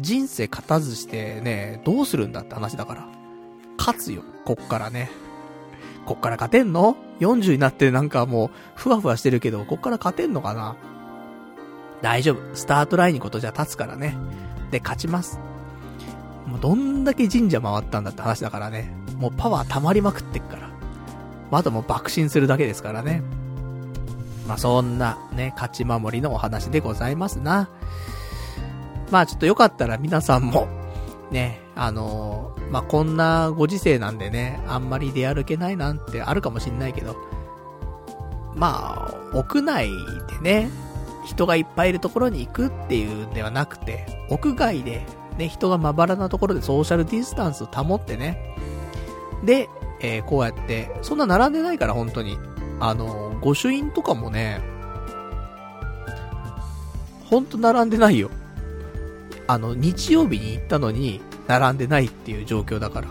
[0.00, 3.08] 人生勝たずしてね、どうするんだって話だから。
[3.78, 5.10] 勝つよ、こっからね。
[6.06, 10.76] こっから勝てんの ?40 になってなんかもう、ふわふわしてるけど、こっから勝てんのかな？
[12.02, 12.54] 大丈夫。
[12.54, 14.16] スタートラインにことじゃ立つからね。
[14.70, 15.40] で、勝ちます。
[16.46, 18.92] もうどんだけ神社回ったんだって話だからね。
[19.18, 20.70] もうパワー溜まりまくってっから。
[21.50, 23.22] まだもう爆心するだけですからね。
[24.46, 27.68] まあ、そんなね、勝ち守りのお話でございますな。
[29.10, 30.68] まあ、ちょっとよかったら皆さんも、
[31.30, 37.16] ね、あのー、まあ、こんなご時世なんでね、あんまり出歩けないなんてあるかもしんないけど、
[38.54, 39.88] まあ、屋内
[40.42, 40.70] でね、
[41.24, 45.04] 人がいっぱいいるところに行くっていうんではなくて、屋外で、
[45.36, 48.56] ね、人がまばらなところでソーシャルディスタンスを保ってね。
[49.44, 49.68] で、
[50.00, 52.38] えー、こうやって、そんな並んでないから、本当に。
[52.80, 54.60] あの、御朱印とかもね、
[57.24, 58.30] ほんと並んでないよ。
[59.46, 63.08] あの、日曜日に行ったのに、並んでないっていう状況だから。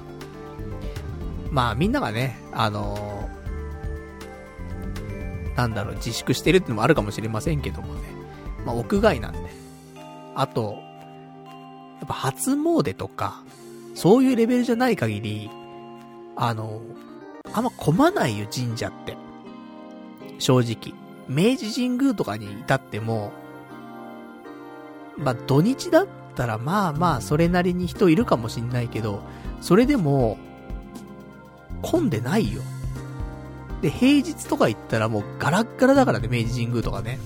[1.51, 3.28] まあ、みんながね、あの、
[5.59, 7.99] なんだろう、自粛してるってのもあるかもしれませんけどもね。
[8.65, 9.39] まあ、屋外なんで。
[10.33, 10.77] あと、
[11.99, 13.43] やっぱ初詣とか、
[13.93, 15.49] そういうレベルじゃない限り、
[16.37, 16.79] あの、
[17.51, 19.17] あんま混まないよ、神社って。
[20.37, 20.97] 正直。
[21.27, 23.33] 明治神宮とかに至っても、
[25.17, 29.23] まあ、土日だったらまあまあ、それなりに人いるかもしんないけど、
[29.59, 30.37] それでも、
[31.81, 32.61] 混んでないよ。
[33.81, 37.19] で、平日とか行ったらもうガラッガラだからね、明治神宮とかね。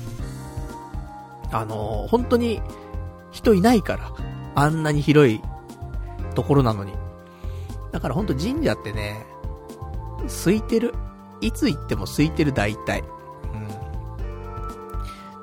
[1.51, 2.61] あのー、本当に
[3.31, 4.11] 人いないから。
[4.55, 5.41] あんなに広い
[6.35, 6.93] ところなのに。
[7.91, 9.25] だからほんと神社ってね、
[10.27, 10.93] 空いてる。
[11.41, 13.03] いつ行っても空いてる大体。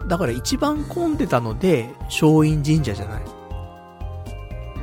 [0.01, 0.09] うん。
[0.09, 3.23] だから一番混んでたので、松陰神社じゃない。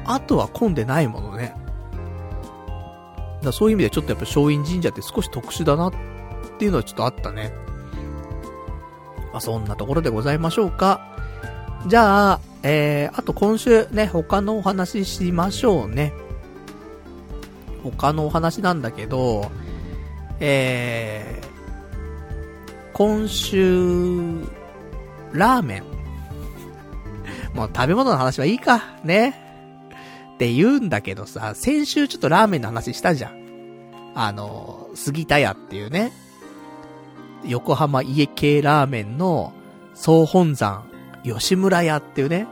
[0.06, 1.56] あとは混んでないものね。
[3.44, 5.92] だそういう意味でちょっとやっぱ松陰神社って少し特殊だな
[6.58, 7.54] っていうのはちょっとあったね。
[9.32, 11.16] まあ、そんなところでございましょうか。
[11.86, 16.14] じゃあ、えー、あと今週ね、他のお話ししましょうね。
[17.84, 19.52] 他のお話なんだけど、
[20.40, 24.42] えー、今週、
[25.34, 25.84] ラーメン。
[27.54, 29.40] もう食べ物の話はいいか、ね。
[30.34, 34.12] って言うんだけどさ、先週ちょっとラーメンの話したじゃん。
[34.16, 36.12] あの、杉田屋っていうね、
[37.46, 39.54] 横浜家系ラーメンの
[39.94, 40.86] 総本山
[41.24, 42.48] 吉村屋っていうね、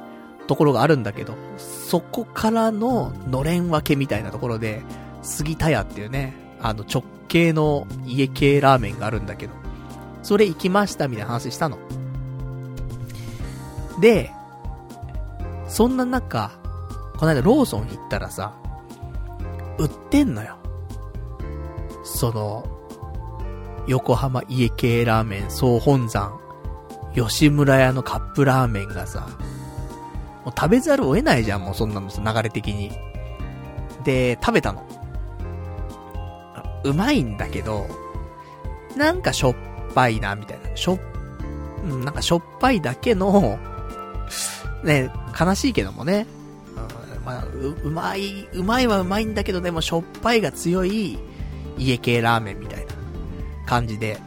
[0.48, 4.84] ところがあるんだけど、そこからののれん分けみたいなところで、
[5.22, 9.54] 杉田屋っていうね、あの直系の家系ラーメンがあるんだけど、
[10.24, 11.78] それ行きましたみたいな話したの。
[14.00, 14.32] で、
[15.68, 16.52] そんな中、
[17.18, 18.54] この間ローソン行ったらさ、
[19.78, 20.58] 売ってんのよ。
[22.04, 22.66] その、
[23.88, 26.40] 横浜家系ラーメン総本山、
[27.14, 29.28] 吉村屋のカップラーメンがさ、
[30.44, 32.92] もう食べざるを得ないじゃん、もうそんなのさ、流れ的に。
[34.04, 34.84] で、食べたの。
[36.84, 37.88] うまいんだけど、
[38.98, 39.56] なんかしょっ
[39.94, 40.76] ぱいな、みたいな。
[40.76, 40.98] しょ、
[41.84, 43.60] うん、なんかしょっぱいだけの、
[44.84, 46.26] ね、悲しいけどもね。
[47.18, 51.20] うん、まあ、う、うまい、うまいはうまいんだけど、でもしょっぱいが強い
[51.78, 52.85] 家系ラーメンみたいな
[53.66, 54.20] 感じで。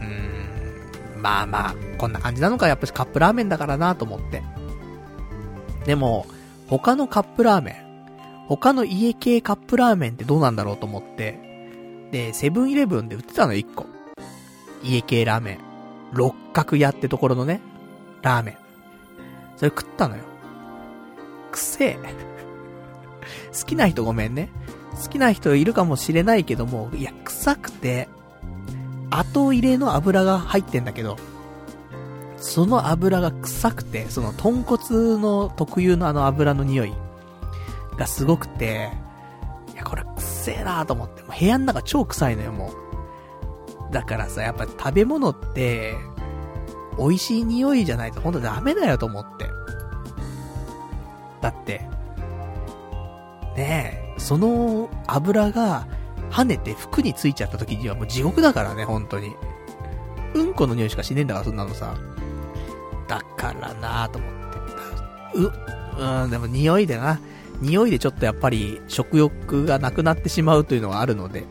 [0.00, 4.42] うーん、まあまあ、こんな感じなのか、やっぱりカップラーメンだからなと思って。
[5.86, 6.26] でも、
[6.68, 13.86] 他のカップラーメン、他の家系カップラーメンってどうなんだろうと思って、で、セブンイレブンで売ってたの1個。
[14.82, 15.58] 家系ラーメン。
[16.12, 17.60] 六角屋ってところのね、
[18.22, 18.56] ラーメン。
[19.56, 20.22] それ食ったのよ。
[21.50, 21.98] くせえ。
[23.58, 24.50] 好きな人ごめんね。
[25.02, 28.08] 好きな人いるかもしれないけども、いや、臭くて、
[29.10, 31.16] 後入れの油が入ってんだけど、
[32.36, 36.92] その油が臭くて、その豚骨の特有のあの油の匂い
[37.96, 38.90] がすごくて、
[39.72, 42.72] いや、これくせえなーと思って、もう部屋の中超臭いのよ、も
[43.90, 43.92] う。
[43.92, 45.94] だからさ、やっぱ食べ物って、
[46.98, 49.46] 美味しい匂いじゃないとほんとダメだよと思って。
[51.40, 51.88] だって、
[53.56, 55.86] ねえ、その油が
[56.30, 59.34] 跳ねて服についちゃった時にはもう地獄だからね、本当に。
[60.34, 61.94] うんこの匂いしかしねえんだから、そんなのさ。
[63.08, 64.34] だからなぁと思って。
[65.34, 65.52] う、
[66.24, 67.20] うん、でも匂いでな。
[67.60, 71.44] 匂いでちょっとやっぱり食欲がなくなってしまうというのはあるので、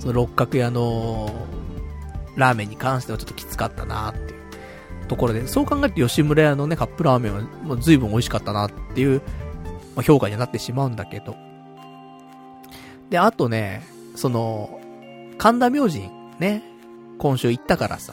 [0.00, 1.30] その六角屋の
[2.36, 9.22] ラーメンに関してはちょっときつかったなっていうところで、そう考えると吉村屋のね、カップラーメンはもう随分美味しかったなっていう、
[9.94, 11.36] ま、評価にはなってしまうんだけど。
[13.14, 13.86] で、あとね、
[14.16, 14.80] その、
[15.38, 16.10] 神田明神
[16.40, 16.64] ね、
[17.18, 18.12] 今週行ったからさ、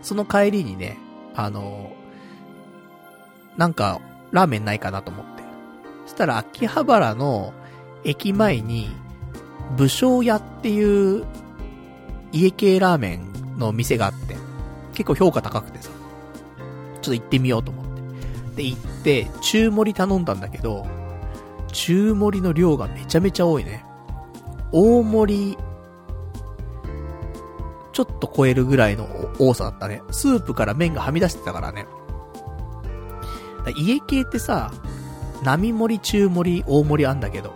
[0.00, 0.96] その帰りにね、
[1.34, 1.90] あの、
[3.56, 4.00] なんか、
[4.30, 5.42] ラーメンないかなと思って。
[6.06, 7.52] そしたら、秋葉原の
[8.04, 8.94] 駅前に、
[9.76, 11.24] 武将屋っていう
[12.30, 14.36] 家系ラーメンの店があって、
[14.92, 15.94] 結構評価高くてさ、ちょ
[17.00, 17.86] っと行ってみようと思っ
[18.54, 18.62] て。
[18.62, 20.86] で、行って、中盛り頼んだんだけど、
[21.72, 23.84] 中盛りの量がめちゃめちゃ多いね。
[24.72, 25.58] 大盛り
[27.92, 29.06] ちょっと超えるぐらいの
[29.38, 30.02] 多さだったね。
[30.10, 31.86] スープから麺がはみ出してたからね。
[33.64, 34.72] ら家系ってさ、
[35.42, 37.54] 並盛り、中盛り、大盛りあんだけど、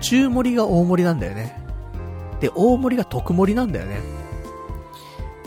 [0.00, 1.60] 中盛りが大盛りなんだよね。
[2.40, 4.00] で、大盛りが特盛りなんだよね。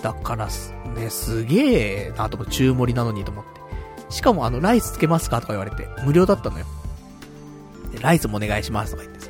[0.02, 4.14] だからね、すげえなと思って、中盛りなのにと思って。
[4.14, 6.66] しかもあの、ライスつけますかとか言われて、無料だったのよ。
[7.92, 9.25] で、ライスもお願いしますとか言って。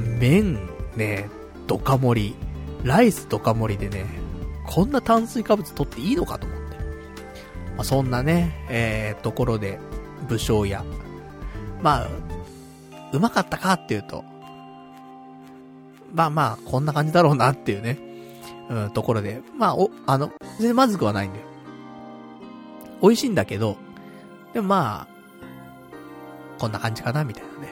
[0.00, 1.28] 麺、ね、
[1.66, 2.36] ドカ盛り。
[2.82, 4.06] ライスドカ盛りでね、
[4.66, 6.76] こんな炭水化物取っていいのかと思って。
[7.76, 9.78] まあ、そんなね、えー、ところで、
[10.28, 10.84] 武将屋。
[11.82, 12.08] まあ、
[13.12, 14.24] うまかったかっていうと、
[16.14, 17.98] まあまあ、こんな感じだろうなっていうね、
[18.68, 19.42] うん、ところで。
[19.56, 21.44] まあ、お、あの、全然まずくはないんだよ。
[23.02, 23.76] 美味しいんだけど、
[24.52, 25.08] でもまあ、
[26.58, 27.69] こんな感じかな、みたいなね。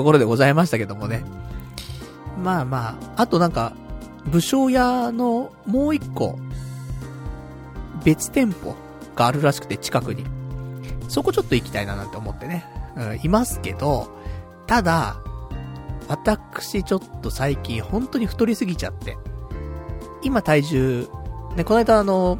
[0.00, 1.22] ところでございましたけどもね。
[2.42, 3.74] まあまあ、あとなんか、
[4.24, 6.38] 武将屋のもう一個、
[8.02, 8.74] 別店舗
[9.14, 10.24] があるらしくて、近くに。
[11.08, 12.64] そこちょっと行きたいななんて思ってね。
[12.96, 14.08] うん、いますけど、
[14.66, 15.16] ただ、
[16.08, 19.18] 私ちょっと最近本当に太りすぎちゃって。
[20.22, 21.08] 今体重、
[21.56, 22.38] ね、この間あの、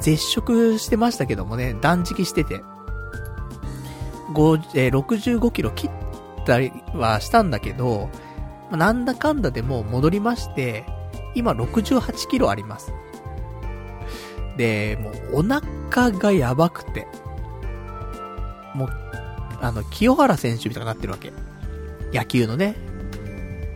[0.00, 2.62] 絶食してましたけどもね、断食してて、
[4.34, 5.90] 5えー、65キロ切っ
[6.44, 8.08] たりはしたんだけど、
[8.70, 10.84] なんだかんだでもう戻りまして、
[11.34, 12.92] 今68キロあります。
[14.56, 17.06] で、もうお腹がやばくて、
[18.74, 18.88] もう、
[19.60, 21.32] あの、清原選手みたいになってるわけ。
[22.12, 22.76] 野球のね。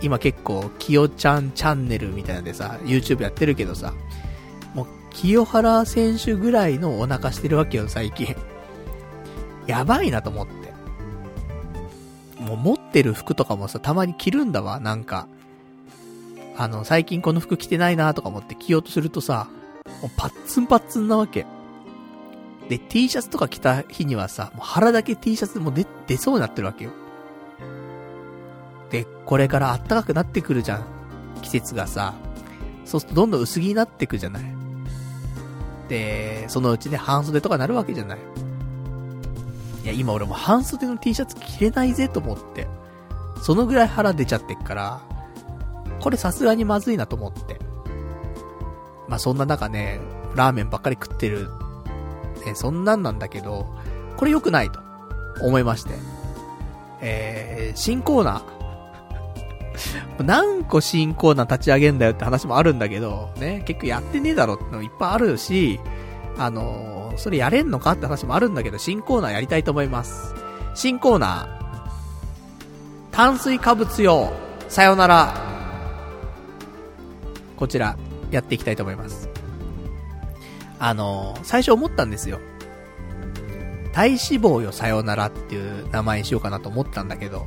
[0.02, 3.94] 今結構、清ちゃんチャンネルみたいなんでさ、YouTube やってるけどさ、
[4.74, 8.36] もう、清原選手ぐらいのお腹してるわけよ、最近。
[9.66, 10.65] やばいなと思って。
[12.46, 15.26] もう持ってる服とかもさ、たまに着るんだわ、なんか。
[16.56, 19.48] あの、最近この服着てないなとか思って着ようとするとさ、
[20.00, 21.46] もうパッツンパッツンなわけ。
[22.68, 26.92] で、T シャツとか着た日にはさ、もう腹だけ T シャツも出、出そうになってるわけよ。
[28.90, 30.84] で、これから暖かくなってくるじゃん。
[31.42, 32.14] 季節がさ。
[32.84, 34.44] そうするとどんどん薄着になってくじゃない。
[35.88, 38.18] で、そのうちね、半袖とかなるわけじゃない。
[39.86, 42.66] いや、今俺も半袖の T シャツ着れないぜと思って。
[43.40, 45.00] そのぐらい腹出ちゃってっから、
[46.00, 47.60] これさすがにまずいなと思って。
[49.06, 50.00] まあ、そんな中ね、
[50.34, 51.50] ラーメンばっかり食ってる、
[52.44, 53.68] ね、そんなんなんだけど、
[54.16, 54.80] これ良くないと
[55.40, 55.90] 思いまして。
[57.00, 60.22] えー、新コーナー。
[60.26, 65.78] 何個新コーナー立ち上げんだよって話もあるんだけど、ね、結局やってねえだろってのいっぱいあるし、
[66.38, 70.34] あのそれやれんのかって話もあるんだけど、新コーナーやりたいと思います。
[70.74, 74.32] 新コーナー、炭水化物よ、
[74.68, 75.34] さよなら。
[77.56, 77.96] こちら、
[78.30, 79.28] やっていきたいと思います。
[80.78, 82.38] あの、最初思ったんですよ。
[83.92, 87.46] 体脂肪よさよならっていう名前にしようかなと思ったんだけど、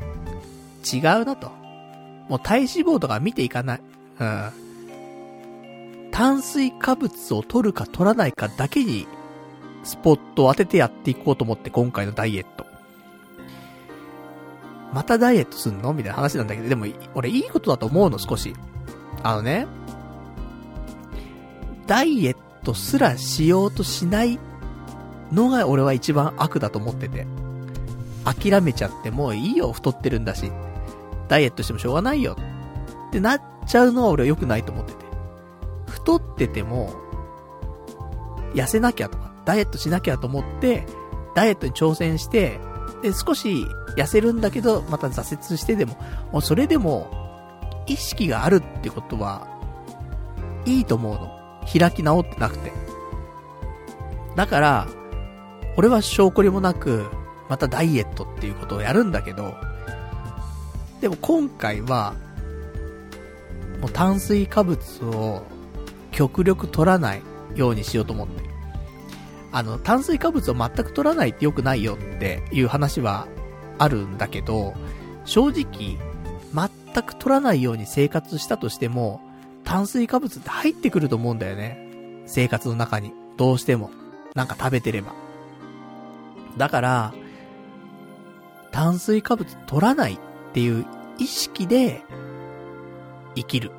[0.92, 1.52] 違うなと。
[2.28, 3.82] もう体脂肪とか見ていかない。
[4.20, 4.52] うん。
[6.12, 9.08] 炭水化物を取るか取らないかだけに
[9.84, 12.66] スポットを当ててやっていこうと思って今回のダイエット。
[14.94, 15.94] またダイエットすんの？
[15.94, 18.56] みたいな話なんだけど、でも、俺いいことだと思うの、少し。
[19.22, 19.68] あのね、
[21.86, 24.40] ダイエットすらしようとしない
[25.32, 27.28] のが俺は一番悪だと思ってて。
[28.26, 30.52] 諦めちゃってもういいよ、太ってるんだし。
[31.28, 32.36] ダイエットしてもしょうがないよ。
[33.10, 35.06] ってなっちゃうのは俺は良くないと思ってて。
[35.88, 36.94] 太ってても、
[38.54, 40.86] 痩せなきゃとか、ダイエットしなきゃと思って、
[41.34, 42.60] ダイエットに挑戦して、
[43.02, 43.66] で、少し
[43.98, 45.98] 痩せるんだけど、また挫折してでも、
[46.32, 47.10] もうそれでも、
[47.88, 49.48] 意識があるってことは、
[50.68, 51.32] いいと思うの。
[51.66, 52.72] 開き直ってなくて。
[54.36, 54.88] だから、
[55.78, 57.10] 俺は証拠りもなく、
[57.50, 59.56] またダイエットっていうことをやるんだけど、
[61.02, 62.14] でも今回は、
[63.82, 65.42] もう炭水化物を
[66.12, 67.24] 極力取らない
[67.56, 68.49] ようにしようと思って。
[69.52, 73.28] あの、炭水化物を全く取らないって良くないよっていう話は
[73.78, 74.74] あるんだけど、
[75.26, 75.98] 正直、
[76.54, 79.22] 全く取らないように生活したとしても、
[79.64, 82.24] 炭水化物って入ってくると思うんだよね。
[82.26, 83.14] 生活の中に。
[83.38, 83.92] どうしても。
[84.36, 85.14] なんか食べてれば。
[86.58, 87.14] だから、
[88.72, 90.20] 炭水化物取らないっ
[90.54, 90.86] ていう
[91.18, 92.04] 意識で
[93.36, 93.72] 生きる。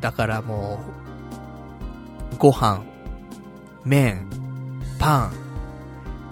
[0.00, 0.80] だからも
[2.32, 2.82] う、ご飯、
[3.84, 4.28] 麺、
[4.98, 5.32] パン、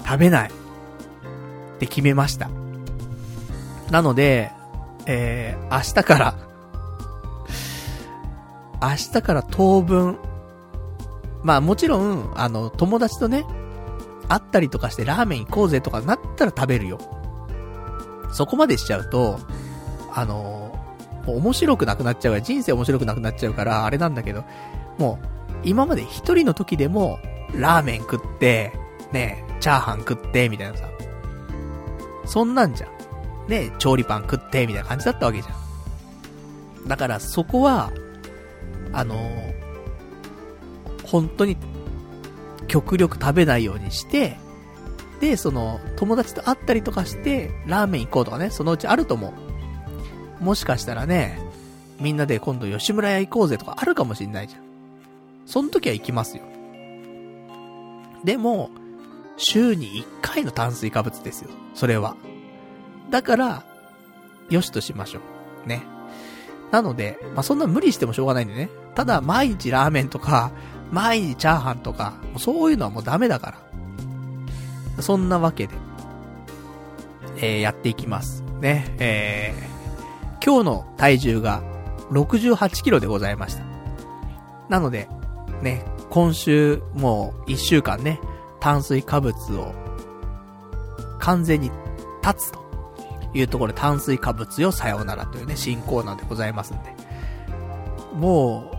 [0.04, 0.50] 食べない。
[0.50, 2.48] って決めました。
[3.90, 4.50] なので、
[5.06, 6.34] えー、明日から
[8.80, 10.16] 明日から当分、
[11.42, 13.44] まあもちろん、あの、友達とね、
[14.28, 16.98] あったりとかしてラーメン行こうぜとかなったら食べるよ。
[18.32, 19.38] そこまでしちゃうと、
[20.14, 20.78] あの、
[21.26, 24.44] もう面白くなくなっちゃうから、人生面白くなくなっちゃうから、あれなんだけど、
[24.98, 25.26] もう、
[25.64, 27.18] 今まで一人の時でも、
[27.54, 28.72] ラーメン食って、
[29.12, 30.88] ね、チャーハン食って、みたいなさ。
[32.24, 33.50] そんなんじゃん。
[33.50, 35.52] ね、調理パン食って、みたいな感じだったわけじゃ
[36.84, 36.88] ん。
[36.88, 37.92] だからそこは、
[38.92, 39.52] あのー、
[41.04, 41.56] 本当に、
[42.68, 44.38] 極力食べないようにして、
[45.20, 49.32] で、その、友達と会ったりとかして、ラーメン行こうとかね、そのうちあると思
[50.40, 50.44] う。
[50.44, 51.38] もしかしたらね、
[52.00, 54.62] みんなで今度吉村屋行こうぜとかあるかもしんないじゃん。
[55.46, 56.42] その時は行きますよ。
[58.24, 58.70] でも、
[59.36, 61.50] 週に1回の炭水化物ですよ。
[61.74, 62.16] それは。
[63.10, 63.64] だから、
[64.50, 65.20] よしとしましょ
[65.64, 65.68] う。
[65.68, 65.82] ね。
[66.70, 68.70] なので、まあ、そんな無理してもしょうがないんでね。
[68.94, 70.52] ただ、毎日ラーメンとか、
[70.90, 73.54] 毎日チャーハンとか、そういうのはもうダメだか
[74.96, 75.02] ら。
[75.02, 75.74] そんなわけで、
[77.36, 78.42] えー、やっていきます。
[78.60, 81.62] ね、えー、今日の体重が
[82.10, 83.64] 68キロでございました。
[84.68, 85.08] なので、
[85.62, 88.20] ね、今週もう1週間ね、
[88.60, 89.72] 炭水化物を
[91.18, 91.70] 完全に
[92.20, 92.60] 断つと
[93.32, 96.94] いうところで炭水化物よさようならというね、新コーナーでございますんで。
[98.12, 98.70] も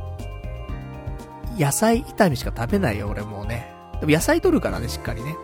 [1.58, 3.74] う、野菜炒めしか食べないよ、俺もうね。
[4.00, 5.36] でも野菜取るからね、しっかりね。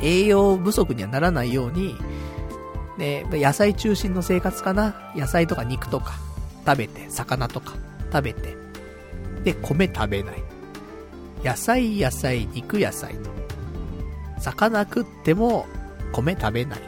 [0.00, 1.94] 栄養不足にはならないように、
[2.96, 5.12] ね、野菜中心の生活かな。
[5.14, 6.14] 野菜とか肉とか
[6.64, 7.74] 食べて、魚とか
[8.10, 8.56] 食べて、
[9.44, 10.53] で、米食べない。
[11.44, 13.30] 野菜、野菜、肉、野菜と。
[14.40, 15.66] 魚食っても、
[16.12, 16.80] 米食べない。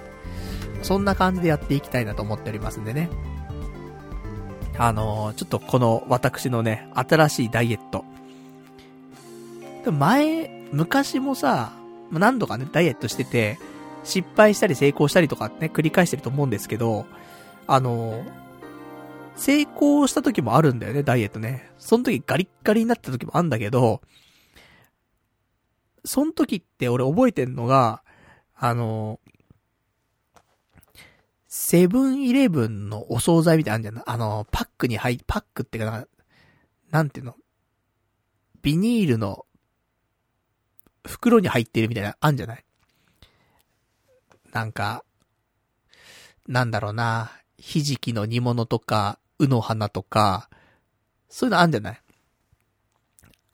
[0.83, 3.11] そんな感じでやっていきたいなと思っておりますんでね。
[4.79, 8.05] あのー、ちょっとこの私のね、新しいダイエット。
[9.85, 11.73] でも前、昔もさ、
[12.11, 13.59] 何度かね、ダイエットしてて、
[14.05, 17.07] 失敗したり成功したりとかね、繰り返してると思うんですけど、
[17.67, 18.25] あのー、
[19.37, 21.71] 成功した時もあるんだよね、ダイエットね。
[21.79, 24.01] その時ガリッガリになった時もあるんだけど、
[26.07, 28.03] その時って俺覚えてんのが、
[28.55, 29.21] あの、
[31.49, 34.15] セブンイレブンのお惣菜みたいなのあるんじゃない？
[34.15, 36.07] あの、パックに入、パックってかな、
[36.91, 37.35] なんていうの？
[38.63, 39.47] ビニールの
[41.07, 42.65] 袋に入ってるみたいな、あんじゃない？
[44.53, 45.05] なんか、
[46.47, 50.49] なんだろうな、ひじきの煮物とか、うの花とか、
[51.29, 52.01] そういうのあんじゃない？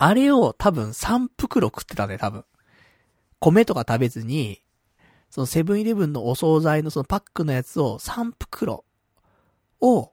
[0.05, 2.45] あれを多分3袋食ってたね、多分。
[3.39, 4.61] 米とか食べずに、
[5.31, 8.85] そのセブンイレブンのお惣菜のそのパックのやつを3袋
[9.81, 10.12] を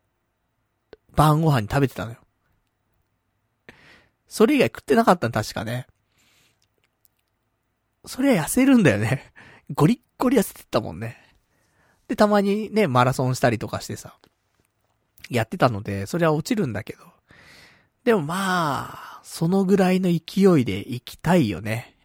[1.16, 2.18] 晩ご飯に食べてたのよ。
[4.28, 5.88] それ以外食ってなかったの確かね。
[8.06, 9.34] それは痩せるんだよね。
[9.74, 11.18] ゴリッゴリ痩せてたもんね。
[12.08, 14.20] で、たまにね、マラソンしたりとかしてさ。
[15.32, 17.19] やってたので、それは落ちるんだけど。
[18.04, 21.96] でもまあ、そのぐらいの勢いで行きたいよね。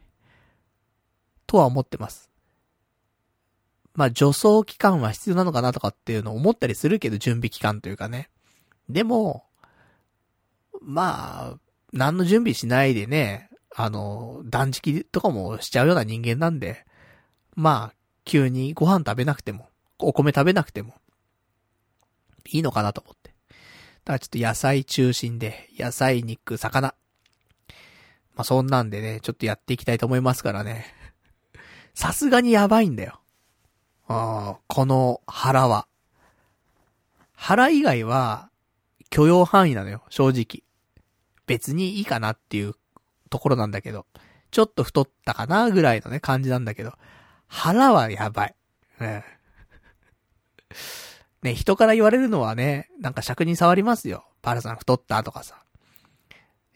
[1.47, 2.31] とは思ってます。
[3.95, 8.29] まあ、助走期間は必要なのかなとかっていうのを思ったりするけど、準備期間というかね。
[8.89, 9.45] でも、
[10.81, 11.59] まあ、
[11.93, 16.85] 何の準備しないでね、あの、断食とかもしちゃうような人間なんで、
[17.55, 17.95] まあ、
[18.25, 19.69] 急にご飯食べなくても、
[19.99, 20.95] お米食べなくても、
[22.51, 23.34] いいのかなと思って。
[24.05, 26.95] だちょっと野菜中心で、野菜、肉、魚。
[28.37, 30.87] まあ、そんなんでね、ちょっとやっていきたいと思いますからね。
[31.95, 33.21] さすがにやばいんだよ。
[34.09, 35.87] あこの腹は。
[37.35, 38.51] 腹以外は、
[39.11, 40.65] 許容範囲なのよ、正直。
[41.47, 42.75] 別にいいかなっていう
[43.31, 44.07] ところなんだけど。
[44.51, 46.93] ちょっと太ったかなぐらいのね、感じなんだけど。
[47.49, 48.55] 腹はやばい。
[49.01, 49.23] うん。
[51.45, 54.25] ね、人から言われるのはね、なんか尺に触りますよ。
[54.41, 55.63] パルさん太ったとかさ。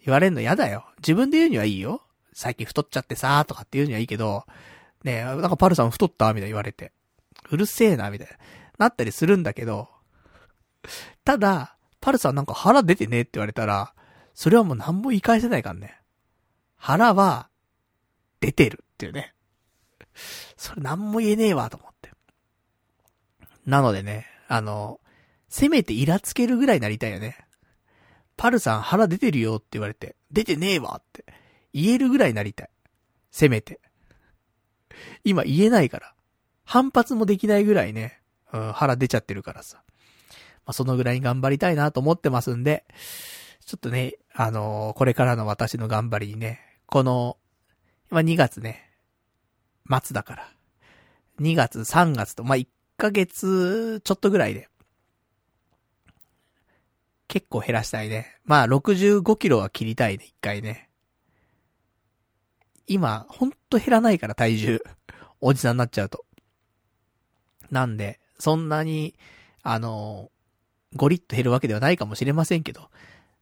[0.04, 0.84] 言われるの嫌だよ。
[0.98, 2.02] 自分で言うにはいいよ。
[2.34, 4.44] 最近太っちゃってさーとかって言うにはいいけど、
[5.04, 6.92] ね、なんかパルさん太ったみたいな言われて。
[7.50, 8.36] うるせえな、みたいな。
[8.76, 9.88] なったりするんだけど、
[11.24, 13.94] ただ、パルさんなんか腹出てねえって言われたら、
[14.34, 15.98] それはもう何も言い返せないからね。
[16.76, 17.48] 腹は、
[18.40, 19.34] 出てるっていうね。
[20.58, 22.10] それ何も言えねえわ、と思って。
[23.64, 25.00] なのでね、あの、
[25.48, 27.36] せめてイラつけるぐらいなりたいよね。
[28.36, 31.24] パルさん腹出てるよって言われて、出てねえわって
[31.72, 32.70] 言えるぐらいなりたい。
[33.30, 33.80] せめて。
[35.22, 36.14] 今言えないから。
[36.64, 38.20] 反発もできないぐらいね、
[38.52, 39.82] うん、腹出ちゃってるからさ。
[40.66, 42.84] まあ、そのぐらい頑張りたいなと思ってますんで、
[43.64, 47.38] ちょっとね、あのー、これからの私の頑張りにね、この、
[48.10, 48.90] まあ、2月ね、
[50.02, 50.48] 末だから。
[51.40, 52.66] 2月、3月と、まあ、1
[52.98, 54.68] ヶ月ちょっとぐらいで。
[57.28, 58.36] 結構減らしたいね。
[58.44, 60.88] まあ、65キロは切りたいね、一回ね。
[62.86, 64.80] 今、ほんと減らないから体重。
[65.40, 66.24] おじさんになっちゃうと。
[67.70, 69.14] なんで、そんなに、
[69.62, 70.30] あの、
[70.96, 72.90] ゴリッと減るわけではないかもしれませんけど、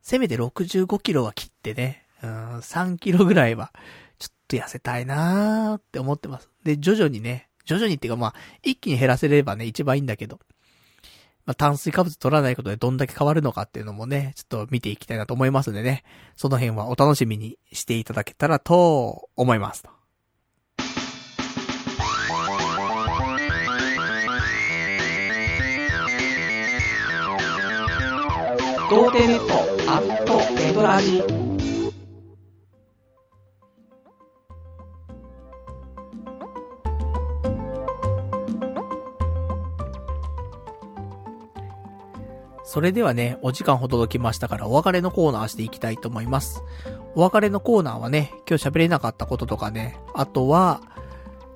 [0.03, 3.73] せめて65キロは切ってね、うん、3キロぐらいは、
[4.19, 6.51] ちょっと痩せたいなーって思ってます。
[6.65, 10.39] で、徐々にね、徐々にっていうかまあ、一気に減らせればね、一番いいんだけど、
[11.45, 16.05] まあ、炭水化物取らないことでどんだけ変わるのかっていうのもね、ちょっと見ていきたいなと思いますんでね、
[16.37, 19.91] その辺はお楽しみにしていただけたらと思いますと。
[28.89, 31.46] 童貞ネットアットネトラジ。
[42.67, 46.65] それではね、お時間ほど届きましたからお別れのコーナーしていきたいと思います。
[47.15, 50.83] お別れのコーナーはね、今日喋れなかったこととかね、あとは、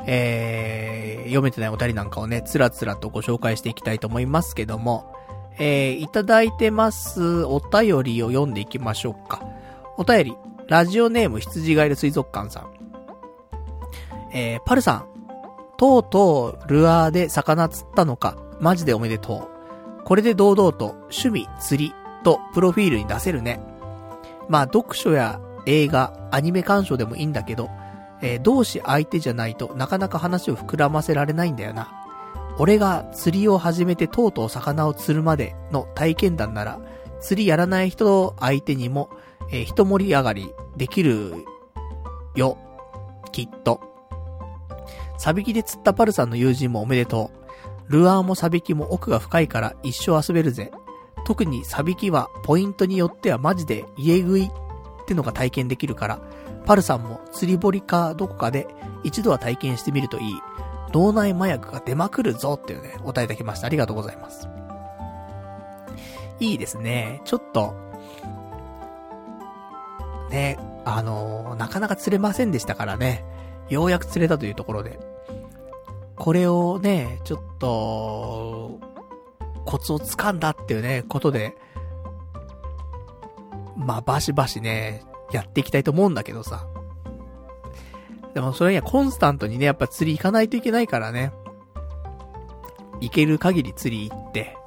[0.07, 5.12] えー、読めてないお便りなんかをね、つらつらとご紹介していきたいと思いますけども、
[5.59, 9.43] えー、いただいてますお便りを読んでいきましょうか。
[9.97, 10.37] お便り、
[10.69, 12.70] ラジオネーム羊ガエル水族館さん。
[14.32, 15.07] えー、パルさん、
[15.77, 19.60] とうとうルアーで魚釣ったのか、マジでおめでとう。
[20.05, 21.94] これで堂々と趣味、釣り
[22.24, 23.60] とプロフィールに出せるね。
[24.48, 27.70] まあ読書や映画、アニメ鑑賞でもいいんだけど、
[28.22, 31.93] えー、同志相手じゃないとなかなか話を膨らませられないんだよな。
[32.59, 36.81] 俺が釣りを始めてとうとう魚を釣るまでの体験談なら、
[37.20, 39.10] 釣りやらない人相手にも、
[39.51, 41.47] えー、一盛り上がりできる
[42.35, 42.59] よ。
[43.32, 43.81] きっと。
[45.16, 47.40] サビキで釣ったパルさんの友人もおめでとう。
[47.91, 50.71] ルアーもサビキも奥が深いから一生遊べるぜ。
[51.27, 54.49] 特にサビキはポイントによってはマジで家食いっ
[55.07, 56.21] てのが体験できるから、
[56.67, 58.69] パルさんも釣り堀かどこかで
[59.03, 60.35] 一度は体験してみるといい。
[60.93, 63.67] 脳内麻薬が出まくるぞっていうね、お答えいただきました。
[63.67, 64.49] ありがとうございます。
[66.39, 67.21] いいですね。
[67.25, 67.75] ちょっと、
[70.31, 73.25] ね、あのー、なかなか釣れませんでしたからね。
[73.69, 75.10] ようやく釣れたというところで。
[76.21, 78.79] これをね、ちょっと、
[79.65, 81.57] コツをつかんだっていうね、ことで、
[83.75, 85.03] まあ、バシバシね、
[85.33, 86.67] やっていきたいと思うんだけどさ。
[88.35, 91.33] でもそれにはコンスタントにね、やっぱ釣り行かないといけないからね。
[93.01, 94.59] 行ける限り釣り行って、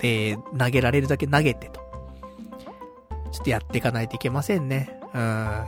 [0.00, 1.80] で、投げられるだけ投げてと。
[3.32, 5.00] ちょっとやっていかないといけませんね。
[5.14, 5.64] うん。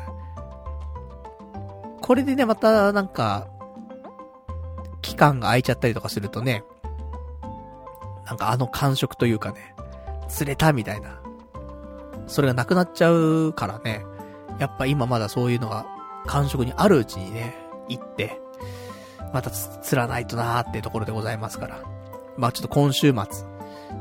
[2.02, 3.48] これでね、またなんか、
[5.02, 6.64] 期間が空いちゃったりとかするとね、
[8.26, 9.74] なんかあの感触というかね、
[10.28, 11.20] 釣れたみたいな。
[12.26, 14.04] それがなくなっちゃうからね、
[14.58, 15.86] やっぱ今まだそういうのが
[16.26, 17.56] 感触にあるうちにね、
[17.88, 18.40] 行って、
[19.32, 21.82] また釣らないとなーってところでございますから。
[22.36, 23.46] まあちょっと今週末、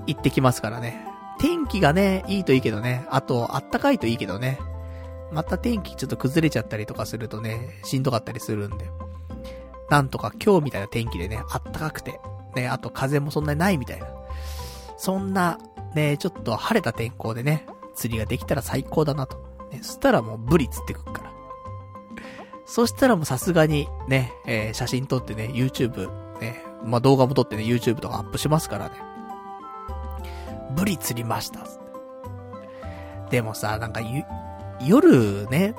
[0.05, 1.05] 行ってきますからね。
[1.39, 3.05] 天気がね、いいといいけどね。
[3.09, 4.59] あと、あったかいといいけどね。
[5.31, 8.89] また天気ちょっと崩れちゃったりとかするとね、しんどかったりするんで。
[9.89, 12.19] なんとか今日みたいな天気でね、あったかくて、
[12.55, 14.07] ね、あと風もそんなにないみたいな。
[14.97, 15.59] そんな、
[15.95, 19.37] ね、ちょっと晴れた天候でね、釣りができたら最高だなと。
[19.71, 21.29] ね、そしたらもうブリ釣ってくっから。
[22.65, 26.09] そしたらもうさすがにね、えー、写真撮ってね、YouTube、
[26.39, 28.95] ね、まあ、動画も撮ってね、YouTube とかアップしますからね。
[30.75, 31.65] ブリ釣りました。
[33.31, 34.01] でもさ、なんか
[34.85, 35.75] 夜ね、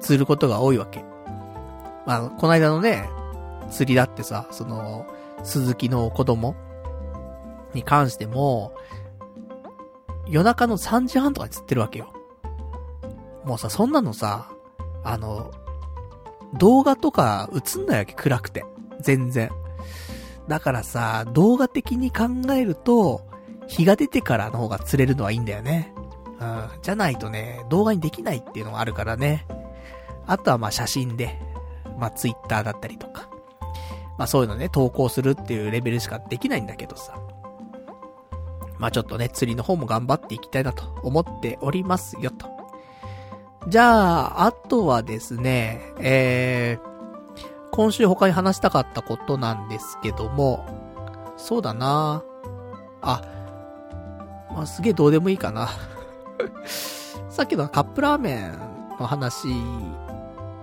[0.00, 1.04] 釣ることが多いわけ。
[2.06, 3.08] まあ、この間のね、
[3.72, 5.06] 釣りだってさ、その、
[5.42, 6.54] 鈴木の子供
[7.74, 8.74] に関しても、
[10.26, 12.12] 夜中の3時半とかに釣ってるわけよ。
[13.44, 14.52] もうさ、そんなのさ、
[15.02, 15.50] あの、
[16.54, 18.64] 動画とか映んないわけ、暗くて。
[19.00, 19.50] 全然。
[20.48, 23.26] だからさ、動画的に考えると、
[23.66, 25.92] 日が出てからの方が釣れるのはいいんだよね。
[26.40, 26.68] うん。
[26.82, 29.46] じゃないとね、動画にできないっていうのがあるからね。
[30.26, 31.40] あとはまあ写真で、
[31.98, 33.31] まあツイッターだったりとか。
[34.18, 37.14] まあそういうのね、投稿するっていうレベルしかできないんだけどさ。
[38.78, 42.48] まあちょっとね、釣りの方も頑張っていきたいなと思っておりますよと。
[43.68, 46.92] じゃあ、あとはですね、えー、
[47.70, 50.66] 今週他に話したかったことなんですけども、
[51.36, 52.24] そうだな
[53.00, 53.22] あ、
[54.52, 55.68] まあ、すげえどうでもいいかな。
[57.30, 58.58] さっきのカップラーメン
[58.98, 59.48] の話、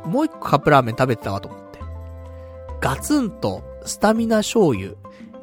[0.05, 1.68] もう一個カップラーメン食べてたわと思って。
[2.81, 4.93] ガツンとスタミナ醤油、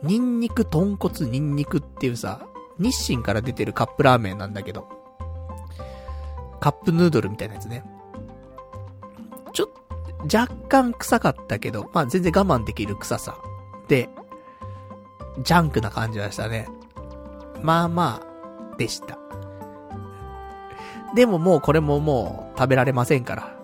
[0.02, 2.46] ニンニク豚骨ニンニクっていうさ、
[2.78, 4.88] 日清から出てるカップラーメンなんだけど、
[6.60, 7.84] カップヌードルみたいなやつね。
[9.52, 13.36] ちょっと、若干臭かったけど、まあ全然我慢できる臭さ。
[13.88, 14.08] で、
[15.42, 16.68] ジャンクな感じでしたね。
[17.62, 19.18] まあまあ、でした。
[21.14, 23.56] でももうこれももう食べられませんから。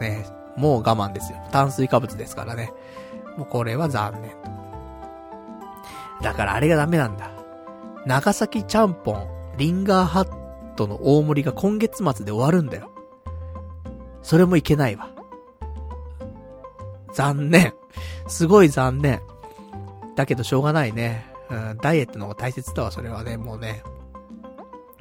[0.00, 0.26] ね、
[0.58, 1.38] もう我慢ですよ。
[1.50, 2.72] 炭水化物ですからね。
[3.36, 4.32] もうこれは残念。
[6.20, 7.30] だからあれがダメなんだ。
[8.04, 12.90] 長崎ちゃんぽん、リンガーハットの大盛りが今月末で終わるんだよ。
[14.22, 15.10] それもいけないわ。
[17.14, 17.74] 残念。
[18.26, 19.20] すごい残念。
[20.16, 21.26] だけどしょうがないね。
[21.50, 23.82] うん、ダイエットの方が大切だわ、それはね、もうね。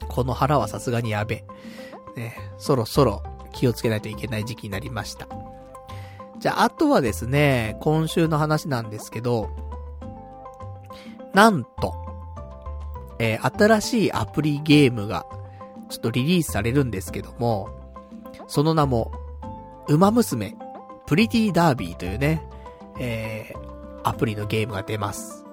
[0.07, 1.43] この腹はさすがにやべ
[2.15, 2.19] え。
[2.19, 3.21] ね、そろそろ
[3.51, 5.27] 気をつけないといけない時期になりました。
[6.39, 9.49] じゃあ、あとはですね、今週の話なんですけど、
[11.33, 11.95] なんと、
[13.19, 15.25] えー、新しいアプリゲームが、
[15.89, 17.69] ちょっとリリースされるんですけども、
[18.47, 19.11] その名も、
[19.87, 20.55] 馬娘、
[21.05, 22.45] プリティダービーというね、
[22.99, 25.45] えー、アプリのゲームが出ます。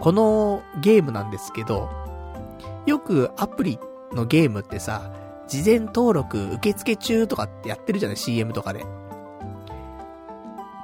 [0.00, 1.88] このゲームなんですけど、
[2.86, 3.78] よくアプリ
[4.12, 5.12] のゲームってさ、
[5.48, 8.84] 事前登録受付中とかってやってるじゃない ?CM とかで。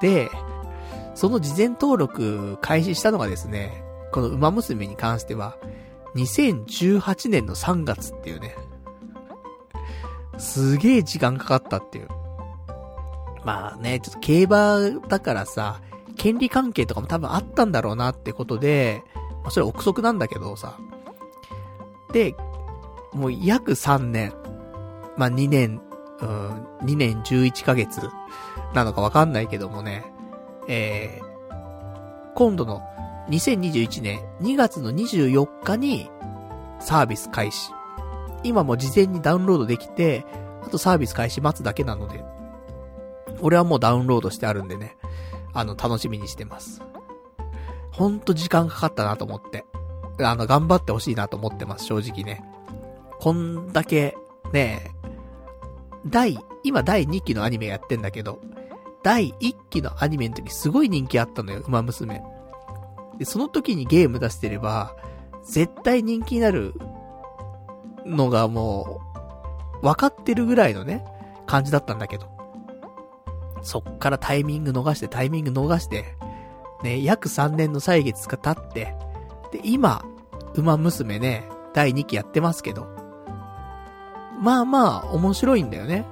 [0.00, 0.30] で、
[1.14, 5.56] その事前登録開始したのがですね、この馬娘に関しては、
[6.16, 8.54] 2018年の3月っていうね、
[10.38, 12.08] すげえ時間かかったっていう。
[13.44, 14.78] まあね、ちょっと競馬
[15.08, 15.80] だからさ、
[16.16, 19.02] 権利関係とかも多分あったんだろうなってことで、
[19.42, 20.78] まあそれ憶測なんだけどさ。
[22.12, 22.34] で、
[23.12, 24.32] もう約3年、
[25.16, 25.80] まあ2年、
[26.20, 28.08] うん、2年11ヶ月
[28.74, 30.04] なのかわかんないけどもね、
[30.68, 32.82] えー、今度の
[33.28, 36.10] 2021年2月の24日に
[36.80, 37.72] サービス開始。
[38.42, 40.26] 今も事前にダウンロードできて、
[40.62, 42.22] あとサービス開始待つだけなので、
[43.40, 44.96] 俺はもうダウンロードしてあるんでね、
[45.54, 46.82] あの、楽しみにしてます。
[47.90, 49.64] ほんと時間かかったなと思って。
[50.20, 52.44] あの、頑張ってほしいなと思ってます、正直ね。
[53.20, 54.16] こんだけ、
[54.52, 54.93] ね、
[56.06, 58.40] 第、今第2期のアニメやってんだけど、
[59.02, 62.22] 第1期のアニメの時すごい人気あったのよ、馬娘。
[63.18, 64.96] で、その時にゲーム出してれば、
[65.44, 66.74] 絶対人気になる
[68.06, 69.00] のがも
[69.82, 71.04] う、分かってるぐらいのね、
[71.46, 72.28] 感じだったんだけど。
[73.62, 76.16] そっからタイミング逃して、タイミング逃して、
[76.82, 78.94] ね、約3年の歳月が経って、
[79.52, 80.04] で、今、
[80.54, 82.93] 馬娘ね、第2期やってますけど、
[84.44, 86.04] まあまあ、面白いんだよね。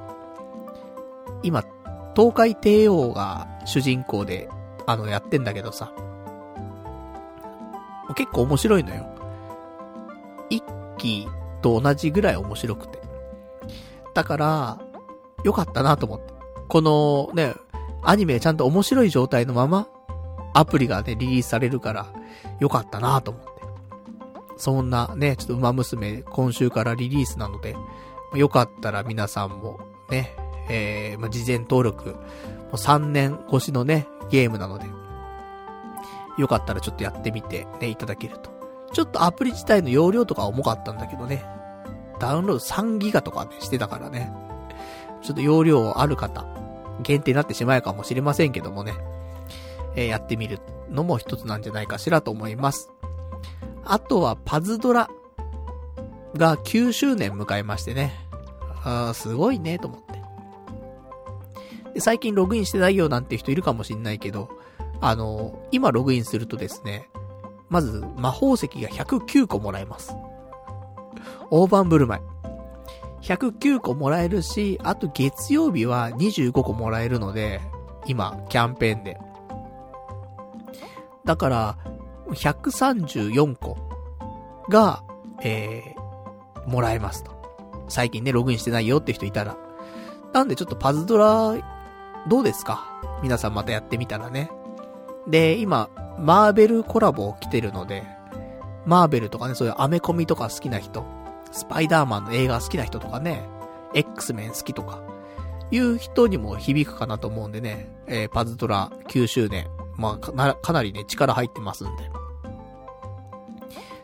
[1.42, 1.62] 今、
[2.16, 4.48] 東海帝王が主人公で、
[4.86, 5.92] あの、やってんだけどさ。
[8.16, 9.06] 結構面白いのよ。
[10.48, 10.64] 一
[10.96, 11.28] 期
[11.60, 13.02] と同じぐらい面白くて。
[14.14, 14.78] だから、
[15.44, 16.32] よかったなと思って。
[16.68, 17.52] このね、
[18.02, 19.88] アニメちゃんと面白い状態のまま、
[20.54, 22.06] アプリがね、リリースされるから、
[22.60, 23.50] よかったなと思って。
[24.56, 27.76] そんなね、ちょっと馬娘、今週からリリースなので、
[28.34, 29.80] よかったら皆さんも、
[30.10, 30.34] ね、
[30.68, 32.16] えー、まあ、事前登録、も
[32.72, 34.86] う3年越しのね、ゲームなので、
[36.38, 38.50] よかったらちょっとやってみてね、いただけると。
[38.92, 41.44] ちょっとアプリ自体の容量とか重かったんだけどね。
[42.18, 44.32] ダウンロード3ギガとかね、してたからね。
[45.22, 46.46] ちょっと容量ある方、
[47.02, 48.94] 限定になってしまうかもしれませんけどもね。
[49.94, 50.60] えー、やってみる
[50.90, 52.90] のも一つなんじゃないかしらと思います。
[53.84, 55.10] あとは、パズドラ
[56.36, 58.12] が9周年迎えましてね。
[58.84, 60.22] あー、すごいね、と思って。
[61.94, 64.48] で、最近ログインしてないよなんて人いるかもしんないけど、
[65.00, 67.08] あの、今ログインするとですね、
[67.68, 70.14] まず、魔法石が109個もらえます。
[71.50, 72.22] 大盤振る舞い。
[73.22, 77.60] 109個もらえるし、あと月曜日は25個もらえるので、
[78.06, 79.18] 今、キャンペーンで。
[81.24, 81.78] だから、
[82.28, 83.76] 134個
[84.68, 85.02] が、
[85.42, 86.01] えー、
[86.66, 87.32] もらえますと。
[87.88, 89.56] 最近ね、ログインしてないよって人いたら。
[90.32, 91.54] なんでちょっとパズドラ、
[92.28, 92.86] どうですか？
[93.22, 94.50] 皆さんまたやってみたらね。
[95.28, 98.04] で、今、マーベルコラボ来てるので、
[98.86, 101.04] マーベルとかね、そういうアメコミとか好きな人、
[101.52, 103.44] スパイダーマンの映画好きな人とかね、
[103.94, 105.00] X メン好きとか、
[105.70, 112.10] いう人にも響くかなと思うんでね、えー、パズドラ9周年、まあかな、かなりね、力入ってますんで。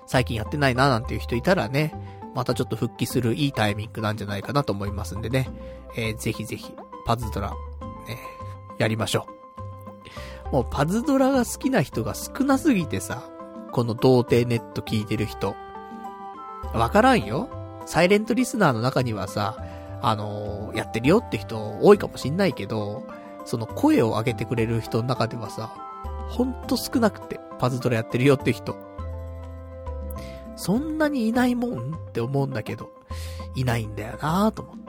[0.06, 1.92] 最近やってないななんていう人いたらね、
[2.38, 5.50] またちょっと復帰するいいタイミングなんじゃないかなと思いますんでね、
[5.96, 6.72] えー、ぜひぜひ、
[7.04, 7.56] パズドラ、ね、
[8.78, 9.26] やりましょ
[10.52, 10.52] う。
[10.52, 13.28] もうパズドラが好きな人が少なすぎてさ、
[13.72, 15.56] この童貞ネット聞いてる人。
[16.72, 17.48] わからんよ。
[17.86, 19.56] サイレントリスナーの中にはさ、
[20.00, 23.02] あのー、やってるよって人多いかもしんないけど、
[23.46, 25.74] その声を上げてくれる人の中ではさ、
[26.28, 28.87] ほんと少なくて、パズドラやってるよって人。
[30.58, 32.90] そんなにいないもんって思うんだけど、
[33.54, 34.88] いないんだよなぁと思って。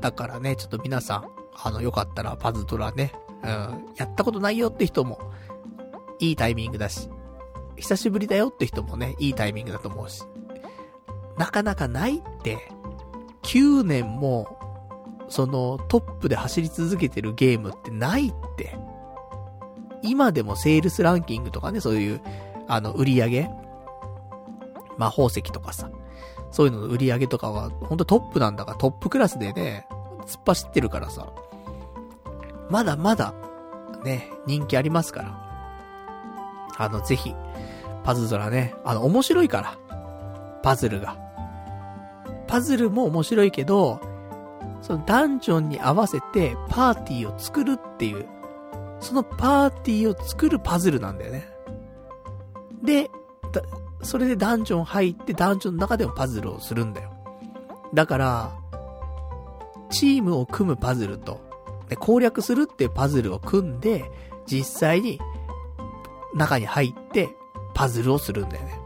[0.00, 1.28] だからね、ちょっと皆さん、
[1.62, 3.48] あの、よかったらパズドラね、うん、
[3.96, 5.18] やったことないよって人も、
[6.20, 7.08] いいタイミングだし、
[7.76, 10.22] 久しぶりだよって人もね、いいタイミングだと思うし。
[11.38, 12.58] なかなかないって、
[13.44, 14.58] 9年も、
[15.28, 18.76] そのトップで走り続けてるゲームってないって。
[20.02, 22.20] 今でもセールスランキングとかね、そういう、
[22.68, 23.50] あの、売り上げ
[24.98, 25.90] 魔法石とかさ。
[26.50, 29.88] そういうのの売り上げとかは、ほんとトップなんだから、トップクラスでね、
[30.26, 31.32] 突っ走ってるからさ。
[32.70, 33.34] まだまだ、
[34.04, 35.44] ね、人気ありますから。
[36.78, 37.34] あの、ぜひ、
[38.04, 39.78] パズドラね、あの、面白いから。
[40.62, 41.16] パズルが。
[42.46, 44.00] パズルも面白いけど、
[44.80, 48.26] そのダンジョンに合わせてパーティーを作るっていう、
[49.00, 51.48] そのパーティーを作るパズルなんだよね。
[52.82, 53.10] で、
[54.04, 57.10] それでダンジョン入ってダンジョンの中でもパズルをするんだよ。
[57.94, 58.52] だから、
[59.90, 61.40] チームを組むパズルと、
[61.88, 64.10] で攻略するっていうパズルを組んで、
[64.46, 65.20] 実際に
[66.34, 67.30] 中に入って
[67.74, 68.78] パズルをするんだよね。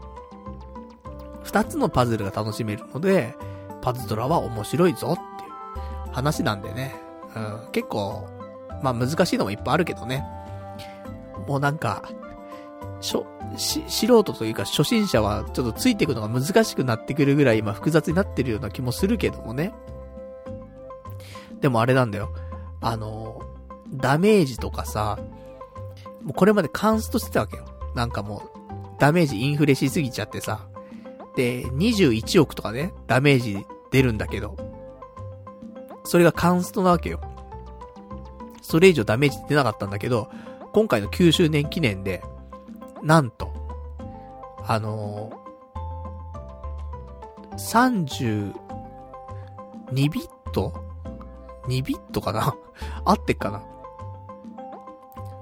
[1.43, 3.35] 二つのパズルが楽しめるので、
[3.81, 6.95] パズドラは面白いぞっていう話なんでね。
[7.35, 8.27] うん、結構、
[8.83, 10.23] まあ難しいのもいっぱいあるけどね。
[11.47, 12.03] もうなんか、
[13.01, 13.25] しょ、
[13.57, 19.73] し、素人というか初心者はちょっとついていくのが難しくなってくるぐらい今複雑になってるような気もするけどもね。
[21.61, 22.33] でもあれなんだよ。
[22.81, 23.41] あの、
[23.91, 25.19] ダメージとかさ、
[26.21, 27.65] もうこれまでカンストしてたわけよ。
[27.95, 28.59] なんかもう、
[28.99, 30.67] ダメージインフレしすぎちゃってさ。
[31.35, 34.57] で、21億とかね、ダメージ出るんだけど。
[36.03, 37.21] それがカンストなわけよ。
[38.61, 40.29] それ以上ダメージ出なかったんだけど、
[40.73, 42.23] 今回の9周年記念で、
[43.03, 43.51] なんと、
[44.65, 48.53] あのー、
[49.91, 50.73] 32ビット
[51.67, 52.55] ?2 ビットかな？
[53.05, 53.61] 合ってっかな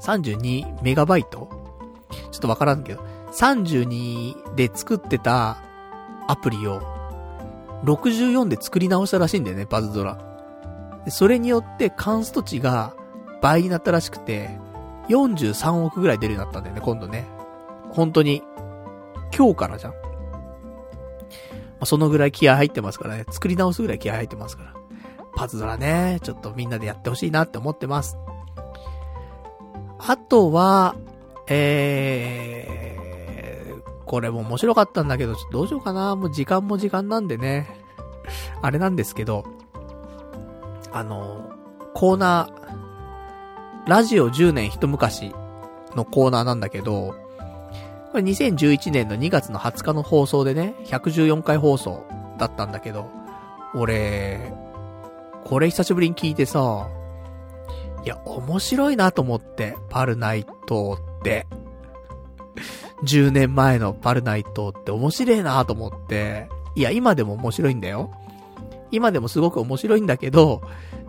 [0.02, 1.50] ?32 メガバイト？
[2.32, 3.02] ちょっとわからんけど、
[3.32, 5.58] 32で作ってた
[6.28, 6.82] アプリを、
[7.84, 10.18] 64で作り直したらしいんだよね、パズドラ。
[11.10, 12.94] それによってカンスト値が
[13.42, 14.60] 倍になったらしくて、
[15.10, 17.28] 43億ぐらい出るようになったんだよね、今度ね。
[17.92, 18.44] 本当に、
[19.36, 19.92] 今日からじゃん。
[19.92, 19.98] ま
[21.82, 23.26] あ、そのぐらい気合入ってますからね。
[23.30, 24.74] 作り直すぐらい気合入ってますから。
[25.36, 28.18] パズドラね、ちょっとみんなでやってほしいなって思ってます。
[30.00, 30.96] あとは、
[31.48, 36.16] えー、これも面白かったんだけど、ちょっとどうしようかな。
[36.16, 37.68] もう時間も時間なんでね。
[38.62, 39.46] あれなんですけど、
[40.92, 41.52] あの、
[41.94, 45.34] コーナー、ラジオ10年一昔
[45.96, 47.16] のコーナーなんだけど、
[48.12, 52.06] これ2011年の2月の20日の放送でね、114回放送
[52.38, 53.10] だったんだけど、
[53.76, 54.54] 俺、
[55.44, 56.88] これ久しぶりに聞いてさ、
[58.04, 61.48] いや、面白いなと思って、パルナイトって。
[63.04, 68.12] 10年前のパルナイトって面白いなと思って、いや、今でも面白いんだよ。
[68.92, 70.62] 今でもすごく面白いんだけど、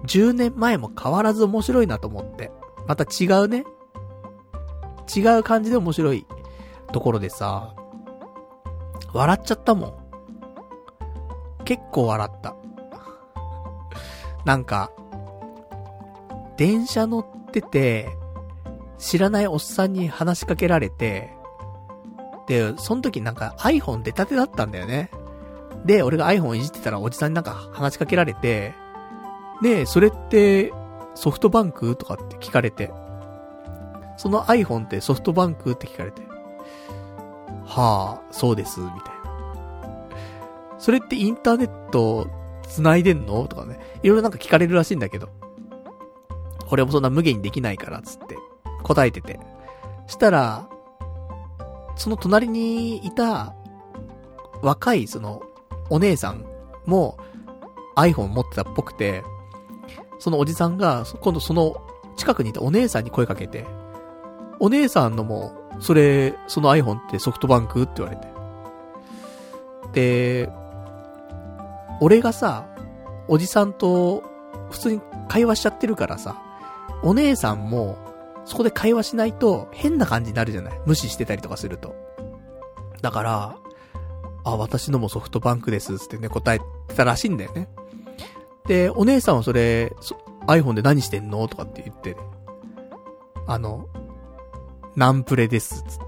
[0.07, 2.51] 10年前も変わらず面白いなと思って。
[2.87, 3.65] また違うね。
[5.15, 6.27] 違う感じで面白い
[6.93, 7.75] ところでさ、
[9.13, 9.95] 笑っちゃったもん。
[11.65, 12.57] 結構笑った。
[14.45, 14.91] なんか、
[16.57, 18.09] 電車乗ってて、
[18.99, 21.31] 知らないおっさんに話しかけられて、
[22.47, 25.11] で、その時なんか iPhone 出たてだったんだよね。
[25.85, 28.75] で、俺が iPhone いじってたらおじさんになんか話しかけられて、
[29.63, 30.73] で、それって
[31.15, 31.95] ソフトバンク？
[31.97, 32.91] とかって聞かれて、
[34.17, 35.73] その iPhone ってソフトバンク？
[35.73, 36.23] って聞かれて、
[37.69, 40.09] はあ、そうです、みたいな。
[40.79, 42.27] それってインターネット
[42.63, 43.47] 繋いでんの？
[43.47, 43.79] とかね。
[44.03, 45.29] いろいろなんか聞かれるらしいんだけど。
[46.71, 48.37] 俺もそんな無限にできないから、つって
[48.83, 49.39] 答えてて。
[50.07, 50.69] したら、
[51.97, 53.55] その隣にいた
[54.63, 55.43] 若いその
[55.91, 56.45] お姉さん
[56.87, 57.19] も
[57.97, 59.23] iPhone 持ってたっぽくて、
[60.19, 61.77] そのおじさんが今度その
[62.17, 63.67] 近くにいたお姉さんに声かけて、
[64.61, 68.29] お姉さんのもそれ、その iPhone ってソフトバンクって言われて。
[69.93, 70.51] で、
[72.01, 72.67] 俺がさ、
[73.27, 74.23] おじさんと
[74.71, 76.37] 普通に会話しちゃってるからさ、
[77.03, 77.97] お姉さんも、
[78.45, 80.81] そこで会話しないと変な感じになるじゃない？
[80.87, 81.95] 無視してたりとかすると。
[83.03, 83.57] だから、
[84.45, 87.69] あ、私のもソフトバンクですってね、答えてたらしいんだよね。
[88.67, 89.95] で、お姉さんはそれ、
[90.47, 91.47] iPhone で何してんの？
[91.47, 92.17] とかって言って、
[93.47, 93.87] あの、
[94.99, 96.05] ナンプレです、つって。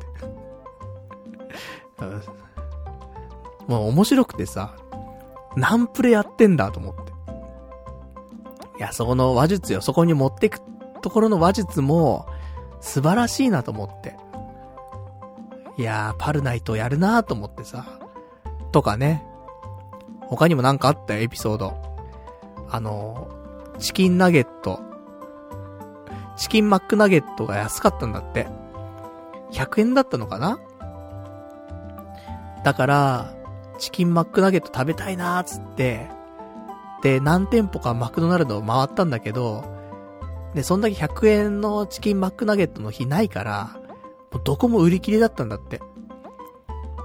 [3.69, 4.75] もう面白くてさ、
[5.55, 7.13] ナンプレやってんだと思って。
[8.79, 10.59] いや、そこの話術よ、そこに持ってく
[11.03, 12.27] ところの話術も、
[12.81, 14.17] 素晴らしいなと思って。
[15.79, 17.87] いやー、パルナイトやるなーと思ってさ。
[18.73, 19.25] とかね。
[20.23, 21.77] 他にもなんかあったよ、エピソード。
[22.69, 23.29] あの
[23.79, 24.81] チキンナゲット。
[26.37, 28.49] チキンマックナゲットが安かったんだって。
[29.53, 30.59] 100円だったのかな？
[32.65, 33.35] だから、
[33.79, 36.11] チキンマックナゲット食べたいなーつって、
[37.03, 39.65] で、何店舗かマクドナルドを回ったんだけど、
[40.55, 43.81] で、そんだけ100円のチキンマックナゲットの日ないから、
[44.31, 45.81] もうどこも売り切れだったんだって。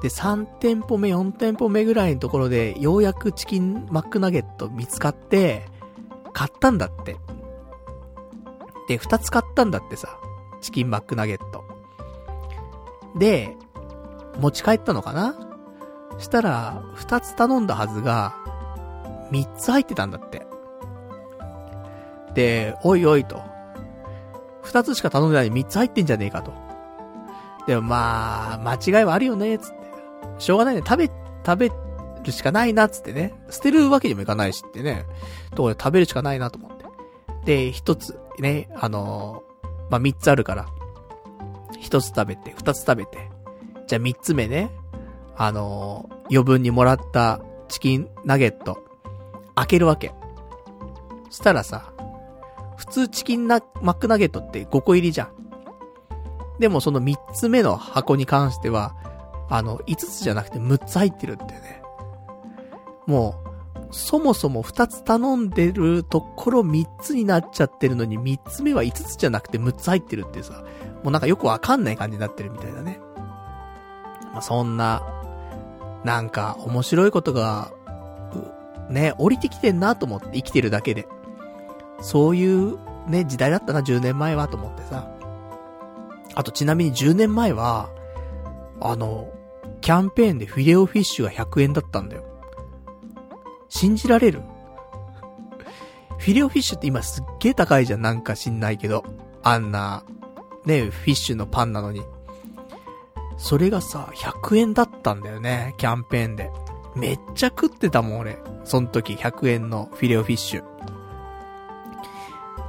[0.01, 5.67] で、3店舗目、4店舗目ぐらいのところで、ようやくチキンマックナゲット見つかって、
[6.33, 7.15] 買ったんだって。
[8.87, 10.19] で、2つ買ったんだってさ。
[10.61, 11.64] チキンマックナゲット。
[13.15, 13.55] で、
[14.39, 15.35] 持ち帰ったのかな？
[16.19, 18.35] したら、2つ頼んだはずが、
[19.31, 20.45] 3つ入ってたんだって。
[22.33, 23.41] で、おいおいと。
[24.63, 26.53] 2つしか頼んでないのに3つ入ってんじゃねえかと。
[27.67, 29.75] でもまあ、間違いはあるよね、つって。
[30.39, 30.83] しょうがないね。
[30.85, 31.11] 食べ、
[31.45, 31.71] 食べ
[32.23, 33.33] るしかないな、つってね。
[33.49, 35.05] 捨てるわけにもいかないしってね。
[35.51, 36.85] とこで食べるしかないなと思って。
[37.45, 40.65] で、1つ、ね、あのー、まあ、3つあるから。
[41.85, 43.29] 1つ食べて、2つ食べて。
[43.87, 44.71] じゃあ3つ目ね。
[45.37, 48.83] あのー、余分にもらったチキンナゲット。
[49.55, 50.13] 開けるわけ。
[51.29, 51.93] したらさ、
[52.77, 55.29] 普通チキンナ、マックナゲットって5個入りじゃん。
[56.59, 58.95] でもその3つ目の箱に関しては、
[59.49, 61.81] あの、5つじゃなくて6つ入ってるってね。
[63.05, 63.45] もう、
[63.91, 70.63] そもそも2つ頼んでるところ3つになっちゃってるのに3つ目は5つじゃなくて6つ入ってるってさ、
[71.05, 72.99] もうなんかよくわかんない感じになってるみたいだね。
[74.33, 75.03] まあ、そんな、
[76.03, 77.71] なんか面白いことが
[78.89, 81.07] ね、降りてきてんなと思って生きてるだけで。
[82.01, 85.07] そういうね、時代だったな、10年前はと思ってさ。
[86.33, 87.89] あとちなみに10年前は、
[88.81, 89.29] あの、
[89.81, 92.23] キャンペーンでフィレオフィッシュが100円だったんだよ。
[93.69, 94.41] 信じられる？
[96.17, 99.05] フィレオフィッシュって今すっげえ高いじゃん、なんか知んないけど。
[99.43, 100.03] あんな、
[100.65, 102.03] ね、フィッシュのパンなのに。
[103.37, 106.51] それがさ、100円だったんだよね、キャンペーンで。
[106.95, 108.37] めっちゃ食ってたもん、俺。
[108.63, 110.63] その時、100円のフィレオフィッシュ。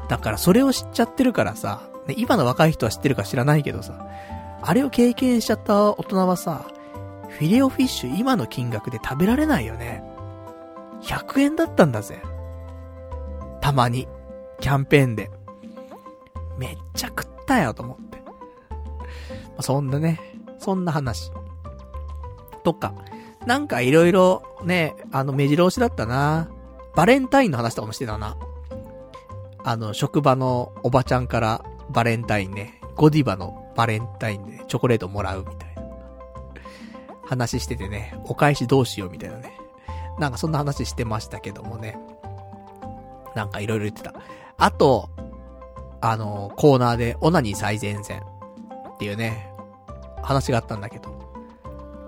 [0.08, 4.06] だからそれを知っちゃってるからさ、ね、今の若い人は知ってるか知らないけどさ、
[4.62, 6.66] あれを経験しちゃった大人はさ、
[7.28, 10.02] フィレオフィッシュ今の金額で食べられないよね。
[11.02, 12.22] 100円だったんだぜ。
[13.60, 14.08] たまに。
[14.60, 15.30] キャンペーンで。
[16.56, 18.18] めっちゃ食ってたよと思って。
[18.18, 18.32] ま
[19.58, 20.20] あ、そんなね、
[20.58, 21.30] そんな話。
[22.64, 22.94] とか、
[23.46, 26.48] なんかいろいろね、あの、目白押しだったな。
[26.94, 28.36] バレンタインの話とかもしてたな。
[29.62, 35.82] あの、職場のおばちゃんからバレンタインね、ゴディバのバレンタインでチョコレートもらうみたいな。
[37.24, 39.58] 話しててね、お返しどうしようみたいなね。
[40.18, 41.98] なんかそんな話してましたけどもね。
[43.34, 44.14] なんかいろいろ言ってた。
[44.56, 45.10] あと、
[46.00, 49.52] あの、コーナーでオナニー最前線っていうね、
[50.22, 51.16] 話があったんだけど。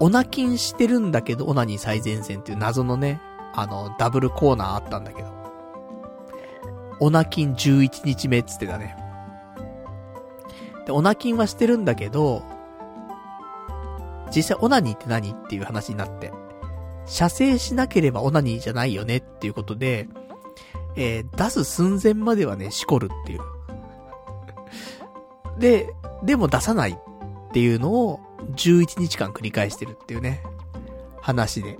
[0.00, 3.20] オナキンしてるんだけど、オナニー最前線っていう謎のね、
[3.54, 5.28] あの、ダブルコーナーあったんだけど。
[7.00, 8.96] オナキン11日目っつってたね。
[10.86, 12.42] で、オナキンはしてるんだけど、
[14.34, 16.32] 実際オナニーって何っていう話になって。
[17.06, 20.08] 射精しなければオナニーじゃないよねっていうことで、
[20.94, 23.40] えー、出す寸前まではね、しこるっていう。
[25.58, 26.96] で、でも出さないっ
[27.52, 28.20] ていうのを、
[28.54, 30.42] 11日間繰り返してるっていうね、
[31.20, 31.78] 話で。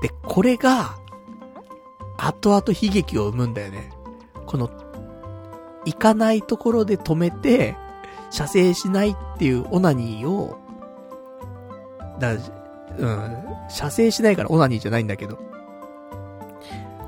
[0.00, 0.96] で、これが、
[2.16, 3.90] 後々悲劇を生むんだよね。
[4.46, 4.70] この、
[5.84, 7.76] 行かないところで止めて、
[8.30, 10.58] 射精しないっていうオナニーを、
[12.18, 15.38] だ、うん、射精しないからオナニーじゃないんだけど、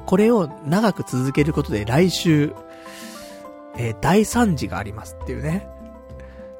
[0.07, 2.55] これを長く続けることで来週、
[3.77, 5.69] えー、大惨事がありますっていうね。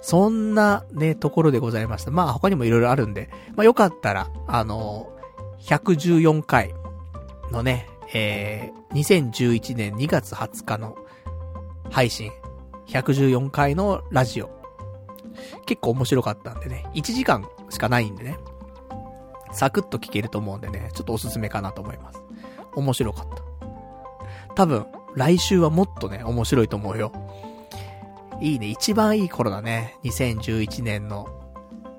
[0.01, 2.10] そんなね、ところでございました。
[2.10, 6.75] まあ他にも色々あるんで、まあよかったら、あのー、114回
[7.51, 10.97] のね、えー、2011年2月20日の
[11.91, 12.33] 配信、
[12.89, 14.51] 114回のラジオ。
[15.67, 18.39] 結構面白かったんでね、1時間しかないんでね、
[19.52, 22.20] サクッと聞けると思うんでね、ちょっとおすすめかなと思います。
[22.75, 23.28] 面白かっ
[24.49, 24.55] た。
[24.55, 27.12] 多分、来週はもっとね、面白いと思うよ。
[28.41, 29.97] いいね、一番いい頃だね。
[30.05, 31.28] 2011年の、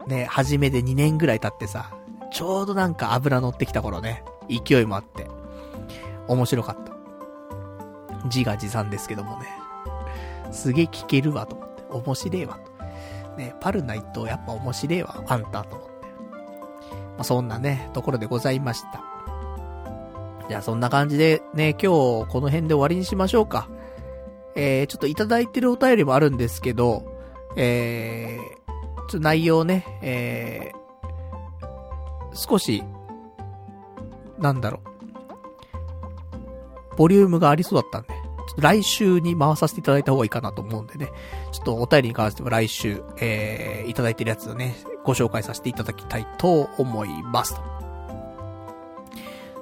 [0.07, 1.95] ね、初めで2年ぐらい経ってさ、
[2.31, 5.27] ちょうどなんか油乗ってきた頃ね、勢いもあって、
[6.27, 6.93] 面白かった。
[8.25, 9.47] 自画自賛ですけどもね。
[10.51, 11.83] すげえ聞けるわと思って。
[11.89, 12.75] 面白いわと。
[13.37, 15.95] ね、パルナイトやっぱ面白いわ、あんたと思って。
[15.95, 19.14] まあ、そんなね、ところでございました。
[20.49, 23.69] じゃあそんな感じでね、今日この辺で終わりにしましょうか。
[24.55, 27.03] えー、ちょっといただいてるお便りもあるんですけど、
[27.55, 32.83] えー、ちょっと内容ね、えー、少し、
[34.39, 34.95] なんだろう。
[36.97, 41.11] ボリュームがありそうだったんで、ちょっと来週に回させていただいた方がいいかなと思うんでね、
[41.51, 47.55] ちょっとお便りに関しては来週、えー、いただいてるやつをね、ご紹介させていただきたいと思います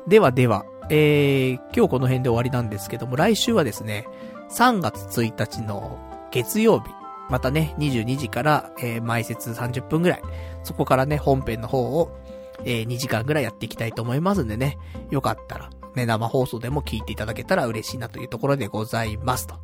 [0.08, 4.06] ではでは、えー、今日この辺で終わりなんですけども、来週はですね、
[4.50, 5.98] 3月1日の
[6.32, 6.90] 月曜日、
[7.30, 10.22] またね、22時から、えー、毎節30分ぐらい、
[10.64, 12.12] そこからね、本編の方を、
[12.66, 14.78] えー、2時間ぐらいやっていきたいと思いますんでね、
[15.10, 19.56] よかったら、ね、生放送でも聞いていただけたら嬉しいなというところでございますと。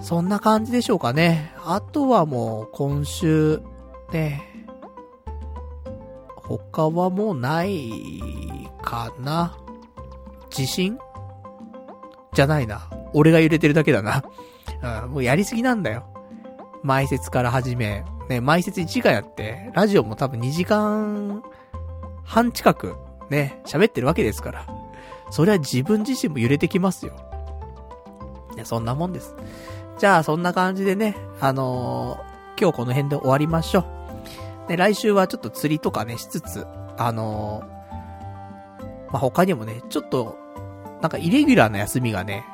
[0.00, 1.52] そんな感じでしょうかね。
[1.64, 3.60] あとはもう、今週、
[4.12, 4.66] ね、
[6.36, 7.90] 他はもうない
[8.82, 9.56] かな。
[10.50, 10.98] 地震
[12.32, 12.88] じゃないな。
[13.12, 14.22] 俺が揺れてるだけだな。
[15.04, 16.06] うん、もうやりすぎなんだよ。
[16.82, 18.04] 前説から始め。
[18.28, 21.42] ね、前説1時間やって、ラジオも多分2時間
[22.24, 22.96] 半近く、
[23.30, 24.66] ね、喋ってるわけですから。
[25.30, 27.14] それは自分自身も揺れてきますよ。
[28.56, 29.34] ね、そんなもんです。
[29.98, 33.80] じゃあ、そんな感じでね、あのー、今日この辺で終わりましょ
[34.66, 34.68] う。
[34.68, 36.66] で、来週はちょっと釣りとかね、しつつ、
[36.98, 37.77] あのー
[39.10, 40.36] まあ、他にもね、ちょっと、
[41.00, 42.44] なんかイレギュラーな休みがね、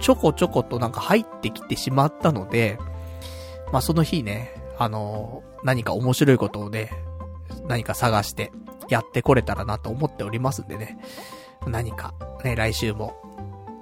[0.00, 2.78] ちょこちょことなんか入ってきてしまったので、
[3.72, 6.90] まあ、その日ね、あのー、何か面白いことをね、
[7.66, 8.52] 何か探して
[8.88, 10.98] やってこれたらなと思っておりますんでね、
[11.66, 12.14] 何か
[12.44, 13.14] ね、来週も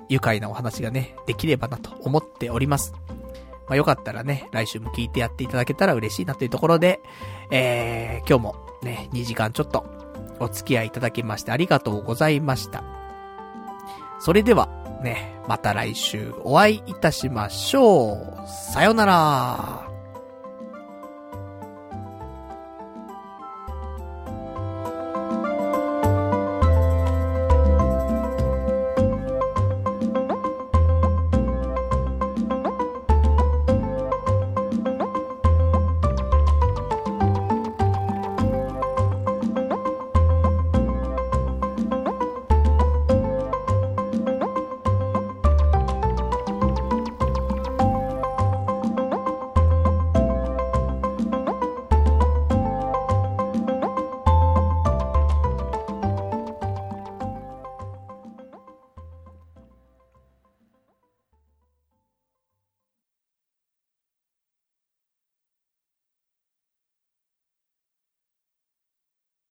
[0.09, 2.93] 愉快なお話がね、できればなと思っております。
[3.69, 7.01] まあ、よかったらね、来週も聞いてやっていただけたら嬉しいなというところで、
[7.51, 10.00] えー、今日もね、2時間ちょっと
[10.41, 12.83] お付き合いいただきましてありがとうございました。
[14.19, 14.69] それでは、
[15.03, 18.49] ね、また来週お会いいたしましょう。
[18.49, 19.90] さよなら。